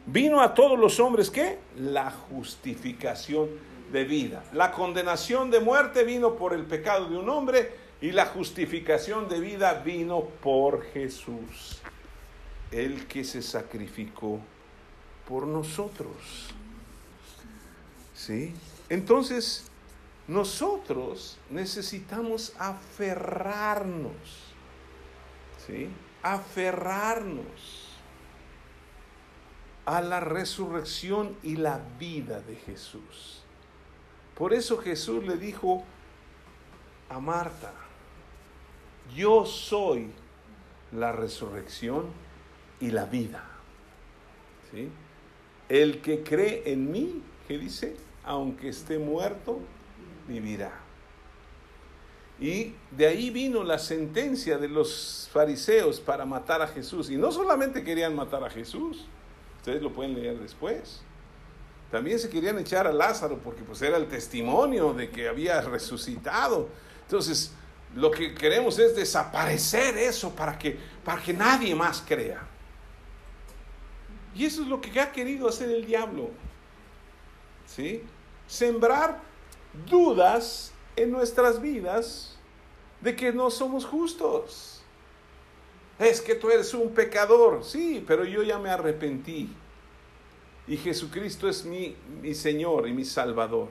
vino 0.06 0.42
a 0.42 0.54
todos 0.54 0.78
los 0.78 1.00
hombres 1.00 1.30
¿qué? 1.30 1.58
La 1.78 2.12
justificación 2.12 3.50
de 3.92 4.04
vida. 4.04 4.44
La 4.54 4.72
condenación 4.72 5.50
de 5.50 5.60
muerte 5.60 6.04
vino 6.04 6.36
por 6.36 6.54
el 6.54 6.64
pecado 6.64 7.10
de 7.10 7.18
un 7.18 7.30
hombre 7.30 7.72
y 8.02 8.12
la 8.12 8.28
justificación 8.28 9.28
de 9.28 9.40
vida 9.40 9.74
vino 9.86 10.26
por 10.42 10.84
Jesús, 10.92 11.82
el 12.72 13.08
que 13.08 13.24
se 13.24 13.42
sacrificó 13.42 14.40
por 15.28 15.48
nosotros. 15.48 16.50
¿Sí? 18.16 18.54
Entonces, 18.90 19.70
nosotros 20.32 21.38
necesitamos 21.50 22.54
aferrarnos, 22.58 24.14
¿sí? 25.68 25.90
Aferrarnos 26.24 27.90
a 29.86 30.00
la 30.00 30.22
resurrección 30.22 31.36
y 31.44 31.58
la 31.58 31.82
vida 32.00 32.40
de 32.40 32.56
Jesús. 32.56 33.44
Por 34.38 34.54
eso 34.54 34.78
Jesús 34.78 35.26
le 35.26 35.36
dijo 35.36 35.84
a 37.10 37.20
Marta, 37.20 37.74
yo 39.14 39.46
soy 39.46 40.12
la 40.94 41.12
resurrección 41.12 42.06
y 42.80 42.92
la 42.92 43.04
vida. 43.04 43.44
El 45.68 46.00
que 46.00 46.24
cree 46.24 46.72
en 46.72 46.90
mí, 46.90 47.22
¿qué 47.50 47.58
dice? 47.58 47.98
Aunque 48.24 48.70
esté 48.70 48.98
muerto, 48.98 49.60
vivirá. 50.28 50.72
Y 52.39 52.74
de 52.89 53.07
ahí 53.07 53.30
vino 53.30 53.63
la 53.63 53.78
sentencia 53.78 54.57
de 54.57 54.67
los 54.67 55.30
fariseos 55.32 55.99
para 55.99 56.26
matar 56.26 56.61
a 56.61 56.67
Jesús. 56.67 57.11
Y 57.11 57.15
no 57.15 57.32
solamente 57.32 57.84
querían 57.84 58.15
matar 58.15 58.43
a 58.43 58.49
Jesús, 58.49 59.05
ustedes 59.57 59.82
lo 59.82 59.93
pueden 59.93 60.15
leer 60.15 60.39
después. 60.39 61.01
También 61.91 62.17
se 62.17 62.30
querían 62.30 62.57
echar 62.57 62.88
a 62.88 62.91
Lázaro 62.91 63.38
porque 63.43 63.63
pues 63.63 63.82
era 63.84 63.97
el 63.97 64.07
testimonio 64.07 64.93
de 64.93 65.11
que 65.11 65.28
había 65.28 65.61
resucitado. 65.61 66.69
Entonces, 67.03 67.51
lo 67.95 68.09
que 68.09 68.34
queremos 68.34 68.80
es 68.80 68.95
desaparecer 68.95 69.97
eso 69.97 70.34
para 70.34 70.57
que, 70.57 70.80
para 71.03 71.22
que 71.22 71.34
nadie 71.34 71.76
más 71.76 72.01
crea. 72.01 72.41
Y 74.34 74.45
eso 74.45 74.63
es 74.63 74.67
lo 74.67 74.82
que 74.82 74.99
ha 74.99 75.11
querido 75.11 75.47
hacer 75.47 75.69
el 75.69 75.86
diablo. 75.86 76.32
¿Sí? 77.67 78.03
Sembrar 78.47 79.19
dudas 79.89 80.74
en 80.95 81.11
nuestras 81.11 81.61
vidas 81.61 82.38
de 83.01 83.15
que 83.15 83.32
no 83.32 83.49
somos 83.49 83.86
justos. 83.86 84.82
Es 85.99 86.22
que 86.22 86.36
tú 86.36 86.49
eres 86.49 86.74
un 86.74 86.89
pecador, 86.93 87.63
sí, 87.63 88.03
pero 88.07 88.26
yo 88.26 88.43
ya 88.43 88.57
me 88.57 88.69
arrepentí. 88.69 89.49
Y 90.67 90.78
Jesucristo 90.78 91.47
es 91.47 91.65
mi, 91.65 91.95
mi 92.22 92.34
Señor 92.34 92.88
y 92.88 92.93
mi 92.93 93.05
Salvador. 93.05 93.67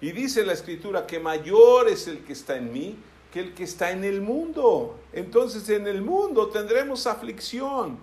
Y 0.00 0.12
dice 0.12 0.44
la 0.44 0.52
Escritura 0.52 1.06
que 1.06 1.18
mayor 1.18 1.88
es 1.88 2.06
el 2.06 2.18
que 2.24 2.32
está 2.32 2.56
en 2.56 2.72
mí 2.72 2.96
que 3.34 3.40
el 3.40 3.52
que 3.52 3.64
está 3.64 3.90
en 3.90 4.04
el 4.04 4.20
mundo. 4.20 4.96
Entonces 5.12 5.68
en 5.68 5.88
el 5.88 6.02
mundo 6.02 6.50
tendremos 6.50 7.08
aflicción, 7.08 7.98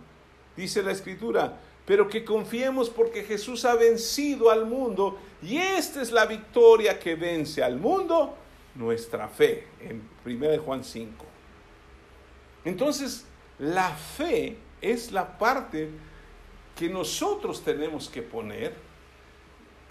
dice 0.58 0.84
la 0.84 0.92
Escritura, 0.92 1.58
pero 1.92 2.08
que 2.08 2.24
confiemos 2.24 2.90
porque 2.90 3.22
Jesús 3.22 3.66
ha 3.66 3.76
vencido 3.76 4.50
al 4.50 4.66
mundo 4.66 5.20
y 5.44 5.58
esta 5.58 6.02
es 6.02 6.14
la 6.14 6.26
victoria 6.26 6.98
que 6.98 7.16
vence 7.16 7.62
al 7.62 7.76
mundo, 7.76 8.34
nuestra 8.76 9.28
fe, 9.28 9.68
en 9.82 10.02
1 10.26 10.64
Juan 10.64 10.86
5. 10.86 11.26
Entonces, 12.64 13.26
la 13.60 13.90
fe 13.90 14.56
es 14.80 15.12
la 15.12 15.38
parte 15.38 15.90
que 16.78 16.88
nosotros 16.88 17.62
tenemos 17.62 18.08
que 18.08 18.22
poner 18.22 18.74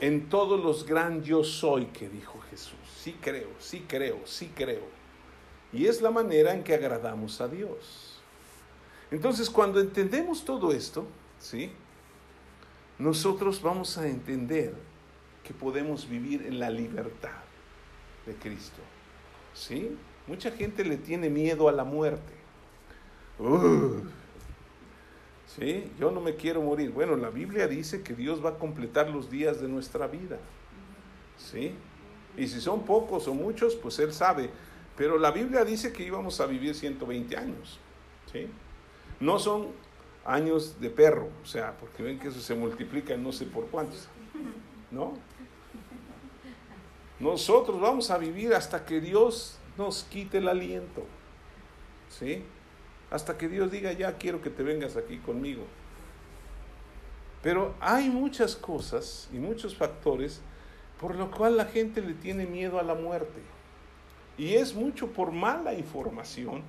en 0.01 0.31
todos 0.31 0.59
los 0.59 0.87
gran 0.87 1.23
yo 1.23 1.45
soy 1.45 1.85
que 1.85 2.09
dijo 2.09 2.41
Jesús. 2.49 2.79
Sí 2.97 3.19
creo, 3.21 3.51
sí 3.59 3.85
creo, 3.87 4.21
sí 4.25 4.51
creo. 4.55 4.89
Y 5.71 5.85
es 5.85 6.01
la 6.01 6.11
manera 6.11 6.55
en 6.55 6.65
que 6.65 6.73
agradamos 6.73 7.43
a 7.43 7.49
Dios. 7.49 8.23
Entonces, 9.11 9.51
cuando 9.51 9.81
entendemos 9.81 10.47
todo 10.47 10.73
esto, 10.73 11.05
¿sí? 11.39 11.71
Nosotros 13.01 13.63
vamos 13.63 13.97
a 13.97 14.07
entender 14.07 14.75
que 15.43 15.55
podemos 15.55 16.07
vivir 16.07 16.43
en 16.47 16.59
la 16.59 16.69
libertad 16.69 17.31
de 18.27 18.35
Cristo. 18.35 18.83
¿Sí? 19.55 19.97
Mucha 20.27 20.51
gente 20.51 20.85
le 20.85 20.99
tiene 20.99 21.31
miedo 21.31 21.71
a 21.71 21.73
la 21.73 21.83
muerte. 21.83 22.33
¿Sí? 25.47 25.91
Yo 25.99 26.11
no 26.11 26.21
me 26.21 26.37
quiero 26.37 26.61
morir. 26.61 26.91
Bueno, 26.91 27.17
la 27.17 27.31
Biblia 27.31 27.67
dice 27.67 28.03
que 28.03 28.15
Dios 28.15 28.45
va 28.45 28.51
a 28.51 28.59
completar 28.59 29.09
los 29.09 29.31
días 29.31 29.63
de 29.63 29.69
nuestra 29.69 30.07
vida. 30.07 30.39
¿Sí? 31.39 31.75
Y 32.37 32.49
si 32.49 32.61
son 32.61 32.85
pocos 32.85 33.27
o 33.29 33.35
muchos, 33.35 33.77
pues 33.77 33.99
Él 33.99 34.13
sabe. 34.13 34.51
Pero 34.99 35.17
la 35.17 35.31
Biblia 35.31 35.65
dice 35.65 35.91
que 35.91 36.05
íbamos 36.05 36.39
a 36.43 36.47
vivir 36.47 36.75
120 36.75 37.35
años. 37.35 37.81
¿sí? 38.31 38.47
No 39.21 39.39
son 39.39 39.69
años 40.25 40.81
de 40.81 40.91
perro, 40.91 41.29
o 41.43 41.47
sea, 41.47 41.77
porque 41.79 42.03
ven 42.03 42.19
que 42.19 42.29
eso 42.29 42.41
se 42.41 42.55
multiplica 42.55 43.17
no 43.17 43.33
sé 43.33 43.47
por 43.47 43.67
cuántos. 43.67 44.09
¿No? 44.91 45.15
Nosotros 47.19 47.81
vamos 47.81 48.11
a 48.11 48.19
vivir 48.19 48.55
hasta 48.55 48.85
que 48.85 49.01
Dios 49.01 49.59
nos 49.77 50.05
quite 50.05 50.39
el 50.39 50.49
aliento. 50.49 51.05
¿Sí? 52.09 52.45
Hasta 53.11 53.37
que 53.37 53.49
Dios 53.49 53.71
diga, 53.71 53.93
ya 53.93 54.19
quiero 54.19 54.41
que 54.41 54.51
te 54.51 54.63
vengas 54.63 54.97
aquí 54.97 55.19
conmigo. 55.19 55.65
Pero 57.43 57.75
hay 57.81 58.09
muchas 58.09 58.57
cosas 58.57 59.29
y 59.33 59.39
muchos 59.39 59.77
factores 59.77 60.43
por 61.01 61.17
lo 61.17 61.31
cual 61.31 61.57
la 61.57 61.65
gente 61.65 62.03
le 62.03 62.13
tiene 62.13 62.45
miedo 62.45 62.79
a 62.79 62.83
la 62.83 62.95
muerte. 62.95 63.41
Y 64.37 64.55
es 64.55 64.75
mucho 64.75 65.09
por 65.09 65.33
mala 65.33 65.73
información, 65.73 66.63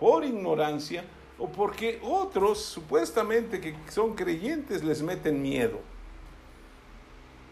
por 0.00 0.24
ignorancia 0.24 1.04
o 1.38 1.48
porque 1.48 2.00
otros 2.02 2.60
supuestamente 2.60 3.60
que 3.60 3.74
son 3.90 4.14
creyentes 4.14 4.82
les 4.82 5.02
meten 5.02 5.40
miedo. 5.40 5.78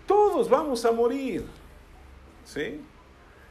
Todos 0.07 0.49
vamos 0.49 0.85
a 0.85 0.93
morir. 0.93 1.45
¿Sí? 2.45 2.81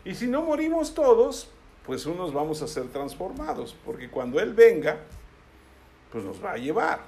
Y 0.03 0.13
si 0.13 0.27
no 0.27 0.41
morimos 0.41 0.93
todos, 0.93 1.49
pues 1.85 2.05
unos 2.05 2.33
vamos 2.33 2.61
a 2.61 2.67
ser 2.67 2.87
transformados, 2.87 3.75
porque 3.85 4.09
cuando 4.09 4.39
Él 4.39 4.53
venga, 4.53 4.99
pues 6.11 6.23
nos 6.23 6.43
va 6.43 6.53
a 6.53 6.57
llevar. 6.57 7.01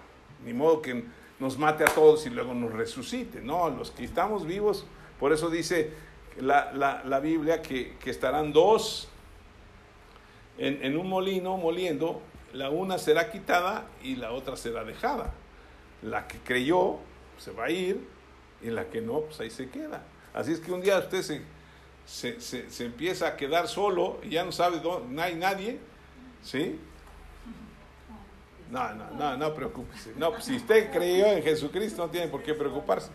Ni 0.46 0.54
modo 0.54 0.82
que 0.82 1.04
nos 1.40 1.58
mate 1.58 1.84
a 1.84 1.88
todos 1.88 2.26
y 2.26 2.30
luego 2.30 2.54
nos 2.54 2.74
resucite. 2.74 3.42
No, 3.42 3.70
los 3.70 3.92
que 3.92 4.04
estamos 4.04 4.46
vivos, 4.46 4.86
por 5.20 5.34
eso 5.34 5.50
dice 5.50 5.92
la, 6.40 7.20
Biblia 7.22 7.62
que, 7.62 7.96
estarán 8.06 8.54
dos 8.54 9.08
en, 10.58 10.84
en, 10.84 10.98
un 10.98 11.10
molino 11.10 11.58
moliendo, 11.58 12.22
la 12.54 12.70
una 12.70 12.98
será 12.98 13.32
quitada 13.32 13.86
y 14.04 14.16
la 14.16 14.32
otra 14.32 14.56
será 14.56 14.84
dejada. 14.84 15.34
La 16.02 16.28
que 16.28 16.38
creyó 16.40 16.98
se 17.38 17.52
va 17.52 17.66
a 17.66 17.70
ir 17.70 18.08
y 18.62 18.70
la 18.70 18.90
que 18.90 19.02
no, 19.02 19.22
pues 19.22 19.40
ahí 19.40 19.50
se 19.50 19.70
queda. 19.70 20.04
Así 20.34 20.52
es 20.52 20.60
que 20.60 20.72
un 20.72 20.82
día 20.82 20.98
usted 21.00 21.22
se 21.22 21.42
se, 22.08 22.40
se, 22.40 22.86
empieza 22.86 23.28
a 23.28 23.36
quedar 23.36 23.68
solo 23.68 24.20
y 24.24 24.30
ya 24.30 24.46
no 24.46 24.54
sabe 24.54 24.80
dónde, 24.80 25.14
no 25.14 25.22
hay 25.22 25.36
nadie, 25.36 25.78
¿sí? 26.42 26.80
No, 28.72 28.94
no, 28.96 29.12
no, 29.12 29.38
no 29.38 29.54
preocúpese. 29.54 30.14
No, 30.16 30.32
pues, 30.32 30.46
si 30.46 30.56
usted 30.56 30.90
creyó 30.92 31.28
en 31.28 31.44
Jesucristo 31.44 32.06
no 32.06 32.10
tiene 32.10 32.28
por 32.28 32.44
qué 32.44 32.54
preocuparse. 32.54 33.10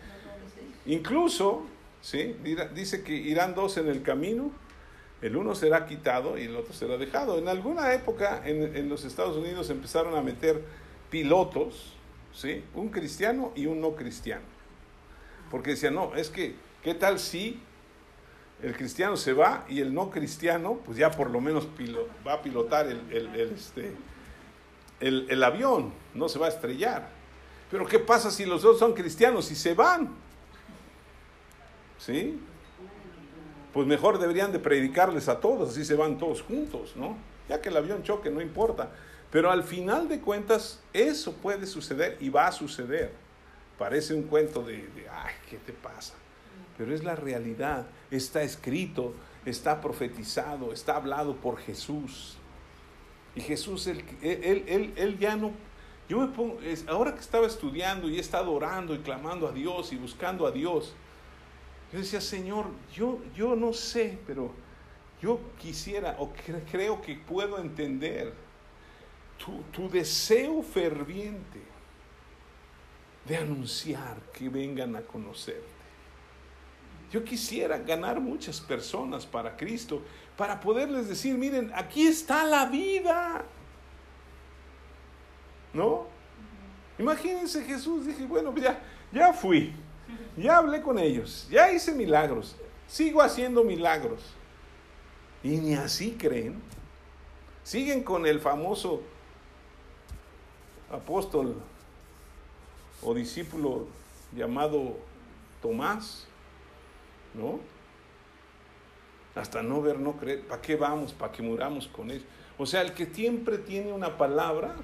Incluso, 0.85 1.63
¿sí? 2.01 2.35
Dice 2.73 3.03
que 3.03 3.13
irán 3.13 3.55
dos 3.55 3.77
en 3.77 3.87
el 3.87 4.03
camino, 4.03 4.51
el 5.23 5.35
uno 5.35 5.55
será 5.55 5.87
quitado 5.87 6.37
y 6.37 6.43
el 6.43 6.55
otro 6.55 6.73
será 6.73 6.97
dejado. 6.97 7.39
En 7.39 7.47
alguna 7.47 7.93
época 7.93 8.43
en, 8.45 8.75
en 8.75 8.89
los 8.89 9.05
Estados 9.05 9.35
Unidos 9.37 9.69
empezaron 9.71 10.15
a 10.15 10.21
meter 10.21 10.63
pilotos, 11.09 11.93
¿sí? 12.33 12.63
Un 12.75 12.89
cristiano 12.89 13.51
y 13.55 13.65
un 13.65 13.81
no 13.81 13.95
cristiano. 13.95 14.43
Porque 15.49 15.71
decían, 15.71 15.95
no, 15.95 16.13
es 16.15 16.29
que, 16.29 16.55
¿qué 16.83 16.93
tal 16.93 17.19
si 17.19 17.59
el 18.63 18.75
cristiano 18.77 19.17
se 19.17 19.33
va 19.33 19.65
y 19.67 19.81
el 19.81 19.93
no 19.93 20.09
cristiano, 20.09 20.79
pues 20.85 20.97
ya 20.97 21.11
por 21.11 21.29
lo 21.29 21.41
menos 21.41 21.67
va 22.25 22.33
a 22.33 22.41
pilotar 22.41 22.87
el, 22.87 23.35
este, 23.35 23.91
el, 25.01 25.43
avión, 25.43 25.93
no 26.13 26.29
se 26.29 26.39
va 26.39 26.45
a 26.45 26.49
estrellar. 26.49 27.09
Pero 27.69 27.85
¿qué 27.85 27.99
pasa 27.99 28.31
si 28.31 28.45
los 28.45 28.61
dos 28.61 28.79
son 28.79 28.93
cristianos 28.93 29.51
y 29.51 29.55
se 29.55 29.73
van? 29.73 30.09
¿Sí? 31.97 32.39
Pues 33.73 33.87
mejor 33.87 34.19
deberían 34.19 34.51
de 34.51 34.59
predicarles 34.59 35.27
a 35.27 35.39
todos, 35.39 35.71
así 35.71 35.83
se 35.83 35.95
van 35.95 36.17
todos 36.17 36.41
juntos, 36.41 36.93
¿no? 36.95 37.17
Ya 37.49 37.59
que 37.59 37.69
el 37.69 37.77
avión 37.77 38.03
choque, 38.03 38.29
no 38.29 38.39
importa. 38.39 38.91
Pero 39.31 39.51
al 39.51 39.63
final 39.63 40.07
de 40.07 40.19
cuentas, 40.21 40.79
eso 40.93 41.33
puede 41.33 41.65
suceder 41.65 42.17
y 42.21 42.29
va 42.29 42.47
a 42.47 42.51
suceder. 42.51 43.11
Parece 43.79 44.13
un 44.13 44.23
cuento 44.23 44.63
de, 44.63 44.87
ay, 45.11 45.33
¿qué 45.49 45.57
te 45.57 45.73
pasa? 45.73 46.13
pero 46.77 46.93
es 46.93 47.03
la 47.03 47.15
realidad, 47.15 47.85
está 48.11 48.43
escrito, 48.43 49.13
está 49.45 49.81
profetizado, 49.81 50.73
está 50.73 50.95
hablado 50.95 51.35
por 51.35 51.57
Jesús. 51.57 52.37
Y 53.35 53.41
Jesús, 53.41 53.87
él, 53.87 54.03
él, 54.21 54.93
él, 54.95 55.17
ya 55.19 55.35
no, 55.35 55.51
yo 56.09 56.19
me 56.19 56.27
pongo, 56.27 56.59
ahora 56.87 57.13
que 57.13 57.21
estaba 57.21 57.47
estudiando 57.47 58.09
y 58.09 58.17
he 58.17 58.19
estado 58.19 58.51
orando 58.51 58.93
y 58.93 58.99
clamando 58.99 59.47
a 59.47 59.51
Dios 59.51 59.91
y 59.93 59.97
buscando 59.97 60.45
a 60.45 60.51
Dios, 60.51 60.93
yo 61.93 61.99
decía, 61.99 62.19
Señor, 62.19 62.65
yo, 62.91 63.19
yo 63.35 63.55
no 63.55 63.71
sé, 63.71 64.17
pero 64.25 64.51
yo 65.21 65.39
quisiera 65.59 66.15
o 66.17 66.33
creo 66.71 66.99
que 66.99 67.13
puedo 67.15 67.59
entender 67.59 68.33
tu, 69.37 69.61
tu 69.71 69.87
deseo 69.87 70.63
ferviente 70.63 71.61
de 73.25 73.37
anunciar 73.37 74.17
que 74.33 74.49
vengan 74.49 74.95
a 74.95 75.01
conocerte. 75.01 75.61
Yo 77.11 77.23
quisiera 77.23 77.77
ganar 77.77 78.19
muchas 78.19 78.59
personas 78.59 79.27
para 79.27 79.55
Cristo, 79.55 80.01
para 80.35 80.59
poderles 80.59 81.07
decir, 81.07 81.37
miren, 81.37 81.71
aquí 81.75 82.07
está 82.07 82.43
la 82.43 82.65
vida. 82.65 83.45
¿No? 85.71 86.07
Imagínense 86.97 87.63
Jesús, 87.63 88.07
dije, 88.07 88.25
bueno, 88.25 88.51
ya, 88.57 88.81
ya 89.11 89.31
fui, 89.31 89.75
ya 90.37 90.57
hablé 90.57 90.81
con 90.81 90.99
ellos, 90.99 91.47
ya 91.49 91.71
hice 91.71 91.93
milagros, 91.93 92.55
sigo 92.87 93.21
haciendo 93.21 93.63
milagros. 93.63 94.21
Y 95.43 95.57
ni 95.57 95.75
así 95.75 96.15
creen. 96.17 96.61
Siguen 97.63 98.03
con 98.03 98.25
el 98.25 98.39
famoso 98.39 99.01
apóstol 100.89 101.55
o 103.01 103.13
discípulo 103.13 103.87
llamado 104.35 104.97
Tomás, 105.61 106.25
¿no? 107.33 107.59
Hasta 109.35 109.63
no 109.63 109.81
ver, 109.81 109.99
no 109.99 110.13
creer. 110.13 110.45
¿Para 110.47 110.61
qué 110.61 110.75
vamos? 110.75 111.13
¿Para 111.13 111.31
que 111.31 111.41
muramos 111.41 111.87
con 111.87 112.11
él? 112.11 112.25
O 112.57 112.65
sea, 112.65 112.81
el 112.81 112.93
que 112.93 113.05
siempre 113.07 113.57
tiene 113.57 113.91
una 113.91 114.17
palabra 114.17 114.75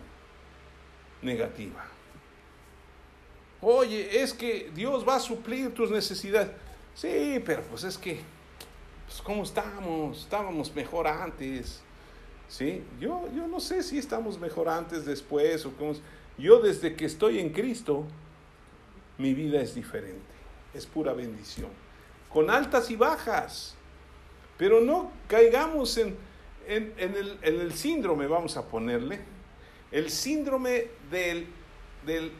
negativa. 1.21 1.85
Oye, 3.61 4.21
es 4.21 4.33
que 4.33 4.71
Dios 4.73 5.07
va 5.07 5.15
a 5.15 5.19
suplir 5.19 5.73
tus 5.73 5.91
necesidades. 5.91 6.51
Sí, 6.95 7.41
pero 7.45 7.61
pues 7.63 7.83
es 7.83 7.97
que, 7.97 8.21
pues 9.07 9.21
¿cómo 9.21 9.43
estamos? 9.43 10.21
Estábamos 10.21 10.73
mejor 10.73 11.07
antes. 11.07 11.81
¿Sí? 12.47 12.83
Yo, 12.99 13.27
yo 13.35 13.47
no 13.47 13.59
sé 13.59 13.83
si 13.83 13.97
estamos 13.97 14.39
mejor 14.39 14.69
antes, 14.69 15.05
después 15.05 15.65
o 15.65 15.71
cómo. 15.73 15.93
Yo 16.37 16.59
desde 16.59 16.95
que 16.95 17.05
estoy 17.05 17.39
en 17.39 17.49
Cristo, 17.49 18.05
mi 19.17 19.33
vida 19.33 19.61
es 19.61 19.75
diferente. 19.75 20.21
Es 20.73 20.85
pura 20.85 21.13
bendición 21.13 21.69
con 22.29 22.49
altas 22.49 22.89
y 22.91 22.95
bajas. 22.95 23.75
Pero 24.57 24.81
no 24.81 25.11
caigamos 25.27 25.97
en, 25.97 26.15
el, 26.67 27.73
síndrome, 27.73 28.27
vamos 28.27 28.57
a 28.57 28.67
ponerle, 28.67 29.19
el 29.91 30.09
síndrome 30.11 30.87
del, 31.09 31.47
del 32.05 32.31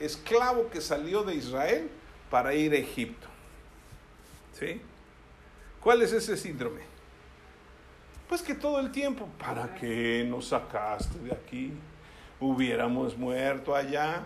esclavo 0.00 0.68
que 0.70 0.80
salió 0.80 1.22
de 1.22 1.34
Israel 1.34 1.90
para 2.30 2.54
ir 2.54 2.72
a 2.72 2.76
Egipto. 2.76 3.26
¿Sí? 4.52 4.80
¿Cuál 5.80 6.02
es 6.02 6.12
ese 6.12 6.36
síndrome? 6.36 6.80
Pues 8.28 8.42
que 8.42 8.54
todo 8.54 8.80
el 8.80 8.90
tiempo, 8.90 9.28
¿para 9.38 9.74
qué 9.74 10.26
nos 10.28 10.48
sacaste 10.48 11.18
de 11.20 11.32
aquí? 11.32 11.72
Hubiéramos 12.40 13.16
muerto 13.16 13.74
allá. 13.74 14.24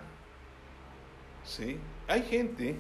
¿Sí? 1.44 1.78
Hay 2.08 2.22
gente 2.22 2.76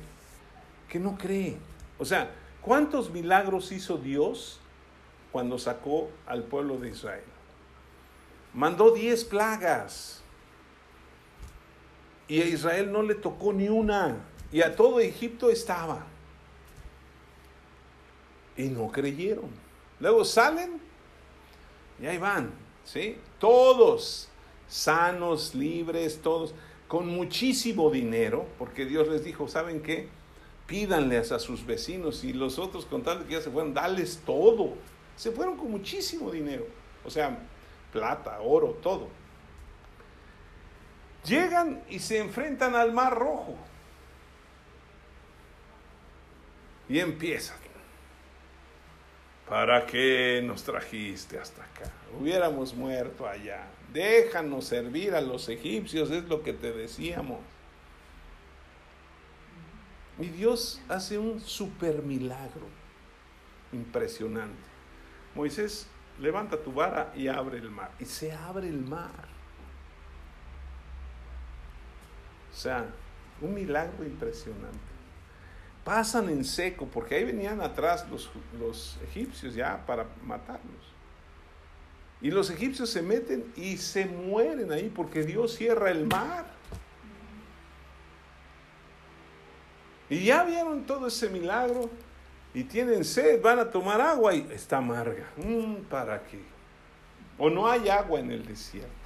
que 0.88 0.98
no 0.98 1.18
cree. 1.18 1.56
O 1.98 2.04
sea, 2.04 2.30
¿cuántos 2.62 3.10
milagros 3.10 3.70
hizo 3.72 3.98
Dios 3.98 4.60
cuando 5.30 5.58
sacó 5.58 6.10
al 6.26 6.44
pueblo 6.44 6.78
de 6.78 6.88
Israel? 6.88 7.24
Mandó 8.54 8.90
diez 8.92 9.24
plagas. 9.24 10.19
Y 12.30 12.40
a 12.40 12.46
Israel 12.46 12.90
no 12.90 13.02
le 13.02 13.14
tocó 13.14 13.52
ni 13.52 13.68
una. 13.68 14.16
Y 14.50 14.62
a 14.62 14.74
todo 14.74 15.00
Egipto 15.00 15.50
estaba. 15.50 16.06
Y 18.56 18.68
no 18.68 18.90
creyeron. 18.90 19.50
Luego 19.98 20.24
salen 20.24 20.80
y 22.00 22.06
ahí 22.06 22.16
van. 22.16 22.50
¿sí? 22.84 23.18
Todos 23.38 24.28
sanos, 24.66 25.54
libres, 25.54 26.22
todos, 26.22 26.54
con 26.88 27.06
muchísimo 27.06 27.90
dinero, 27.90 28.46
porque 28.58 28.86
Dios 28.86 29.08
les 29.08 29.24
dijo, 29.24 29.46
¿saben 29.46 29.82
qué? 29.82 30.08
pídanles 30.70 31.32
a 31.32 31.40
sus 31.40 31.66
vecinos 31.66 32.22
y 32.22 32.32
los 32.32 32.60
otros 32.60 32.86
con 32.86 33.02
tal 33.02 33.26
que 33.26 33.32
ya 33.32 33.40
se 33.40 33.50
fueron, 33.50 33.74
dales 33.74 34.22
todo. 34.24 34.74
Se 35.16 35.32
fueron 35.32 35.56
con 35.56 35.68
muchísimo 35.68 36.30
dinero, 36.30 36.64
o 37.04 37.10
sea, 37.10 37.40
plata, 37.92 38.40
oro, 38.40 38.78
todo. 38.80 39.08
Llegan 41.24 41.82
y 41.88 41.98
se 41.98 42.18
enfrentan 42.18 42.74
al 42.74 42.92
Mar 42.92 43.14
Rojo. 43.14 43.56
Y 46.88 46.98
empiezan. 46.98 47.60
¿Para 49.50 49.84
qué 49.84 50.40
nos 50.44 50.62
trajiste 50.62 51.36
hasta 51.36 51.64
acá? 51.64 51.90
Hubiéramos 52.20 52.72
muerto 52.72 53.26
allá. 53.26 53.66
Déjanos 53.92 54.66
servir 54.66 55.12
a 55.16 55.20
los 55.20 55.48
egipcios, 55.48 56.08
es 56.12 56.22
lo 56.28 56.44
que 56.44 56.52
te 56.52 56.70
decíamos. 56.70 57.40
Y 60.20 60.28
Dios 60.28 60.80
hace 60.88 61.18
un 61.18 61.40
super 61.40 62.00
milagro 62.02 62.68
impresionante. 63.72 64.62
Moisés, 65.34 65.88
levanta 66.20 66.56
tu 66.56 66.72
vara 66.72 67.12
y 67.16 67.26
abre 67.26 67.58
el 67.58 67.70
mar. 67.70 67.90
Y 67.98 68.04
se 68.04 68.30
abre 68.30 68.68
el 68.68 68.82
mar. 68.82 69.29
O 72.52 72.54
sea, 72.54 72.86
un 73.40 73.54
milagro 73.54 74.04
impresionante. 74.04 74.78
Pasan 75.84 76.28
en 76.28 76.44
seco, 76.44 76.86
porque 76.86 77.14
ahí 77.14 77.24
venían 77.24 77.60
atrás 77.60 78.06
los, 78.10 78.30
los 78.58 78.98
egipcios 79.02 79.54
ya 79.54 79.84
para 79.86 80.06
matarlos. 80.22 80.90
Y 82.20 82.30
los 82.30 82.50
egipcios 82.50 82.90
se 82.90 83.00
meten 83.00 83.50
y 83.56 83.78
se 83.78 84.04
mueren 84.04 84.70
ahí 84.72 84.92
porque 84.94 85.22
Dios 85.22 85.54
cierra 85.54 85.90
el 85.90 86.06
mar. 86.06 86.44
Y 90.10 90.24
ya 90.24 90.44
vieron 90.44 90.84
todo 90.84 91.06
ese 91.06 91.30
milagro 91.30 91.88
y 92.52 92.64
tienen 92.64 93.04
sed, 93.04 93.40
van 93.40 93.60
a 93.60 93.70
tomar 93.70 94.00
agua 94.00 94.34
y 94.34 94.46
está 94.50 94.78
amarga. 94.78 95.24
Mm, 95.36 95.76
¿Para 95.88 96.22
qué? 96.24 96.40
O 97.38 97.48
no 97.48 97.66
hay 97.66 97.88
agua 97.88 98.20
en 98.20 98.32
el 98.32 98.44
desierto. 98.44 98.99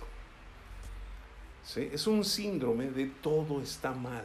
Es 1.77 2.07
un 2.07 2.25
síndrome 2.25 2.91
de 2.91 3.07
todo 3.07 3.61
está 3.61 3.93
mal. 3.93 4.25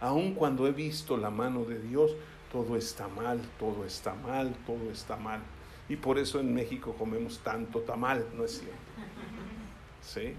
Aun 0.00 0.34
cuando 0.34 0.66
he 0.66 0.72
visto 0.72 1.16
la 1.16 1.28
mano 1.28 1.64
de 1.64 1.80
Dios, 1.80 2.12
todo 2.52 2.76
está 2.76 3.08
mal, 3.08 3.40
todo 3.58 3.84
está 3.84 4.14
mal, 4.14 4.54
todo 4.64 4.90
está 4.90 5.16
mal. 5.16 5.40
Y 5.88 5.96
por 5.96 6.18
eso 6.18 6.38
en 6.38 6.54
México 6.54 6.94
comemos 6.96 7.40
tanto 7.40 7.80
tamal, 7.80 8.24
¿no 8.34 8.44
es 8.44 8.58
cierto? 8.58 8.76
¿Sí? 10.02 10.34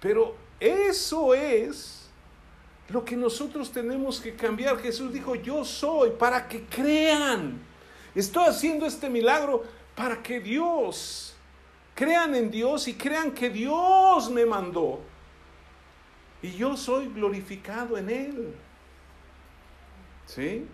Pero 0.00 0.34
eso 0.58 1.34
es 1.34 2.10
lo 2.88 3.04
que 3.04 3.16
nosotros 3.16 3.72
tenemos 3.72 4.20
que 4.20 4.34
cambiar. 4.34 4.78
Jesús 4.78 5.12
dijo, 5.12 5.34
yo 5.34 5.64
soy 5.64 6.10
para 6.10 6.46
que 6.48 6.64
crean. 6.64 7.60
Estoy 8.14 8.44
haciendo 8.46 8.86
este 8.86 9.08
milagro 9.08 9.64
para 9.94 10.22
que 10.22 10.40
Dios, 10.40 11.34
crean 11.94 12.34
en 12.34 12.50
Dios 12.50 12.88
y 12.88 12.94
crean 12.94 13.32
que 13.32 13.48
Dios 13.48 14.30
me 14.30 14.44
mandó. 14.44 15.00
Y 16.42 16.52
yo 16.52 16.76
soy 16.76 17.08
glorificado 17.08 17.96
en 17.98 18.10
Él. 18.10 18.54
¿Sí? 20.26 20.66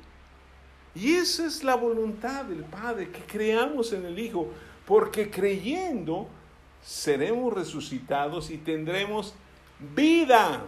Y 0.94 1.14
esa 1.14 1.46
es 1.46 1.62
la 1.64 1.74
voluntad 1.74 2.44
del 2.44 2.64
Padre, 2.64 3.10
que 3.10 3.20
creamos 3.20 3.92
en 3.92 4.06
el 4.06 4.18
Hijo, 4.18 4.50
porque 4.86 5.30
creyendo 5.30 6.28
seremos 6.82 7.52
resucitados 7.52 8.50
y 8.50 8.58
tendremos 8.58 9.34
vida 9.94 10.62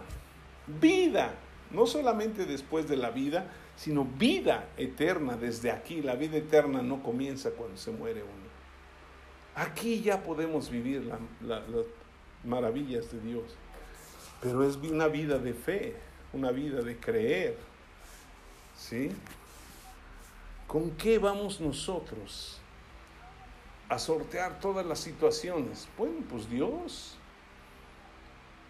vida, 0.79 1.33
no 1.71 1.85
solamente 1.85 2.45
después 2.45 2.87
de 2.87 2.97
la 2.97 3.09
vida, 3.09 3.47
sino 3.75 4.05
vida 4.05 4.69
eterna 4.77 5.35
desde 5.35 5.71
aquí. 5.71 6.01
La 6.01 6.15
vida 6.15 6.37
eterna 6.37 6.81
no 6.81 7.01
comienza 7.01 7.51
cuando 7.51 7.77
se 7.77 7.91
muere 7.91 8.21
uno. 8.21 8.49
Aquí 9.55 10.01
ya 10.01 10.21
podemos 10.21 10.69
vivir 10.69 11.11
las 11.41 11.63
maravillas 12.43 13.11
de 13.11 13.19
Dios, 13.19 13.43
pero 14.41 14.63
es 14.63 14.75
una 14.77 15.07
vida 15.07 15.37
de 15.37 15.53
fe, 15.53 15.95
una 16.33 16.51
vida 16.51 16.81
de 16.81 16.97
creer. 16.97 17.57
¿Sí? 18.77 19.11
¿Con 20.67 20.91
qué 20.91 21.19
vamos 21.19 21.59
nosotros 21.59 22.59
a 23.89 23.99
sortear 23.99 24.59
todas 24.59 24.85
las 24.85 24.99
situaciones? 24.99 25.87
Bueno, 25.97 26.21
pues 26.29 26.49
Dios. 26.49 27.17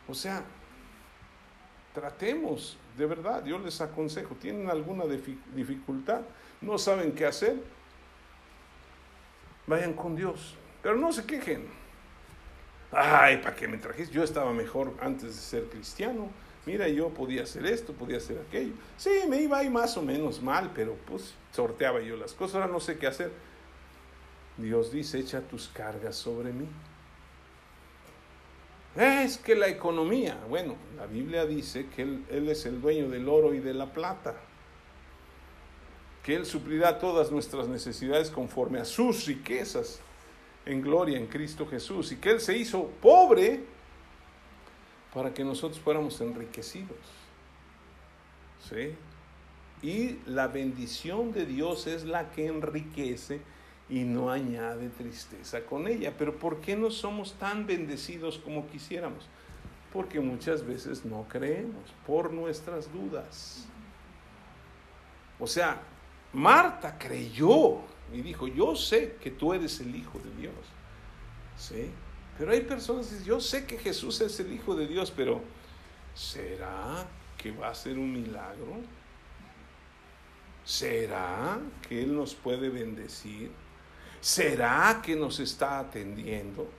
O 0.08 0.14
sea, 0.14 0.44
tratemos, 1.94 2.78
de 2.98 3.06
verdad, 3.06 3.46
yo 3.46 3.60
les 3.60 3.80
aconsejo, 3.82 4.34
tienen 4.36 4.70
alguna 4.70 5.04
dificultad, 5.54 6.22
no 6.62 6.78
saben 6.78 7.12
qué 7.12 7.26
hacer, 7.26 7.62
vayan 9.68 9.94
con 9.94 10.16
Dios, 10.16 10.56
pero 10.82 10.96
no 10.96 11.12
se 11.12 11.26
quejen. 11.26 11.79
Ay, 12.92 13.38
¿para 13.38 13.56
qué 13.56 13.68
me 13.68 13.78
trajiste? 13.78 14.14
Yo 14.14 14.24
estaba 14.24 14.52
mejor 14.52 14.94
antes 15.00 15.36
de 15.36 15.42
ser 15.42 15.64
cristiano. 15.66 16.30
Mira, 16.66 16.88
yo 16.88 17.10
podía 17.10 17.44
hacer 17.44 17.66
esto, 17.66 17.94
podía 17.94 18.18
hacer 18.18 18.40
aquello. 18.48 18.74
Sí, 18.98 19.12
me 19.28 19.42
iba 19.42 19.58
ahí 19.58 19.70
más 19.70 19.96
o 19.98 20.02
menos 20.02 20.42
mal, 20.42 20.72
pero 20.74 20.96
pues 21.06 21.34
sorteaba 21.52 22.02
yo 22.02 22.16
las 22.16 22.34
cosas. 22.34 22.56
Ahora 22.56 22.68
no 22.68 22.80
sé 22.80 22.98
qué 22.98 23.08
hacer. 23.08 23.32
Dios 24.58 24.92
dice, 24.92 25.20
echa 25.20 25.42
tus 25.42 25.70
cargas 25.70 26.16
sobre 26.16 26.52
mí. 26.52 26.68
Es 28.96 29.38
que 29.38 29.56
la 29.56 29.68
economía, 29.68 30.38
bueno, 30.50 30.76
la 30.98 31.06
Biblia 31.06 31.46
dice 31.46 31.88
que 31.96 32.02
él, 32.02 32.50
es 32.50 32.66
el 32.66 32.82
dueño 32.82 33.08
del 33.10 33.30
oro 33.30 33.54
y 33.54 33.60
de 33.60 33.74
la 33.74 33.94
plata, 33.94 34.36
que 36.24 36.36
Él 36.36 36.46
suplirá 36.46 37.00
todas 37.00 37.32
nuestras 37.32 37.68
necesidades 37.68 38.30
conforme 38.30 38.80
a 38.80 38.86
sus 38.86 39.26
riquezas 39.26 40.02
en 40.70 40.82
gloria 40.82 41.18
en 41.18 41.28
Cristo 41.28 41.66
Jesús, 41.68 42.12
y 42.12 42.18
que 42.18 42.32
Él 42.32 42.40
se 42.40 42.56
hizo 42.58 42.86
pobre 43.02 43.64
para 45.14 45.34
que 45.34 45.44
nosotros 45.44 45.80
fuéramos 45.80 46.22
enriquecidos. 46.22 46.98
¿Sí? 48.70 48.96
Y 49.82 50.20
la 50.30 50.48
bendición 50.48 51.32
de 51.32 51.46
Dios 51.46 51.88
es 51.88 52.04
la 52.04 52.30
que 52.32 52.48
enriquece 52.48 53.42
y 53.90 54.02
no 54.04 54.30
añade 54.30 54.90
tristeza 54.90 55.62
con 55.62 55.88
ella. 55.88 56.14
Pero 56.18 56.38
¿por 56.38 56.62
qué 56.62 56.76
no 56.76 56.92
somos 56.92 57.34
tan 57.34 57.66
bendecidos 57.66 58.38
como 58.38 58.68
quisiéramos? 58.68 59.28
Porque 59.92 60.20
muchas 60.20 60.64
veces 60.66 61.04
no 61.06 61.26
creemos 61.28 61.84
por 62.06 62.32
nuestras 62.32 62.92
dudas. 62.94 63.66
O 65.40 65.48
sea, 65.48 65.82
Marta 66.34 66.98
creyó 67.00 67.80
y 68.14 68.22
dijo, 68.22 68.48
yo 68.48 68.76
sé 68.76 69.18
que 69.22 69.32
tú 69.32 69.54
eres 69.54 69.80
el 69.80 69.96
Hijo 69.96 70.20
de 70.20 70.42
Dios. 70.42 70.56
¿Sí? 71.58 71.92
Pero 72.38 72.52
hay 72.52 72.62
personas 72.62 73.08
que 73.08 73.14
dicen, 73.14 73.28
yo 73.28 73.42
sé 73.42 73.66
que 73.66 73.78
Jesús 73.78 74.22
es 74.22 74.40
el 74.40 74.54
Hijo 74.54 74.76
de 74.76 74.88
Dios, 74.88 75.12
pero 75.12 75.42
¿será 76.14 77.06
que 77.38 77.52
va 77.52 77.70
a 77.70 77.76
ser 77.76 77.98
un 77.98 78.12
milagro? 78.12 78.78
¿Será 80.64 81.60
que 81.88 82.04
Él 82.04 82.16
nos 82.16 82.36
puede 82.36 82.70
bendecir? 82.70 83.52
¿Será 84.22 85.02
que 85.04 85.16
nos 85.16 85.40
está 85.40 85.80
atendiendo? 85.80 86.70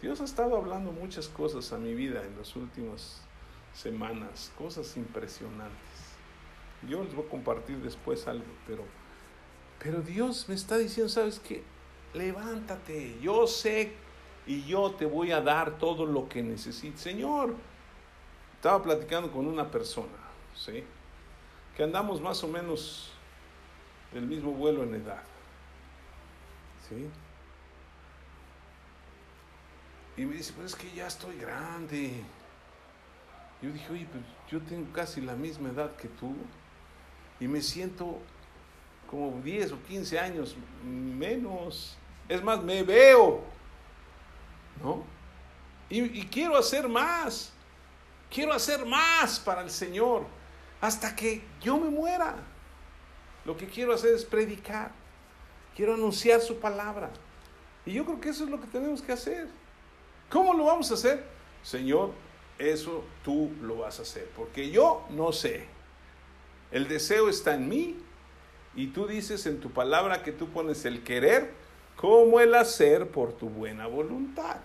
Dios 0.00 0.20
ha 0.20 0.24
estado 0.24 0.56
hablando 0.56 0.92
muchas 0.92 1.28
cosas 1.28 1.72
a 1.72 1.78
mi 1.78 1.94
vida 1.94 2.22
en 2.24 2.36
las 2.38 2.56
últimas 2.56 3.22
semanas, 3.74 4.52
cosas 4.56 4.96
impresionantes. 4.96 5.78
Yo 6.88 7.04
les 7.04 7.14
voy 7.14 7.26
a 7.26 7.28
compartir 7.28 7.76
después 7.78 8.26
algo, 8.26 8.46
pero, 8.66 8.84
pero 9.82 10.02
Dios 10.02 10.48
me 10.48 10.54
está 10.54 10.76
diciendo, 10.76 11.08
¿sabes 11.08 11.40
qué? 11.40 11.64
Levántate, 12.12 13.18
yo 13.20 13.46
sé 13.46 13.94
y 14.46 14.64
yo 14.64 14.92
te 14.92 15.06
voy 15.06 15.32
a 15.32 15.40
dar 15.40 15.78
todo 15.78 16.06
lo 16.06 16.28
que 16.28 16.42
necesites. 16.42 17.00
Señor, 17.00 17.54
estaba 18.56 18.82
platicando 18.82 19.32
con 19.32 19.46
una 19.46 19.70
persona, 19.70 20.18
¿sí? 20.54 20.84
Que 21.76 21.82
andamos 21.82 22.20
más 22.20 22.44
o 22.44 22.48
menos 22.48 23.12
del 24.12 24.26
mismo 24.26 24.52
vuelo 24.52 24.82
en 24.82 24.94
edad. 24.96 25.22
Y 30.16 30.24
me 30.26 30.34
dice, 30.34 30.52
pues 30.52 30.72
es 30.72 30.76
que 30.76 30.92
ya 30.94 31.06
estoy 31.06 31.36
grande. 31.38 32.22
Yo 33.62 33.70
dije, 33.70 33.92
oye, 33.92 34.08
pues 34.10 34.24
yo 34.50 34.60
tengo 34.60 34.92
casi 34.92 35.20
la 35.20 35.34
misma 35.34 35.70
edad 35.70 35.96
que 35.96 36.08
tú 36.08 36.34
y 37.38 37.46
me 37.46 37.62
siento 37.62 38.18
como 39.10 39.40
10 39.42 39.72
o 39.72 39.82
15 39.82 40.18
años 40.18 40.56
menos. 40.84 41.96
Es 42.28 42.42
más, 42.42 42.62
me 42.62 42.84
veo, 42.84 43.42
¿no? 44.80 45.02
Y, 45.88 46.20
y 46.20 46.26
quiero 46.26 46.56
hacer 46.56 46.88
más. 46.88 47.52
Quiero 48.30 48.52
hacer 48.52 48.86
más 48.86 49.40
para 49.40 49.62
el 49.62 49.70
Señor 49.70 50.24
hasta 50.80 51.16
que 51.16 51.42
yo 51.60 51.76
me 51.76 51.90
muera. 51.90 52.36
Lo 53.44 53.56
que 53.56 53.66
quiero 53.66 53.92
hacer 53.92 54.14
es 54.14 54.24
predicar. 54.24 54.92
Quiero 55.74 55.94
anunciar 55.94 56.40
su 56.40 56.60
palabra. 56.60 57.10
Y 57.84 57.94
yo 57.94 58.04
creo 58.04 58.20
que 58.20 58.28
eso 58.28 58.44
es 58.44 58.50
lo 58.50 58.60
que 58.60 58.68
tenemos 58.68 59.02
que 59.02 59.10
hacer. 59.10 59.48
¿Cómo 60.30 60.54
lo 60.54 60.66
vamos 60.66 60.88
a 60.92 60.94
hacer? 60.94 61.24
Señor, 61.64 62.12
eso 62.58 63.02
tú 63.24 63.50
lo 63.60 63.78
vas 63.78 63.98
a 63.98 64.02
hacer, 64.02 64.30
porque 64.36 64.70
yo 64.70 65.04
no 65.10 65.32
sé. 65.32 65.66
El 66.70 66.86
deseo 66.86 67.28
está 67.28 67.54
en 67.54 67.68
mí 67.68 67.96
y 68.74 68.88
tú 68.88 69.06
dices 69.06 69.46
en 69.46 69.60
tu 69.60 69.70
palabra 69.70 70.22
que 70.22 70.32
tú 70.32 70.48
pones 70.48 70.84
el 70.84 71.02
querer 71.02 71.52
como 71.96 72.40
el 72.40 72.54
hacer 72.54 73.10
por 73.10 73.32
tu 73.32 73.48
buena 73.48 73.86
voluntad. 73.86 74.58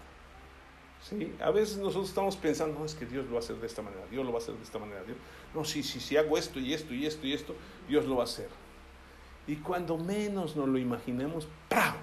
¿Sí? 1.01 1.35
A 1.39 1.51
veces 1.51 1.77
nosotros 1.77 2.09
estamos 2.09 2.35
pensando, 2.35 2.79
no, 2.79 2.85
es 2.85 2.95
que 2.95 3.05
Dios 3.05 3.25
lo 3.25 3.33
va 3.33 3.37
a 3.37 3.39
hacer 3.39 3.57
de 3.57 3.67
esta 3.67 3.81
manera, 3.81 4.03
Dios 4.09 4.25
lo 4.25 4.31
va 4.31 4.39
a 4.39 4.41
hacer 4.41 4.55
de 4.55 4.63
esta 4.63 4.79
manera. 4.79 5.03
Dios, 5.03 5.17
no, 5.53 5.63
sí, 5.63 5.83
sí, 5.83 5.99
si 5.99 6.17
hago 6.17 6.37
esto 6.37 6.59
y 6.59 6.73
esto 6.73 6.93
y 6.93 7.05
esto 7.05 7.27
y 7.27 7.33
esto, 7.33 7.55
Dios 7.87 8.05
lo 8.05 8.15
va 8.15 8.21
a 8.21 8.25
hacer. 8.25 8.49
Y 9.47 9.57
cuando 9.57 9.97
menos 9.97 10.55
nos 10.55 10.67
lo 10.67 10.77
imaginemos, 10.77 11.47
¡prau! 11.69 11.95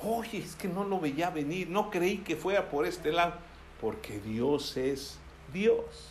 Oye, 0.00 0.38
es 0.38 0.56
que 0.56 0.68
no 0.68 0.84
lo 0.84 0.98
veía 0.98 1.30
venir, 1.30 1.68
no 1.68 1.90
creí 1.90 2.18
que 2.18 2.36
fuera 2.36 2.68
por 2.68 2.84
este 2.84 3.12
lado, 3.12 3.34
porque 3.80 4.18
Dios 4.18 4.76
es 4.76 5.18
Dios. 5.52 6.10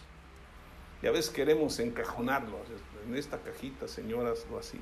Y 1.04 1.08
a 1.08 1.12
veces 1.12 1.30
queremos 1.30 1.78
encajonarlo 1.80 2.58
en 3.12 3.18
esta 3.18 3.38
cajita, 3.38 3.88
señoras, 3.88 4.46
o 4.52 4.58
así. 4.58 4.80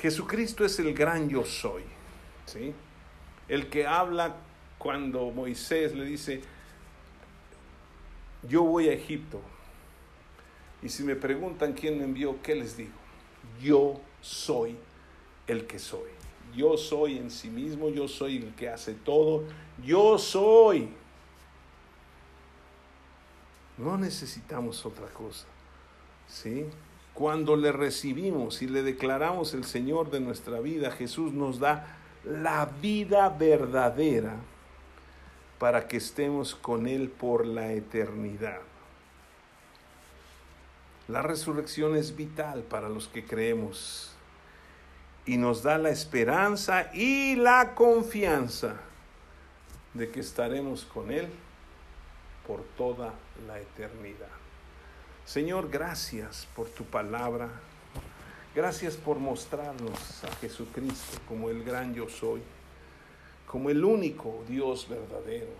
Jesucristo 0.00 0.64
es 0.64 0.78
el 0.78 0.92
gran 0.94 1.28
yo 1.28 1.44
soy, 1.44 1.82
¿sí? 2.46 2.74
El 3.48 3.68
que 3.68 3.86
habla 3.86 4.36
cuando 4.78 5.30
Moisés 5.30 5.94
le 5.94 6.04
dice, 6.04 6.42
yo 8.48 8.64
voy 8.64 8.88
a 8.88 8.92
Egipto. 8.92 9.40
Y 10.82 10.88
si 10.88 11.04
me 11.04 11.14
preguntan 11.14 11.72
quién 11.72 11.98
me 11.98 12.04
envió, 12.04 12.42
¿qué 12.42 12.56
les 12.56 12.76
digo? 12.76 12.90
Yo 13.60 14.00
soy 14.20 14.76
el 15.46 15.66
que 15.66 15.78
soy. 15.78 16.10
Yo 16.56 16.76
soy 16.76 17.18
en 17.18 17.30
sí 17.30 17.48
mismo, 17.48 17.88
yo 17.88 18.08
soy 18.08 18.38
el 18.38 18.54
que 18.54 18.68
hace 18.68 18.94
todo. 18.94 19.44
Yo 19.84 20.18
soy. 20.18 20.88
No 23.78 23.96
necesitamos 23.96 24.84
otra 24.84 25.06
cosa. 25.06 25.46
¿Sí? 26.32 26.66
Cuando 27.12 27.56
le 27.56 27.72
recibimos 27.72 28.62
y 28.62 28.66
le 28.66 28.82
declaramos 28.82 29.52
el 29.52 29.64
Señor 29.64 30.10
de 30.10 30.20
nuestra 30.20 30.60
vida, 30.60 30.90
Jesús 30.90 31.32
nos 31.32 31.60
da 31.60 31.98
la 32.24 32.64
vida 32.80 33.28
verdadera 33.28 34.36
para 35.58 35.86
que 35.86 35.98
estemos 35.98 36.54
con 36.54 36.86
Él 36.86 37.10
por 37.10 37.46
la 37.46 37.72
eternidad. 37.72 38.60
La 41.06 41.20
resurrección 41.20 41.96
es 41.96 42.16
vital 42.16 42.62
para 42.62 42.88
los 42.88 43.08
que 43.08 43.26
creemos 43.26 44.14
y 45.26 45.36
nos 45.36 45.62
da 45.62 45.76
la 45.76 45.90
esperanza 45.90 46.90
y 46.94 47.36
la 47.36 47.74
confianza 47.74 48.76
de 49.92 50.10
que 50.10 50.20
estaremos 50.20 50.86
con 50.86 51.10
Él 51.10 51.28
por 52.46 52.62
toda 52.78 53.12
la 53.46 53.60
eternidad. 53.60 54.41
Señor, 55.32 55.70
gracias 55.70 56.46
por 56.54 56.68
tu 56.68 56.84
palabra. 56.84 57.48
Gracias 58.54 58.96
por 58.96 59.18
mostrarnos 59.18 60.22
a 60.24 60.36
Jesucristo 60.42 61.16
como 61.26 61.48
el 61.48 61.64
gran 61.64 61.94
yo 61.94 62.06
soy, 62.06 62.42
como 63.46 63.70
el 63.70 63.82
único 63.82 64.44
Dios 64.46 64.86
verdadero, 64.90 65.54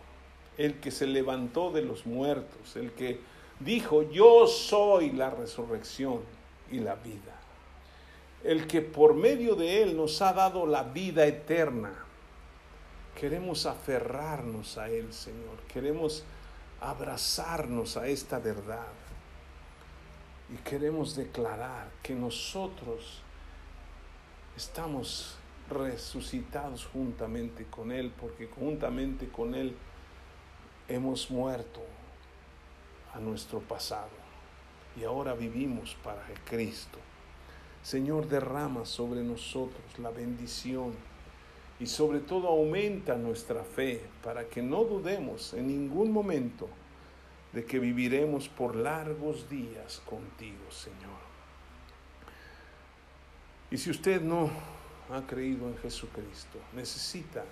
el 0.59 0.79
que 0.79 0.91
se 0.91 1.07
levantó 1.07 1.71
de 1.73 1.81
los 1.81 2.05
muertos, 2.05 2.77
el 2.77 2.93
que 2.93 3.21
dijo, 3.61 4.03
yo 4.11 4.47
soy 4.47 5.11
la 5.13 5.31
resurrección 5.31 6.21
y 6.71 6.81
la 6.81 6.97
vida, 6.97 7.41
el 8.45 8.67
que 8.67 8.83
por 8.83 9.15
medio 9.15 9.55
de 9.55 9.83
él 9.83 9.97
nos 9.97 10.21
ha 10.21 10.35
dado 10.35 10.67
la 10.67 10.83
vida 10.83 11.25
eterna. 11.25 11.95
Queremos 13.19 13.65
aferrarnos 13.65 14.77
a 14.77 14.91
él, 14.91 15.15
Señor, 15.15 15.57
queremos 15.73 16.25
abrazarnos 16.79 17.97
a 17.97 18.07
esta 18.07 18.39
verdad 18.39 19.02
y 20.53 20.57
queremos 20.57 21.17
declarar 21.17 21.91
que 22.03 22.15
nosotros 22.15 23.23
estamos 24.57 25.37
resucitados 25.71 26.85
juntamente 26.93 27.65
con 27.65 27.91
Él, 27.91 28.13
porque 28.21 28.47
juntamente 28.49 29.29
con 29.29 29.55
Él 29.55 29.75
hemos 30.89 31.31
muerto 31.31 31.81
a 33.15 33.21
nuestro 33.21 33.61
pasado 33.61 34.11
y 35.01 35.05
ahora 35.05 35.33
vivimos 35.35 35.97
para 36.05 36.23
Cristo. 36.45 36.99
Señor, 37.83 38.29
derrama 38.29 38.85
sobre 38.85 39.23
nosotros 39.23 39.83
la 39.99 40.11
bendición 40.11 40.93
y 41.81 41.87
sobre 41.87 42.21
todo 42.21 42.49
aumenta 42.49 43.17
nuestra 43.17 43.65
fe 43.65 44.05
para 44.23 44.45
que 44.45 44.61
no 44.61 44.85
dudemos 44.85 45.55
en 45.55 45.69
ningún 45.69 46.13
momento 46.13 46.69
de 47.53 47.65
que 47.65 47.79
viviremos 47.79 48.49
por 48.49 48.75
largos 48.75 49.49
días 49.49 50.01
contigo, 50.07 50.71
Señor. 50.71 51.21
Y 53.71 53.79
si 53.79 53.91
usted 53.91 54.21
no 54.21 54.51
ha 55.11 55.23
creído 55.27 55.69
en 55.69 55.77
Jesucristo, 55.79 56.59
necesita 56.75 57.45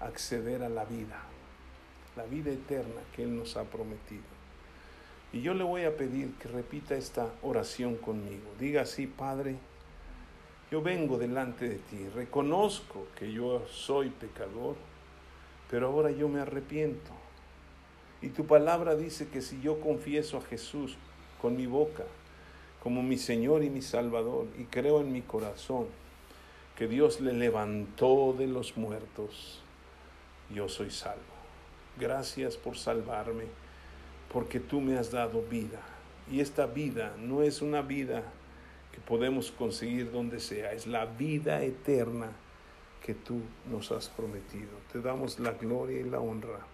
acceder 0.00 0.62
a 0.62 0.68
la 0.68 0.84
vida, 0.84 1.20
la 2.16 2.24
vida 2.24 2.50
eterna 2.50 3.00
que 3.14 3.24
Él 3.24 3.36
nos 3.36 3.56
ha 3.56 3.64
prometido. 3.64 4.22
Y 5.32 5.42
yo 5.42 5.52
le 5.52 5.64
voy 5.64 5.84
a 5.84 5.96
pedir 5.96 6.34
que 6.34 6.48
repita 6.48 6.94
esta 6.94 7.28
oración 7.42 7.96
conmigo. 7.96 8.54
Diga 8.58 8.82
así, 8.82 9.06
Padre, 9.06 9.56
yo 10.70 10.80
vengo 10.80 11.18
delante 11.18 11.68
de 11.68 11.76
ti, 11.76 12.08
reconozco 12.14 13.08
que 13.18 13.32
yo 13.32 13.66
soy 13.68 14.10
pecador, 14.10 14.76
pero 15.70 15.88
ahora 15.88 16.10
yo 16.10 16.28
me 16.28 16.40
arrepiento 16.40 17.23
y 18.24 18.30
tu 18.30 18.46
palabra 18.46 18.96
dice 18.96 19.28
que 19.28 19.42
si 19.42 19.60
yo 19.60 19.80
confieso 19.80 20.38
a 20.38 20.40
Jesús 20.40 20.96
con 21.42 21.58
mi 21.58 21.66
boca 21.66 22.04
como 22.82 23.02
mi 23.02 23.18
Señor 23.18 23.62
y 23.62 23.68
mi 23.68 23.82
Salvador 23.82 24.46
y 24.58 24.64
creo 24.64 25.02
en 25.02 25.12
mi 25.12 25.20
corazón 25.20 25.88
que 26.74 26.88
Dios 26.88 27.20
le 27.20 27.34
levantó 27.34 28.34
de 28.36 28.46
los 28.46 28.78
muertos, 28.78 29.62
yo 30.50 30.70
soy 30.70 30.90
salvo. 30.90 31.20
Gracias 32.00 32.56
por 32.56 32.78
salvarme, 32.78 33.44
porque 34.32 34.58
tú 34.58 34.80
me 34.80 34.96
has 34.96 35.10
dado 35.10 35.42
vida. 35.42 35.80
Y 36.32 36.40
esta 36.40 36.64
vida 36.64 37.14
no 37.18 37.42
es 37.42 37.60
una 37.60 37.82
vida 37.82 38.22
que 38.90 39.00
podemos 39.02 39.52
conseguir 39.52 40.10
donde 40.10 40.40
sea, 40.40 40.72
es 40.72 40.86
la 40.86 41.04
vida 41.04 41.62
eterna 41.62 42.32
que 43.04 43.12
tú 43.12 43.42
nos 43.70 43.92
has 43.92 44.08
prometido. 44.08 44.70
Te 44.92 45.02
damos 45.02 45.38
la 45.38 45.52
gloria 45.52 46.00
y 46.00 46.04
la 46.04 46.20
honra 46.20 46.73